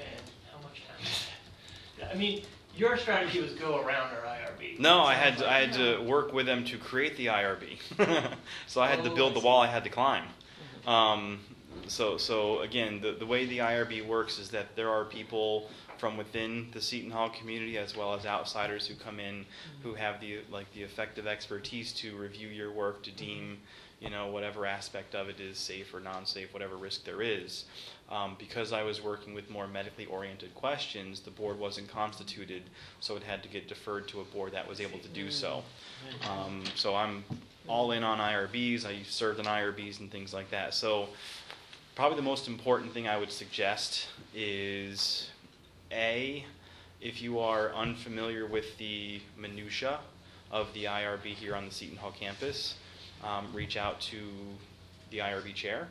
And 0.00 0.24
how 0.50 0.58
much 0.66 0.76
time 0.88 1.02
is 1.02 1.26
that? 1.98 2.14
I 2.14 2.18
mean, 2.18 2.36
your 2.76 2.96
strategy 2.96 3.40
was 3.40 3.52
go 3.52 3.80
around 3.80 4.12
our 4.14 4.22
IRB. 4.22 4.78
No, 4.78 5.00
I 5.00 5.14
had 5.14 5.38
to, 5.38 5.50
I 5.50 5.60
had 5.60 5.72
to 5.74 6.02
work 6.02 6.32
with 6.32 6.46
them 6.46 6.64
to 6.66 6.78
create 6.78 7.16
the 7.16 7.26
IRB. 7.26 7.78
so 8.66 8.80
I 8.80 8.88
had 8.88 9.04
to 9.04 9.10
Oh, 9.10 9.14
build 9.14 9.34
the 9.34 9.40
wall 9.40 9.60
I 9.60 9.66
had 9.66 9.84
to 9.84 9.90
climb. 9.90 10.24
Um, 10.86 11.40
so 11.86 12.16
so 12.16 12.60
again, 12.60 13.00
the 13.00 13.12
the 13.12 13.26
way 13.26 13.46
the 13.46 13.58
IRB 13.58 14.06
works 14.06 14.38
is 14.38 14.50
that 14.50 14.76
there 14.76 14.90
are 14.90 15.04
people 15.04 15.70
from 15.98 16.16
within 16.16 16.68
the 16.72 16.80
Seton 16.80 17.10
Hall 17.10 17.28
community 17.28 17.76
as 17.76 17.94
well 17.94 18.14
as 18.14 18.24
outsiders 18.24 18.86
who 18.86 18.94
come 18.94 19.20
in 19.20 19.44
who 19.82 19.94
have 19.94 20.20
the 20.20 20.38
like 20.50 20.72
the 20.72 20.82
effective 20.82 21.26
expertise 21.26 21.92
to 21.94 22.16
review 22.16 22.48
your 22.48 22.72
work 22.72 23.02
to 23.02 23.10
deem 23.10 23.58
you 24.00 24.08
know 24.08 24.28
whatever 24.28 24.64
aspect 24.64 25.14
of 25.14 25.28
it 25.28 25.38
is 25.40 25.58
safe 25.58 25.92
or 25.92 26.00
non-safe 26.00 26.54
whatever 26.54 26.76
risk 26.76 27.04
there 27.04 27.20
is 27.20 27.64
um, 28.10 28.36
because 28.38 28.72
i 28.72 28.82
was 28.82 29.02
working 29.02 29.34
with 29.34 29.48
more 29.50 29.66
medically 29.66 30.06
oriented 30.06 30.54
questions 30.54 31.20
the 31.20 31.30
board 31.30 31.58
wasn't 31.58 31.88
constituted 31.88 32.62
so 33.00 33.16
it 33.16 33.22
had 33.22 33.42
to 33.42 33.48
get 33.48 33.68
deferred 33.68 34.08
to 34.08 34.20
a 34.20 34.24
board 34.24 34.52
that 34.52 34.68
was 34.68 34.80
able 34.80 34.98
to 34.98 35.08
do 35.08 35.30
so. 35.30 35.62
Um, 36.28 36.62
so 36.74 36.96
i'm 36.96 37.24
all 37.68 37.92
in 37.92 38.02
on 38.02 38.18
irbs 38.18 38.84
i 38.84 39.02
served 39.04 39.38
on 39.40 39.46
irbs 39.46 40.00
and 40.00 40.10
things 40.10 40.32
like 40.32 40.50
that. 40.50 40.74
So 40.74 41.08
probably 41.94 42.16
the 42.16 42.22
most 42.22 42.48
important 42.48 42.92
thing 42.92 43.08
i 43.08 43.16
would 43.16 43.30
suggest 43.30 44.08
is 44.34 45.30
a, 45.92 46.44
if 47.00 47.20
you 47.20 47.38
are 47.40 47.72
unfamiliar 47.74 48.46
with 48.46 48.76
the 48.78 49.20
minutia 49.36 49.98
of 50.50 50.72
the 50.74 50.84
IRB 50.84 51.24
here 51.26 51.54
on 51.54 51.66
the 51.66 51.74
Seton 51.74 51.96
Hall 51.96 52.12
campus, 52.12 52.76
um, 53.24 53.48
reach 53.52 53.76
out 53.76 54.00
to 54.02 54.20
the 55.10 55.18
IRB 55.18 55.54
chair. 55.54 55.88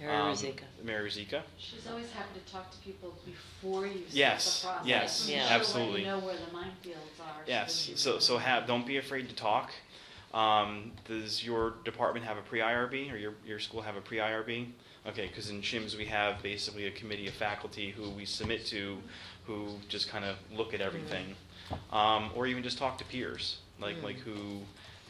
Mary 0.00 0.12
um, 0.16 0.32
Ruzicka. 0.32 0.62
Mary 0.82 1.08
Ruzicka. 1.08 1.42
She's 1.58 1.86
always 1.88 2.10
happy 2.12 2.40
to 2.44 2.52
talk 2.52 2.70
to 2.70 2.78
people 2.78 3.14
before 3.26 3.86
you 3.86 3.92
start 4.00 4.12
Yes, 4.14 4.62
the 4.62 4.68
process. 4.68 4.86
yes, 4.88 5.20
and 5.26 5.30
Yeah. 5.36 5.46
she'll 5.48 5.56
absolutely. 5.56 5.92
let 5.92 6.00
you 6.00 6.06
know 6.06 6.18
where 6.26 6.34
the 6.36 6.56
minefields 6.56 7.20
are. 7.20 7.42
Yes. 7.46 7.86
that 7.86 7.98
So 7.98 8.18
so 8.18 8.38
have 8.38 8.66
don't 8.66 8.86
be 8.86 8.96
afraid 8.96 9.28
to 9.28 9.34
talk. 9.34 9.70
Um, 10.32 10.92
does 11.06 11.44
your 11.44 11.74
department 11.84 12.24
have 12.24 12.38
a 12.38 12.42
pre-IRB 12.42 13.12
or 13.12 13.16
your 13.16 13.34
your 13.44 13.58
school 13.58 13.82
have 13.82 13.96
a 13.96 14.00
pre-IRB? 14.00 14.68
Okay, 15.06 15.26
because 15.28 15.50
in 15.50 15.60
SHIMS 15.62 15.96
we 15.96 16.06
have 16.06 16.42
basically 16.42 16.86
a 16.86 16.90
committee 16.90 17.26
of 17.26 17.34
faculty 17.34 17.90
who 17.90 18.10
we 18.10 18.24
submit 18.26 18.66
to, 18.66 18.98
who 19.46 19.78
just 19.88 20.08
kind 20.08 20.24
of 20.24 20.36
look 20.52 20.72
at 20.74 20.80
everything, 20.80 21.34
um, 21.90 22.30
or 22.34 22.46
even 22.46 22.62
just 22.62 22.78
talk 22.78 22.96
to 22.98 23.04
peers 23.04 23.58
like 23.80 23.96
Mm. 23.96 24.02
like 24.04 24.18
who 24.18 24.60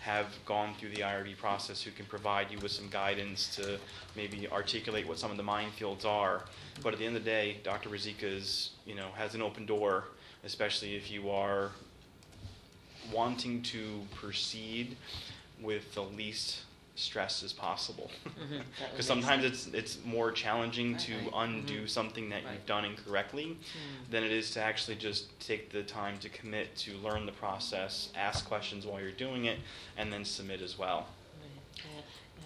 have 0.01 0.27
gone 0.47 0.75
through 0.79 0.89
the 0.89 1.03
IRB 1.03 1.37
process 1.37 1.83
who 1.83 1.91
can 1.91 2.07
provide 2.07 2.51
you 2.51 2.59
with 2.59 2.73
some 2.73 2.89
guidance 2.89 3.55
to 3.57 3.79
maybe 4.17 4.49
articulate 4.49 5.07
what 5.07 5.19
some 5.19 5.31
of 5.31 5.37
the 5.37 5.43
minefields 5.43 6.07
are. 6.07 6.45
But 6.83 6.95
at 6.95 6.99
the 6.99 7.07
end 7.07 7.17
of 7.17 7.25
the 7.25 7.31
day, 7.31 7.59
Dr. 7.63 7.91
Ruzicka 7.91 8.23
is, 8.23 8.71
you 8.87 8.95
know, 8.95 9.09
has 9.17 9.35
an 9.35 9.43
open 9.43 9.67
door, 9.67 10.05
especially 10.43 10.97
if 10.97 11.11
you 11.11 11.31
are 11.31 11.71
wanting 13.13 13.61
to 13.63 14.01
proceed 14.15 14.97
with 15.61 15.93
the 15.95 16.03
least 16.03 16.63
stress 17.01 17.43
as 17.43 17.53
possible. 17.53 18.11
That 18.25 18.33
would 18.51 18.65
Because 18.93 18.97
make 18.97 19.03
sometimes 19.03 19.45
it's 19.45 19.67
it's 19.69 19.99
more 20.05 20.31
challenging 20.31 20.97
to 20.99 21.13
Right. 21.17 21.31
undo 21.35 21.87
something 21.87 22.29
that 22.31 22.45
Right. 22.45 22.53
you've 22.55 22.67
done 22.67 22.85
incorrectly 22.85 23.57
Mm. 23.57 24.11
than 24.11 24.23
it 24.25 24.31
is 24.33 24.51
to 24.53 24.63
actually 24.63 24.97
just 24.97 25.27
take 25.41 25.71
the 25.71 25.83
time 25.83 26.19
to 26.21 26.29
commit 26.29 26.77
to 26.79 26.97
learn 26.99 27.27
the 27.27 27.33
process, 27.33 28.11
ask 28.15 28.47
questions 28.47 28.87
while 28.87 29.01
you're 29.01 29.11
doing 29.13 29.47
it, 29.47 29.59
and 29.97 30.13
then 30.13 30.25
submit 30.25 30.61
as 30.61 30.77
well. 30.79 31.09
Yeah, 31.77 31.83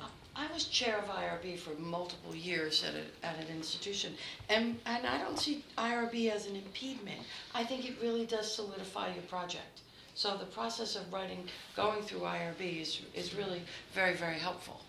yeah. 0.01 0.07
I 0.37 0.53
was 0.53 0.65
chair 0.65 0.99
of 0.99 1.05
IRB 1.09 1.57
for 1.59 1.71
multiple 1.79 2.35
years 2.35 2.83
at, 2.83 2.95
a, 2.95 3.05
at 3.27 3.39
an 3.39 3.47
institution, 3.57 4.15
and, 4.49 4.81
and 4.85 5.07
I 5.07 5.19
don't 5.19 5.39
see 5.39 5.63
IRB 5.79 6.29
as 6.31 6.47
an 6.47 6.57
impediment. 6.57 7.21
I 7.55 7.63
think 7.65 7.89
it 7.89 7.95
really 8.03 8.27
does 8.27 8.53
solidify 8.53 9.15
your 9.15 9.23
project. 9.25 9.83
So 10.15 10.37
the 10.37 10.45
process 10.47 10.95
of 10.95 11.13
writing, 11.13 11.49
going 11.75 12.03
through 12.03 12.21
IRB 12.21 12.81
is, 12.81 13.01
is 13.15 13.35
really 13.35 13.63
very, 13.93 14.15
very 14.15 14.39
helpful. 14.39 14.81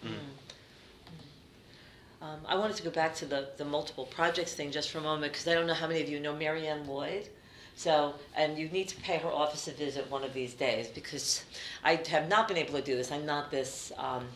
Um, 2.21 2.39
I 2.47 2.55
wanted 2.55 2.78
to 2.78 2.84
go 2.84 2.91
back 2.91 3.15
to 3.15 3.26
the, 3.26 3.49
the 3.57 3.65
multiple 3.65 4.05
projects 4.05 4.53
thing 4.53 4.71
just 4.71 4.91
for 4.91 4.99
a 4.99 5.01
moment 5.01 5.34
because 5.34 5.47
I 5.47 5.53
don't 5.53 5.67
know 5.67 5.73
how 5.73 5.88
many 5.88 6.01
of 6.01 6.09
you 6.09 6.19
know 6.19 6.36
Marianne 6.36 6.88
Lloyd. 6.88 7.28
So, 7.76 8.13
and 8.36 8.57
you 8.57 8.69
need 8.69 8.88
to 8.89 8.95
pay 9.01 9.17
her 9.17 9.28
office 9.28 9.67
a 9.67 9.71
visit 9.71 10.09
one 10.09 10.23
of 10.23 10.34
these 10.34 10.53
days 10.53 10.88
because 10.88 11.43
I 11.84 12.01
have 12.07 12.30
not 12.30 12.47
been 12.47 12.57
able 12.57 12.73
to 12.73 12.82
do 12.82 12.95
this. 12.95 13.11
I'm 13.11 13.26
not 13.26 13.51
this 13.51 13.91
um, 13.97 14.28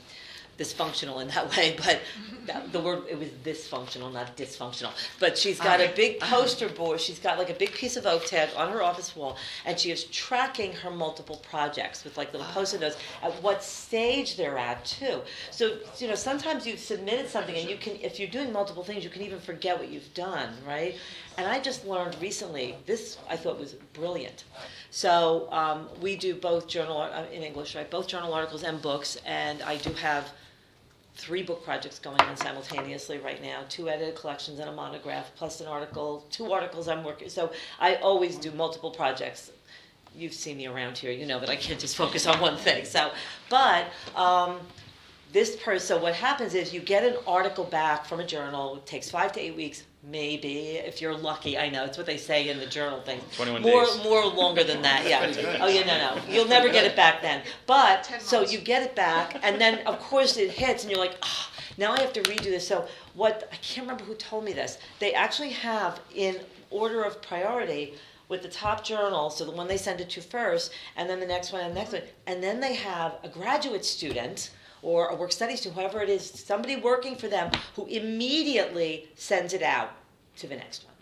dysfunctional 0.60 1.22
in 1.22 1.30
that 1.30 1.50
way, 1.58 1.76
but 1.78 2.02
that, 2.46 2.72
the 2.72 2.80
word 2.80 3.04
it 3.10 3.18
was 3.18 3.30
dysfunctional, 3.30 4.12
not 4.12 4.36
dysfunctional. 4.36 4.92
But 5.20 5.38
she's 5.38 5.60
got 5.60 5.80
a 5.80 5.92
big 5.96 6.20
poster 6.20 6.68
board. 6.68 7.00
She's 7.00 7.20
got 7.20 7.38
like 7.38 7.50
a 7.50 7.54
big 7.54 7.72
piece 7.72 7.96
of 7.96 8.06
oak 8.06 8.26
tag 8.26 8.50
on 8.56 8.72
her 8.72 8.84
office 8.84 9.16
wall, 9.16 9.38
and 9.66 9.80
she 9.80 9.92
is 9.92 10.04
tracking 10.06 10.74
her 10.74 10.92
multiple 10.92 11.38
projects 11.50 12.04
with 12.04 12.18
like 12.18 12.34
little 12.34 12.48
post-it 12.48 12.82
notes 12.82 12.98
at 13.24 13.32
what 13.42 13.64
stage 13.64 14.36
they're 14.36 14.58
at 14.58 14.84
too. 14.86 15.22
So 15.52 15.78
you 15.98 16.08
know, 16.08 16.16
sometimes 16.16 16.68
you've 16.68 16.80
submitted 16.80 17.30
something, 17.30 17.56
and 17.56 17.70
you 17.70 17.78
can, 17.78 17.96
if 18.02 18.20
you're 18.20 18.30
doing 18.30 18.52
multiple 18.52 18.84
things, 18.84 19.04
you 19.04 19.10
can 19.10 19.22
even 19.22 19.40
forget 19.40 19.78
what 19.78 19.90
you've 19.90 20.14
done, 20.14 20.50
right? 20.68 20.96
And 21.38 21.48
I 21.48 21.60
just 21.60 21.86
learned 21.86 22.18
recently. 22.22 22.76
This 22.86 23.18
I 23.30 23.38
thought 23.38 23.60
was 23.60 23.74
brilliant. 23.94 24.44
So 24.92 25.48
um, 25.52 25.88
we 26.02 26.16
do 26.16 26.36
both 26.36 26.68
journal 26.68 27.02
uh, 27.02 27.24
in 27.32 27.44
English, 27.44 27.76
right? 27.76 27.90
Both 27.90 28.08
journal 28.08 28.34
articles 28.34 28.64
and 28.64 28.82
books, 28.82 29.18
and 29.26 29.62
I 29.62 29.78
do 29.78 29.94
have 29.94 30.32
three 31.20 31.44
book 31.44 31.64
projects 31.64 32.00
going 32.00 32.20
on 32.22 32.38
simultaneously 32.38 33.18
right 33.18 33.42
now 33.44 33.64
two 33.68 33.90
edited 33.90 34.16
collections 34.16 34.60
and 34.60 34.70
a 34.70 34.72
monograph 34.72 35.32
plus 35.36 35.60
an 35.60 35.68
article 35.68 36.26
two 36.32 36.52
articles 36.52 36.88
i'm 36.88 37.04
working 37.04 37.28
so 37.28 37.52
i 37.80 37.96
always 37.96 38.38
do 38.38 38.52
multiple 38.52 38.92
projects. 38.92 39.52
You've 40.16 40.34
seen 40.34 40.58
me 40.58 40.68
around 40.68 40.98
here 40.98 41.12
you 41.12 41.26
know 41.26 41.40
that 41.40 41.50
i 41.50 41.56
can't 41.56 41.80
just 41.80 41.96
focus 41.96 42.26
on 42.26 42.40
one 42.40 42.58
thing 42.58 42.86
so 42.86 43.12
but 43.50 43.86
um, 44.16 44.60
this 45.32 45.56
person 45.58 46.02
what 46.02 46.14
happens 46.14 46.56
is 46.56 46.74
you 46.74 46.80
get 46.80 47.04
an 47.04 47.16
article 47.28 47.64
back 47.64 48.06
from 48.06 48.20
a 48.20 48.26
journal 48.26 48.78
it 48.78 48.86
takes 48.86 49.10
five 49.10 49.32
to 49.32 49.40
eight 49.40 49.56
weeks 49.56 49.84
maybe 50.04 50.78
if 50.78 51.02
you're 51.02 51.16
lucky 51.16 51.58
i 51.58 51.70
know 51.70 51.84
it's 51.84 51.98
what 51.98 52.08
they 52.08 52.18
say 52.18 52.50
in 52.50 52.60
the 52.60 52.66
journal 52.66 53.02
thing. 53.02 53.20
21 53.36 53.62
more 53.62 53.86
days. 53.86 54.04
more 54.04 54.26
longer 54.26 54.64
than 54.64 54.82
that 54.82 55.06
yeah. 55.06 55.58
Oh 55.62 55.68
yeah 55.68 55.86
no 55.86 56.16
no 56.16 56.22
you'll 56.34 56.48
never 56.48 56.70
get 56.70 56.86
it 56.86 56.96
back 56.96 57.22
then. 57.22 57.44
But 57.68 58.10
so 58.20 58.42
you 58.42 58.60
get 58.60 58.82
it 58.82 58.96
back 58.96 59.40
and 59.44 59.60
then 59.60 59.86
of 59.86 60.00
course 60.00 60.38
it 60.38 60.52
hits 60.52 60.84
and 60.84 60.92
you're 60.92 61.00
like 61.00 61.18
ah, 61.22 61.52
now 61.78 61.92
i 61.94 62.00
have 62.00 62.14
to 62.14 62.22
redo 62.24 62.46
this. 62.46 62.68
So 62.68 62.88
what 63.14 63.50
i 63.52 63.56
can't 63.58 63.86
remember 63.86 64.06
who 64.06 64.16
told 64.16 64.46
me 64.46 64.54
this. 64.54 64.78
They 65.00 65.14
actually 65.14 65.52
have 65.52 66.00
in 66.16 66.40
order 66.72 67.04
of 67.04 67.22
priority 67.22 67.96
with 68.30 68.44
the 68.44 68.48
top 68.48 68.84
journal, 68.84 69.32
so 69.32 69.44
the 69.44 69.52
one 69.52 69.68
they 69.68 69.76
send 69.78 70.00
it 70.00 70.10
to 70.12 70.22
first, 70.22 70.72
and 70.96 71.10
then 71.10 71.20
the 71.20 71.26
next 71.26 71.52
one 71.52 71.62
and 71.62 71.72
the 71.72 71.80
next 71.80 71.94
one, 71.94 72.04
and 72.28 72.44
then 72.44 72.60
they 72.60 72.76
have 72.76 73.16
a 73.24 73.28
graduate 73.28 73.84
student 73.84 74.52
or 74.82 75.08
a 75.08 75.16
work 75.16 75.32
study 75.32 75.56
student, 75.56 75.80
whoever 75.80 76.02
it 76.02 76.10
is, 76.10 76.30
somebody 76.30 76.76
working 76.76 77.16
for 77.16 77.28
them 77.28 77.52
who 77.76 77.86
immediately 77.88 79.08
sends 79.16 79.54
it 79.54 79.62
out 79.62 79.92
to 80.38 80.48
the 80.48 80.56
next 80.56 80.86
one. 80.86 80.94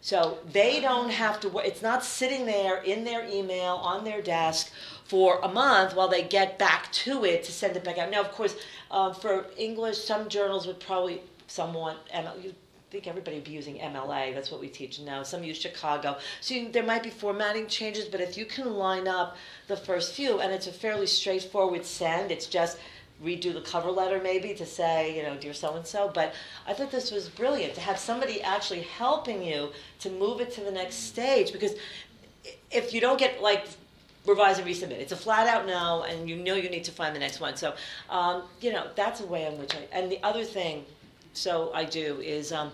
So 0.00 0.38
they 0.52 0.80
don't 0.80 1.10
have 1.10 1.40
to, 1.40 1.58
it's 1.58 1.82
not 1.82 2.04
sitting 2.04 2.46
there 2.46 2.82
in 2.82 3.02
their 3.02 3.26
email 3.26 3.74
on 3.76 4.04
their 4.04 4.22
desk 4.22 4.70
for 5.04 5.40
a 5.42 5.48
month 5.48 5.96
while 5.96 6.08
they 6.08 6.22
get 6.22 6.58
back 6.58 6.92
to 6.92 7.24
it 7.24 7.42
to 7.44 7.52
send 7.52 7.76
it 7.76 7.82
back 7.82 7.98
out. 7.98 8.10
Now, 8.10 8.20
of 8.20 8.30
course, 8.30 8.56
um, 8.90 9.14
for 9.14 9.46
English, 9.56 9.98
some 9.98 10.28
journals 10.28 10.66
would 10.66 10.78
probably 10.78 11.22
somewhat, 11.48 12.06
and 12.12 12.28
you 12.40 12.54
think 12.90 13.08
everybody 13.08 13.36
would 13.36 13.44
be 13.44 13.50
using 13.50 13.78
MLA, 13.78 14.32
that's 14.34 14.50
what 14.50 14.60
we 14.60 14.68
teach 14.68 15.00
now. 15.00 15.22
Some 15.22 15.42
use 15.42 15.58
Chicago. 15.58 16.18
So 16.40 16.54
you, 16.54 16.70
there 16.70 16.84
might 16.84 17.02
be 17.02 17.10
formatting 17.10 17.66
changes, 17.66 18.04
but 18.04 18.20
if 18.20 18.38
you 18.38 18.46
can 18.46 18.74
line 18.74 19.08
up 19.08 19.36
the 19.66 19.76
first 19.76 20.14
few, 20.14 20.40
and 20.40 20.52
it's 20.52 20.68
a 20.68 20.72
fairly 20.72 21.06
straightforward 21.06 21.84
send, 21.84 22.30
it's 22.30 22.46
just 22.46 22.78
redo 23.24 23.52
the 23.54 23.60
cover 23.60 23.90
letter 23.90 24.20
maybe 24.22 24.52
to 24.54 24.66
say, 24.66 25.16
you 25.16 25.22
know, 25.22 25.36
dear 25.36 25.54
so 25.54 25.74
and 25.74 25.86
so. 25.86 26.10
But 26.12 26.34
I 26.66 26.72
thought 26.74 26.90
this 26.90 27.10
was 27.10 27.28
brilliant 27.28 27.74
to 27.74 27.80
have 27.80 27.98
somebody 27.98 28.42
actually 28.42 28.82
helping 28.82 29.42
you 29.42 29.70
to 30.00 30.10
move 30.10 30.40
it 30.40 30.52
to 30.52 30.60
the 30.60 30.70
next 30.70 30.96
stage 30.96 31.52
because 31.52 31.74
if 32.70 32.92
you 32.92 33.00
don't 33.00 33.18
get 33.18 33.42
like 33.42 33.66
revise 34.26 34.58
and 34.58 34.66
resubmit, 34.66 34.92
it's 34.92 35.12
a 35.12 35.16
flat 35.16 35.46
out 35.46 35.66
no, 35.66 36.02
and 36.02 36.28
you 36.28 36.36
know 36.36 36.54
you 36.54 36.68
need 36.68 36.84
to 36.84 36.92
find 36.92 37.14
the 37.14 37.20
next 37.20 37.40
one. 37.40 37.56
So, 37.56 37.74
um, 38.10 38.42
you 38.60 38.72
know, 38.72 38.88
that's 38.94 39.20
a 39.20 39.26
way 39.26 39.46
in 39.46 39.58
which 39.58 39.74
I. 39.74 39.86
And 39.92 40.10
the 40.10 40.22
other 40.22 40.44
thing, 40.44 40.84
so 41.32 41.72
I 41.72 41.84
do 41.84 42.20
is 42.20 42.52
um, 42.52 42.72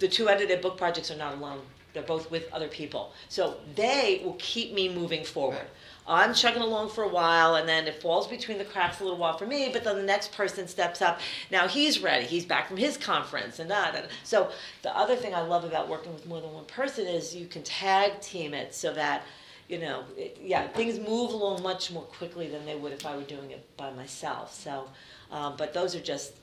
the 0.00 0.08
two 0.08 0.28
edited 0.28 0.60
book 0.60 0.76
projects 0.76 1.10
are 1.10 1.16
not 1.16 1.34
alone. 1.34 1.60
They're 1.94 2.02
both 2.02 2.30
with 2.30 2.52
other 2.52 2.68
people. 2.68 3.12
So 3.28 3.56
they 3.74 4.20
will 4.24 4.36
keep 4.38 4.74
me 4.74 4.92
moving 4.92 5.24
forward. 5.24 5.66
I'm 6.06 6.34
chugging 6.34 6.60
along 6.60 6.90
for 6.90 7.04
a 7.04 7.08
while, 7.08 7.54
and 7.54 7.66
then 7.66 7.86
it 7.86 8.02
falls 8.02 8.26
between 8.26 8.58
the 8.58 8.64
cracks 8.64 9.00
a 9.00 9.04
little 9.04 9.18
while 9.18 9.38
for 9.38 9.46
me. 9.46 9.70
But 9.72 9.84
then 9.84 9.96
the 9.96 10.02
next 10.02 10.32
person 10.32 10.68
steps 10.68 11.00
up. 11.00 11.20
Now 11.50 11.66
he's 11.66 12.00
ready. 12.00 12.26
He's 12.26 12.44
back 12.44 12.68
from 12.68 12.76
his 12.76 12.98
conference, 12.98 13.58
and 13.58 13.70
that. 13.70 13.94
And 13.94 14.08
so 14.22 14.50
the 14.82 14.94
other 14.94 15.16
thing 15.16 15.34
I 15.34 15.40
love 15.40 15.64
about 15.64 15.88
working 15.88 16.12
with 16.12 16.26
more 16.26 16.42
than 16.42 16.52
one 16.52 16.66
person 16.66 17.06
is 17.06 17.34
you 17.34 17.46
can 17.46 17.62
tag 17.62 18.20
team 18.20 18.52
it 18.52 18.74
so 18.74 18.92
that 18.92 19.22
you 19.68 19.78
know, 19.78 20.04
it, 20.16 20.38
yeah, 20.42 20.68
things 20.68 20.98
move 20.98 21.32
along 21.32 21.62
much 21.62 21.90
more 21.90 22.02
quickly 22.02 22.48
than 22.48 22.66
they 22.66 22.74
would 22.74 22.92
if 22.92 23.06
I 23.06 23.16
were 23.16 23.22
doing 23.22 23.50
it 23.50 23.64
by 23.76 23.90
myself. 23.92 24.52
So, 24.52 24.88
um, 25.30 25.54
but 25.56 25.72
those 25.72 25.94
are 25.94 26.00
just, 26.00 26.34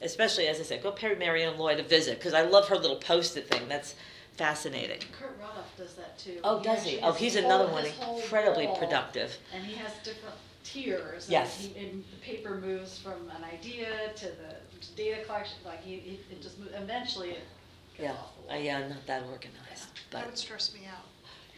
especially 0.00 0.46
as 0.46 0.60
I 0.60 0.62
said, 0.62 0.82
go 0.82 0.90
pay 0.90 1.14
Marianne 1.14 1.58
Lloyd 1.58 1.78
a 1.78 1.82
visit 1.82 2.18
because 2.18 2.32
I 2.32 2.42
love 2.42 2.68
her 2.68 2.76
little 2.76 2.96
post-it 2.96 3.48
thing. 3.48 3.68
That's 3.68 3.94
fascinating. 4.36 4.98
Kurt 5.18 5.38
Rotthoff 5.40 5.76
does 5.76 5.94
that 5.94 6.18
too. 6.18 6.38
Oh, 6.44 6.62
does 6.62 6.82
he? 6.84 6.98
Oh, 7.00 7.12
he's 7.12 7.36
another 7.36 7.70
one 7.72 7.84
incredibly 7.86 8.66
wall, 8.66 8.76
productive. 8.76 9.36
And 9.54 9.64
he 9.64 9.74
has 9.76 9.92
different 10.04 10.34
tiers. 10.64 11.24
and 11.24 11.32
Yes. 11.32 11.58
he- 11.58 11.78
And 11.78 12.04
the 12.10 12.16
paper 12.18 12.54
moves 12.56 12.98
from 12.98 13.30
an 13.36 13.44
idea 13.44 14.12
to 14.16 14.26
the 14.26 14.56
to 14.80 14.92
data 14.96 15.22
collection, 15.24 15.56
like 15.64 15.82
he, 15.84 15.96
he- 15.98 16.20
it 16.30 16.40
just, 16.40 16.58
mo- 16.58 16.66
eventually 16.74 17.32
it 17.32 17.42
Yeah, 17.98 18.08
gets 18.08 18.18
off 18.18 18.36
the 18.36 18.42
wall. 18.46 18.52
I, 18.56 18.58
yeah, 18.62 18.88
not 18.88 19.06
that 19.06 19.22
organized, 19.24 19.88
That 20.10 20.22
but 20.22 20.26
would 20.26 20.38
stress 20.38 20.72
me 20.72 20.80
out. 20.86 21.04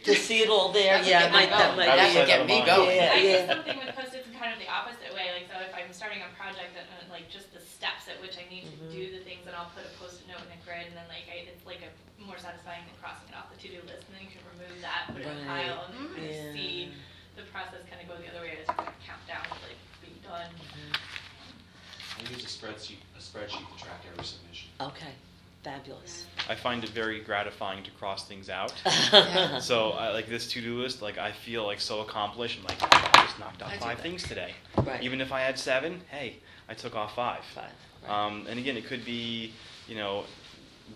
To 0.03 0.13
see 0.15 0.43
it 0.43 0.49
all 0.51 0.71
there, 0.71 0.99
That 0.99 1.03
would 1.03 1.09
yeah, 1.09 1.21
get 1.23 1.31
me 1.31 1.37
might, 1.39 1.49
that 1.49 1.71
might 1.77 1.85
That 1.95 2.11
be. 2.11 2.17
would 2.19 2.27
get 2.27 2.41
me 2.45 2.57
Yeah, 2.59 2.65
going. 2.75 2.95
Yeah, 2.95 3.11
I 3.15 3.19
yeah. 3.23 3.39
do 3.39 3.47
something 3.55 3.77
with 3.79 3.91
post-its 3.95 4.27
in 4.27 4.33
kind 4.35 4.51
of 4.51 4.59
the 4.59 4.67
opposite 4.67 5.11
way. 5.15 5.31
Like, 5.31 5.47
so 5.47 5.55
if 5.63 5.71
I'm 5.71 5.91
starting 5.95 6.19
a 6.23 6.29
project, 6.35 6.75
that, 6.75 6.87
uh, 6.91 7.07
like 7.07 7.31
just 7.31 7.51
the 7.55 7.63
steps 7.63 8.11
at 8.11 8.19
which 8.19 8.35
I 8.35 8.43
need 8.51 8.67
to 8.67 8.75
do 8.91 9.01
the 9.15 9.23
things, 9.23 9.47
and 9.47 9.55
I'll 9.55 9.71
put 9.71 9.87
a 9.87 9.93
post-it 9.95 10.27
note 10.27 10.43
in 10.43 10.51
a 10.51 10.59
grid, 10.67 10.91
and 10.91 10.95
then 10.99 11.07
like 11.07 11.25
I, 11.31 11.47
it's 11.47 11.63
like 11.63 11.79
a 11.83 11.91
more 12.19 12.35
satisfying 12.39 12.83
than 12.87 12.95
crossing 12.99 13.31
it 13.31 13.35
off 13.35 13.47
the 13.51 13.59
to-do 13.59 13.79
list, 13.87 14.07
and 14.11 14.15
then 14.19 14.23
you 14.27 14.31
can 14.31 14.43
remove 14.55 14.75
that, 14.83 15.11
put 15.11 15.23
it 15.23 15.27
in 15.27 15.39
a 15.39 15.43
Right. 15.47 15.71
pile, 15.71 15.87
and 15.87 15.91
then 15.95 16.05
kind 16.11 16.27
of 16.27 16.35
Yeah. 16.35 16.51
see 16.55 16.91
the 17.39 17.43
process 17.51 17.83
kind 17.89 17.99
of 18.03 18.07
go 18.11 18.15
the 18.19 18.27
other 18.31 18.43
way 18.43 18.59
as 18.59 18.67
you 18.67 18.75
kind 18.75 18.91
of 18.91 18.99
count 19.03 19.23
down 19.27 19.43
to 19.47 19.55
like 19.63 19.79
being 20.03 20.19
done. 20.23 20.51
I 20.51 22.19
use 22.29 22.43
a 22.43 22.51
spreadsheet, 22.51 23.01
a 23.17 23.21
spreadsheet 23.23 23.63
to 23.65 23.75
track 23.79 24.03
every 24.07 24.23
submission. 24.23 24.69
Okay, 24.79 25.15
fabulous. 25.63 26.25
I 26.49 26.55
find 26.55 26.83
it 26.83 26.89
very 26.89 27.19
gratifying 27.21 27.83
to 27.83 27.91
cross 27.91 28.27
things 28.27 28.49
out. 28.49 28.73
Yeah. 29.13 29.59
So 29.59 29.91
I 29.91 30.09
like 30.11 30.27
this 30.27 30.47
to-do 30.51 30.81
list, 30.81 31.01
like 31.01 31.17
I 31.17 31.31
feel 31.31 31.63
like 31.65 31.79
so 31.79 32.01
accomplished. 32.01 32.59
I'm 32.59 32.65
like, 32.65 32.77
I 32.81 33.23
just 33.25 33.39
knocked 33.39 33.61
out 33.61 33.71
I 33.71 33.77
five 33.77 33.99
things 33.99 34.23
today. 34.23 34.53
Right. 34.77 35.01
Even 35.03 35.21
if 35.21 35.31
I 35.31 35.41
had 35.41 35.57
seven, 35.57 36.01
hey, 36.09 36.37
I 36.67 36.73
took 36.73 36.95
off 36.95 37.15
five. 37.15 37.43
Fine, 37.53 37.65
right. 38.07 38.25
Um, 38.25 38.45
and 38.49 38.59
again, 38.59 38.75
it 38.75 38.85
could 38.85 39.05
be, 39.05 39.53
you 39.87 39.95
know, 39.95 40.25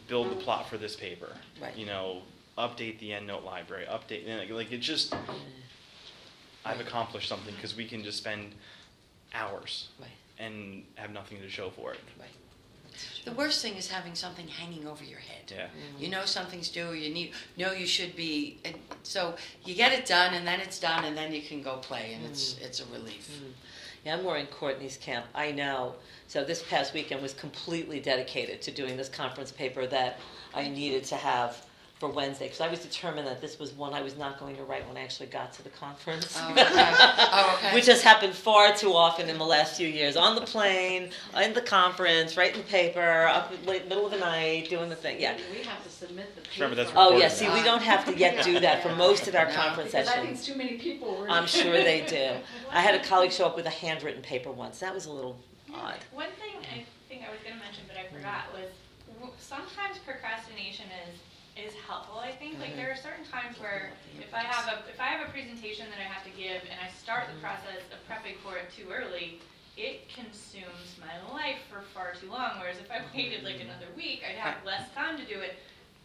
build 0.07 0.31
the 0.31 0.35
plot 0.35 0.67
for 0.69 0.77
this 0.77 0.95
paper. 0.95 1.29
Right. 1.61 1.75
You 1.77 1.85
know, 1.85 2.21
update 2.57 2.99
the 2.99 3.11
EndNote 3.11 3.45
library, 3.45 3.85
update, 3.89 4.25
know, 4.27 4.55
like 4.55 4.71
it 4.71 4.79
just, 4.79 5.15
I've 6.65 6.79
accomplished 6.79 7.29
something 7.29 7.53
because 7.55 7.75
we 7.75 7.85
can 7.85 8.03
just 8.03 8.17
spend 8.17 8.53
hours 9.33 9.89
Right, 9.99 10.09
and 10.39 10.83
have 10.95 11.11
nothing 11.11 11.39
to 11.39 11.49
show 11.49 11.69
for 11.69 11.93
it. 11.93 11.99
right. 12.19 12.29
The 13.27 13.33
worst 13.33 13.61
thing 13.61 13.75
is 13.75 13.89
having 13.89 14.15
something 14.15 14.47
hanging 14.47 14.87
over 14.87 15.03
your 15.03 15.19
head. 15.19 15.51
Yeah. 15.51 15.67
You 15.99 16.09
know 16.09 16.23
something's 16.23 16.69
due, 16.69 16.93
you 16.93 17.13
need, 17.13 17.33
know 17.57 17.73
you 17.73 17.85
should 17.85 18.15
be, 18.15 18.57
and 18.63 18.73
so 19.03 19.35
you 19.65 19.75
get 19.75 19.91
it 19.91 20.05
done, 20.05 20.33
and 20.33 20.47
then 20.47 20.61
it's 20.61 20.79
done, 20.79 21.03
and 21.03 21.17
then 21.17 21.33
you 21.33 21.41
can 21.41 21.61
go 21.61 21.75
play, 21.75 22.13
and 22.13 22.25
it's, 22.25 22.55
it's 22.61 22.79
a 22.79 22.85
relief. 22.85 23.29
Mm. 23.29 23.51
Yeah, 24.05 24.15
I'm 24.15 24.23
more 24.23 24.37
in 24.37 24.45
Courtney's 24.45 24.95
camp. 24.95 25.25
I 25.35 25.51
know. 25.51 25.95
So 26.29 26.45
this 26.45 26.63
past 26.63 26.93
weekend 26.93 27.21
was 27.21 27.33
completely 27.33 27.99
dedicated 27.99 28.61
to 28.61 28.71
doing 28.71 28.95
this 28.95 29.09
conference 29.09 29.51
paper 29.51 29.85
that 29.87 30.21
I 30.53 30.69
needed 30.69 31.03
to 31.05 31.15
have 31.15 31.66
for 31.99 32.09
Wednesday 32.09 32.45
because 32.45 32.61
I 32.61 32.67
was 32.67 32.79
determined 32.79 33.25
that 33.27 33.41
this 33.41 33.57
was 33.57 33.73
one 33.73 33.93
I 33.95 34.01
was 34.03 34.17
not 34.17 34.39
going 34.39 34.55
to 34.57 34.63
write 34.63 34.87
when 34.87 34.97
I 34.97 35.01
actually 35.01 35.27
got 35.29 35.51
to 35.53 35.63
the 35.63 35.69
conference. 35.69 36.37
Oh, 36.39 36.51
okay. 36.51 36.63
Oh, 36.69 37.55
okay. 37.57 37.73
Which 37.73 37.87
has 37.87 38.03
happened 38.03 38.33
far 38.35 38.75
too 38.75 38.93
often 38.93 39.29
in 39.29 39.37
the 39.39 39.43
last 39.45 39.77
few 39.77 39.87
years. 39.87 40.15
On 40.15 40.35
the 40.35 40.41
plane, 40.41 41.09
in 41.43 41.53
the 41.53 41.61
conference, 41.61 42.37
writing 42.37 42.57
the 42.61 42.67
paper, 42.67 43.25
up 43.27 43.51
in 43.51 43.65
late 43.65 43.87
middle 43.89 44.05
of 44.05 44.11
the 44.11 44.19
night, 44.19 44.69
doing 44.69 44.89
the 44.89 44.95
thing. 44.95 45.19
Yeah. 45.19 45.37
We 45.51 45.63
have 45.63 45.83
to 45.83 45.89
submit 45.89 46.35
the 46.35 46.41
paper. 46.41 46.53
Remember, 46.65 46.75
that's 46.75 46.91
Oh, 46.95 47.05
recorded 47.05 47.19
yeah. 47.21 47.29
See, 47.29 47.49
we 47.49 47.63
don't 47.63 47.81
have 47.81 48.05
to 48.05 48.15
yet 48.15 48.43
do 48.43 48.59
that 48.59 48.83
for 48.83 48.93
most 48.95 49.27
of 49.27 49.33
our 49.33 49.47
No. 49.47 49.53
conference 49.55 49.91
Because 49.91 50.07
I 50.07 50.17
think 50.17 50.37
sessions. 50.37 50.45
too 50.45 50.55
many 50.55 50.77
people 50.77 51.15
were. 51.17 51.27
I'm 51.29 51.47
sure 51.47 51.71
they 51.73 52.01
do. 52.07 52.33
I 52.71 52.81
had 52.81 52.93
a 52.93 53.03
colleague 53.03 53.31
show 53.31 53.47
up 53.47 53.55
with 53.55 53.65
a 53.65 53.71
handwritten 53.71 54.21
paper 54.21 54.51
once. 54.51 54.77
That 54.79 54.93
was 54.93 55.07
a 55.07 55.11
little 55.11 55.39
odd. 55.73 55.97
One 56.13 56.27
thing 56.39 56.53
I 56.61 56.85
think 57.09 57.23
I 57.27 57.31
was 57.31 57.39
gonna 57.43 57.55
mention, 57.59 57.85
but 57.87 57.97
I 57.97 58.05
forgot, 58.15 58.53
was 58.53 58.69
w- 59.15 59.33
sometimes 59.39 59.97
procrastination 60.05 60.85
is, 61.09 61.17
is 61.57 61.73
helpful, 61.87 62.19
I 62.19 62.31
think. 62.31 62.59
Like, 62.59 62.69
mm-hmm. 62.69 62.77
there 62.77 62.91
are 62.91 62.95
certain 62.95 63.25
times 63.25 63.59
where 63.59 63.91
if 64.19 64.33
I 64.33 64.43
have 64.45 64.67
a, 64.69 64.77
if 64.89 64.99
I 64.99 65.07
have 65.07 65.27
a 65.27 65.31
presentation 65.31 65.87
that 65.89 65.99
I 65.99 66.07
have 66.07 66.23
to 66.23 66.33
give 66.33 66.61
and 66.69 66.77
I 66.77 66.89
start 66.89 67.25
the 67.27 67.37
mm-hmm. 67.37 67.49
process 67.49 67.81
of 67.89 67.99
prepping 68.05 68.37
for 68.43 68.57
it 68.57 68.69
too 68.69 68.89
early, 68.93 69.39
it 69.77 70.09
consumes 70.09 70.97
my 70.97 71.13
life 71.33 71.61
for 71.69 71.81
far 71.93 72.13
too 72.13 72.29
long, 72.29 72.57
whereas 72.59 72.77
if 72.77 72.89
I 72.89 72.99
mm-hmm. 72.99 73.17
waited 73.17 73.43
like 73.43 73.61
another 73.61 73.89
week, 73.95 74.23
I'd 74.25 74.37
have 74.37 74.65
less 74.65 74.89
time 74.93 75.17
to 75.17 75.25
do 75.25 75.39
it. 75.39 75.57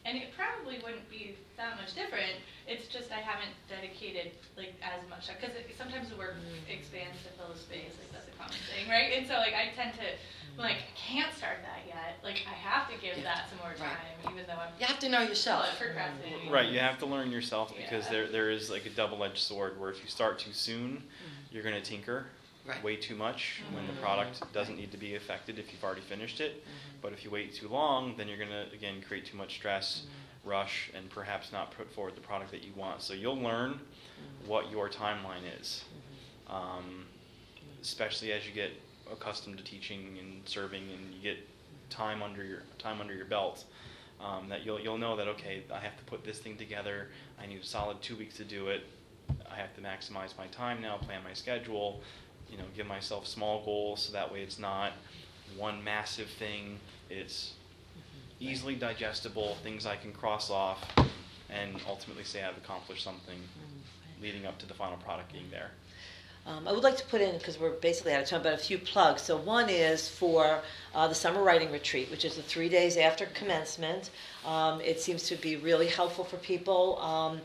And 0.05 0.19
it 0.19 0.35
probably 0.35 0.83
wouldn't 0.83 1.09
be 1.09 1.37
that 1.57 1.77
much 1.77 1.95
different, 1.95 2.35
it's 2.67 2.89
just 2.89 3.13
I 3.13 3.21
haven't 3.23 3.55
dedicated 3.71 4.33
like 4.57 4.75
as 4.83 5.09
much, 5.09 5.29
because 5.31 5.55
sometimes 5.79 6.11
the 6.11 6.17
work 6.17 6.35
mm. 6.35 6.75
expands 6.75 7.23
to 7.23 7.31
fill 7.39 7.53
the 7.55 7.59
space, 7.59 7.95
like 8.03 8.11
that's 8.11 8.27
a 8.27 8.35
common 8.35 8.59
thing, 8.67 8.91
right? 8.91 9.15
And 9.15 9.27
so 9.27 9.35
like 9.35 9.55
I 9.55 9.71
tend 9.77 9.95
to, 9.95 10.07
like, 10.59 10.79
can't 10.97 11.33
start 11.33 11.59
that 11.63 11.87
yet, 11.87 12.19
like 12.25 12.43
I 12.51 12.55
have 12.55 12.91
to 12.91 12.99
give 12.99 13.23
that 13.23 13.49
some 13.49 13.59
more 13.59 13.71
Right. 13.79 13.95
time, 13.95 14.35
even 14.35 14.45
though 14.47 14.59
I'm 14.59 14.75
You 14.81 14.87
have 14.87 14.99
to 14.99 15.09
know 15.09 15.23
yourself. 15.23 15.67
still 15.71 15.87
procrastinating. 15.87 16.51
Right, 16.51 16.69
you 16.69 16.81
have 16.81 16.99
to 16.99 17.07
learn 17.07 17.31
yourself 17.31 17.73
because 17.77 18.07
Yeah. 18.07 18.13
there, 18.13 18.27
there 18.29 18.51
is 18.51 18.71
like 18.71 18.85
a 18.87 18.91
double-edged 18.91 19.39
sword 19.39 19.79
where 19.81 19.91
if 19.91 20.03
you 20.03 20.09
start 20.09 20.41
too 20.41 20.53
soon, 20.53 20.99
mm. 20.99 21.53
you're 21.55 21.63
gonna 21.63 21.81
tinker 21.81 22.27
Right. 22.65 22.83
way 22.83 22.97
too 22.97 23.17
much 23.17 23.61
when 23.73 23.87
the 23.89 23.93
Mhm. 23.93 24.01
product 24.01 24.53
doesn't 24.53 24.77
need 24.77 24.93
to 24.93 24.97
be 24.97 25.17
affected 25.17 25.59
if 25.59 25.73
you've 25.73 25.83
already 25.83 26.01
finished 26.03 26.41
it. 26.41 26.65
But 27.01 27.13
if 27.13 27.25
you 27.25 27.31
wait 27.31 27.55
too 27.55 27.69
long, 27.69 28.17
then 28.17 28.29
you're 28.29 28.39
gonna, 28.39 28.69
again, 28.73 29.03
create 29.03 29.27
too 29.27 29.37
much 29.37 29.55
stress, 29.55 30.07
rush, 30.45 30.89
and 30.95 31.11
perhaps 31.11 31.51
not 31.51 31.73
put 31.73 31.91
forward 31.91 32.15
the 32.15 32.21
product 32.21 32.53
that 32.53 32.63
you 32.63 32.73
want. 32.75 33.03
So 33.03 33.15
you'll 33.15 33.41
learn 33.41 33.81
what 34.47 34.71
your 34.71 34.89
timeline 34.89 35.43
is. 35.61 35.85
Um, 36.47 37.07
especially 37.81 38.33
as 38.33 38.47
you 38.47 38.53
get 38.53 38.71
accustomed 39.11 39.59
to 39.59 39.65
teaching 39.65 40.17
and 40.21 40.49
serving 40.49 40.83
and 40.93 41.13
you 41.13 41.21
get 41.21 41.39
time 41.91 42.23
under 42.23 42.45
your 42.45 42.63
time 42.79 43.01
under 43.01 43.13
your 43.15 43.25
belt 43.27 43.65
um, 44.21 44.49
that 44.49 44.65
you'll 44.65 44.81
you'll 44.81 44.97
know 44.99 45.17
that 45.17 45.29
okay 45.29 45.65
I 45.71 45.81
have 45.81 45.97
to 45.99 46.05
put 46.05 46.25
this 46.25 46.39
thing 46.39 46.57
together 46.57 47.09
I 47.41 47.47
need 47.47 47.61
a 47.61 47.65
solid 47.65 48.01
two 48.01 48.17
weeks 48.17 48.37
to 48.37 48.45
do 48.45 48.69
it 48.69 48.87
I 49.51 49.57
have 49.57 49.75
to 49.75 49.81
maximize 49.81 50.37
my 50.39 50.47
time 50.47 50.81
now 50.81 50.97
plan 50.97 51.23
my 51.25 51.33
schedule 51.35 52.01
you 52.53 52.59
know 52.59 52.65
give 52.77 52.87
myself 52.87 53.27
small 53.27 53.65
goals 53.65 54.03
so 54.03 54.13
that 54.13 54.31
way 54.33 54.43
it's 54.43 54.59
not 54.59 54.93
one 55.57 55.83
massive 55.83 56.29
thing 56.39 56.79
it's 57.11 57.55
easily 58.41 58.75
digestible 58.77 59.57
things 59.63 59.87
I 59.87 59.97
can 59.97 60.13
cross 60.13 60.51
off 60.51 60.79
and 61.51 61.81
ultimately 61.89 62.25
say 62.25 62.45
I've 62.45 62.57
accomplished 62.59 63.03
something 63.03 63.39
leading 64.21 64.47
up 64.47 64.59
to 64.59 64.67
the 64.67 64.75
final 64.75 64.99
product 64.99 65.33
being 65.33 65.47
there 65.51 65.71
Um, 66.45 66.67
I 66.67 66.73
would 66.73 66.83
like 66.83 66.97
to 66.97 67.05
put 67.07 67.21
in, 67.21 67.39
because 67.39 67.57
we're 67.61 67.71
basically 67.71 68.13
out 68.15 68.23
of 68.23 68.29
time, 68.29 68.43
but 68.43 68.53
a 68.53 68.59
few 68.59 68.79
plugs. 68.79 69.23
So 69.23 69.37
one 69.37 69.69
is 69.69 70.09
for 70.09 70.61
uh, 70.95 71.07
the 71.07 71.15
summer 71.15 71.41
writing 71.41 71.71
retreat, 71.71 72.11
which 72.11 72.25
is 72.25 72.35
the 72.35 72.43
three 72.43 72.69
days 72.69 72.97
after 72.97 73.27
commencement. 73.27 74.11
Um, 74.45 74.81
it 74.81 75.01
seems 75.01 75.23
to 75.29 75.37
be 75.37 75.55
really 75.57 75.87
helpful 75.87 76.25
for 76.25 76.39
people. 76.39 76.99
Um, 77.01 77.41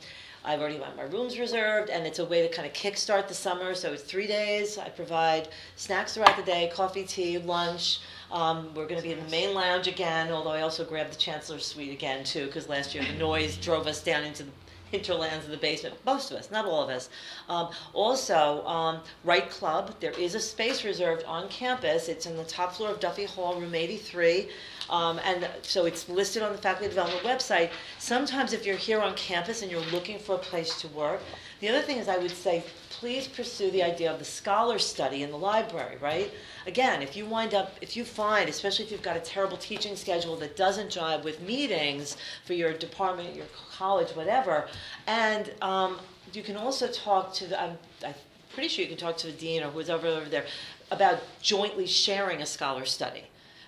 I've 0.46 0.60
already 0.60 0.78
got 0.78 0.96
my 0.96 1.04
rooms 1.04 1.38
reserved, 1.38 1.90
and 1.90 2.06
it's 2.06 2.20
a 2.20 2.26
way 2.26 2.48
to 2.48 2.54
kind 2.54 2.68
of 2.68 2.74
kickstart 2.74 3.28
the 3.28 3.34
summer. 3.34 3.76
So 3.76 3.94
it's 3.94 4.04
three 4.04 4.28
days. 4.28 4.78
I 4.78 4.90
provide 4.90 5.50
snacks 5.76 6.14
throughout 6.14 6.38
the 6.38 6.44
day, 6.44 6.72
coffee, 6.74 7.04
tea, 7.04 7.38
lunch. 7.38 8.00
Um, 8.32 8.74
we're 8.74 8.88
going 8.88 9.02
to 9.02 9.08
be 9.08 9.14
in 9.14 9.24
the 9.24 9.30
main 9.30 9.54
lounge 9.54 9.88
again, 9.88 10.32
although 10.32 10.52
I 10.52 10.62
also 10.62 10.84
grabbed 10.84 11.12
the 11.12 11.18
Chancellor's 11.18 11.66
Suite 11.66 11.92
again, 11.92 12.24
too, 12.24 12.46
because 12.48 12.70
last 12.70 12.94
year 12.94 13.04
the 13.04 13.14
noise 13.20 13.58
drove 13.58 13.88
us 13.88 14.04
down 14.04 14.24
into 14.24 14.44
the 14.44 14.52
hinterlands 14.92 15.46
of 15.46 15.52
the 15.52 15.58
basement. 15.58 15.96
Most 16.06 16.32
of 16.32 16.38
us, 16.38 16.52
not 16.52 16.66
all 16.66 16.84
of 16.84 16.90
us. 16.90 17.10
Um, 17.50 17.70
also, 17.94 18.66
um, 18.66 19.02
Write 19.24 19.50
Club. 19.50 19.94
There 20.00 20.12
is 20.12 20.36
a 20.36 20.40
space 20.40 20.84
reserved 20.84 21.24
on 21.26 21.50
campus. 21.50 22.08
It's 22.08 22.26
in 22.26 22.38
the 22.38 22.46
top 22.46 22.74
floor 22.74 22.92
of 22.92 23.00
Duffy 23.00 23.26
Hall, 23.26 23.60
room 23.60 23.76
83. 23.76 24.50
Um, 24.90 25.20
and 25.24 25.48
so 25.62 25.86
it's 25.86 26.08
listed 26.08 26.44
on 26.44 26.52
the 26.52 26.58
faculty 26.58 26.88
development 26.88 27.24
website. 27.24 27.72
Sometimes, 28.00 28.54
if 28.54 28.66
you're 28.66 28.78
here 28.78 29.02
on 29.02 29.16
campus 29.16 29.62
and 29.62 29.72
you're 29.72 29.82
looking 29.92 30.20
for 30.20 30.36
a 30.36 30.40
place 30.40 30.80
to 30.82 30.88
work, 30.90 31.22
the 31.60 31.70
other 31.70 31.82
thing 31.82 31.98
is 31.98 32.08
I 32.08 32.18
would 32.18 32.32
say 32.32 32.64
please 32.90 33.28
pursue 33.28 33.70
the 33.72 33.84
idea 33.84 34.12
of 34.12 34.18
the 34.18 34.26
scholar 34.26 34.80
study 34.80 35.22
in 35.22 35.30
the 35.30 35.38
library, 35.38 35.98
right? 36.02 36.32
Again, 36.66 37.02
if 37.04 37.16
you 37.16 37.26
wind 37.26 37.54
up, 37.54 37.76
if 37.80 37.96
you 37.96 38.04
find, 38.04 38.50
especially 38.50 38.86
if 38.86 38.92
you've 38.92 39.04
got 39.04 39.16
a 39.16 39.20
terrible 39.20 39.58
teaching 39.58 39.96
schedule 39.96 40.36
that 40.38 40.56
doesn't 40.56 40.90
jive 40.90 41.24
with 41.24 41.40
meetings 41.42 42.18
for 42.46 42.54
your 42.54 42.74
department, 42.74 43.36
your 43.36 43.46
college, 43.72 44.10
whatever, 44.16 44.68
and 45.06 45.52
um, 45.62 46.00
you 46.34 46.42
can 46.42 46.58
also 46.58 46.88
talk 46.88 47.34
to 47.36 47.46
the, 47.46 47.62
I'm, 47.62 47.78
I'm 48.04 48.16
pretty 48.54 48.70
sure 48.70 48.84
you 48.84 48.90
can 48.90 48.98
talk 48.98 49.18
to 49.18 49.28
the 49.28 49.34
dean 49.34 49.62
or 49.62 49.70
who's 49.70 49.90
over, 49.90 50.08
over 50.08 50.30
there 50.30 50.46
about 50.90 51.20
jointly 51.42 51.86
sharing 51.86 52.42
a 52.42 52.46
scholar 52.46 52.86
study 52.86 53.24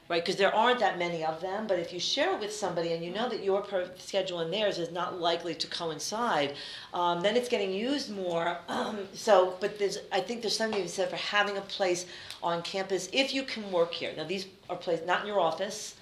right? 0.10 0.24
Because 0.24 0.36
there 0.36 0.53
aren't 0.53 0.80
that 0.80 0.97
many 0.97 1.24
of 1.24 1.39
them. 1.39 1.68
But 1.68 1.80
if 1.80 1.93
you 1.93 1.99
share 1.99 2.34
it 2.34 2.39
with 2.39 2.51
somebody 2.51 2.93
and 2.93 3.05
you 3.05 3.12
know 3.12 3.30
that 3.30 3.43
your 3.43 3.64
schedule 3.97 4.39
and 4.39 4.51
theirs 4.51 4.80
is 4.80 4.91
not 4.91 5.20
likely 5.20 5.53
to 5.55 5.68
coincide, 5.68 6.55
um, 6.93 7.22
then 7.22 7.38
it's 7.38 7.47
getting 7.47 7.72
used 7.72 8.14
more. 8.14 8.57
Um, 8.68 9.07
so, 9.14 9.55
but 9.62 9.78
there's, 9.78 9.99
I 10.12 10.20
think 10.20 10.41
there's 10.41 10.57
something 10.57 10.82
be 10.82 10.88
said 10.88 11.10
for 11.10 11.16
having 11.16 11.57
a 11.57 11.62
place 11.62 12.07
on 12.41 12.64
campus 12.64 13.07
if 13.14 13.34
you 13.34 13.43
can 13.43 13.72
work 13.72 13.93
here. 13.93 14.12
Now, 14.18 14.24
these 14.24 14.47
are 14.70 14.76
places 14.76 15.05
not 15.05 15.22
in 15.22 15.28
your 15.28 15.39
office. 15.39 15.95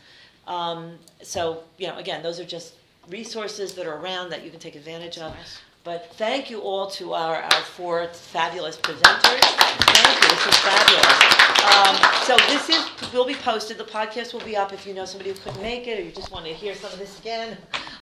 Um, 0.47 0.97
so, 1.21 1.63
you 1.77 1.87
know, 1.87 1.97
again, 1.97 2.23
those 2.23 2.39
are 2.39 2.45
just 2.45 2.75
resources 3.09 3.73
that 3.73 3.85
are 3.85 3.97
around 3.97 4.29
that 4.29 4.43
you 4.43 4.51
can 4.51 4.59
take 4.59 4.75
advantage 4.75 5.17
of. 5.17 5.35
But 5.87 6.11
thank 6.15 6.49
you 6.49 6.59
all 6.59 6.87
to 6.99 7.13
our, 7.13 7.37
our 7.37 7.61
four 7.61 8.05
fabulous 8.09 8.75
presenters. 8.75 9.39
Thank 9.39 10.21
you, 10.21 10.27
this 10.27 10.45
is 10.45 10.57
fabulous. 10.57 11.37
Um, 11.63 11.95
so 12.23 12.35
this 12.49 12.69
is, 12.69 13.13
will 13.13 13.23
be 13.23 13.35
posted, 13.35 13.77
the 13.77 13.85
podcast 13.85 14.33
will 14.33 14.41
be 14.41 14.57
up 14.57 14.73
if 14.73 14.85
you 14.85 14.93
know 14.93 15.05
somebody 15.05 15.31
who 15.31 15.37
couldn't 15.37 15.61
make 15.61 15.87
it, 15.87 15.97
or 15.97 16.01
you 16.01 16.11
just 16.11 16.29
want 16.29 16.45
to 16.45 16.51
hear 16.51 16.75
some 16.75 16.91
of 16.91 16.99
this 16.99 17.17
again. 17.19 17.57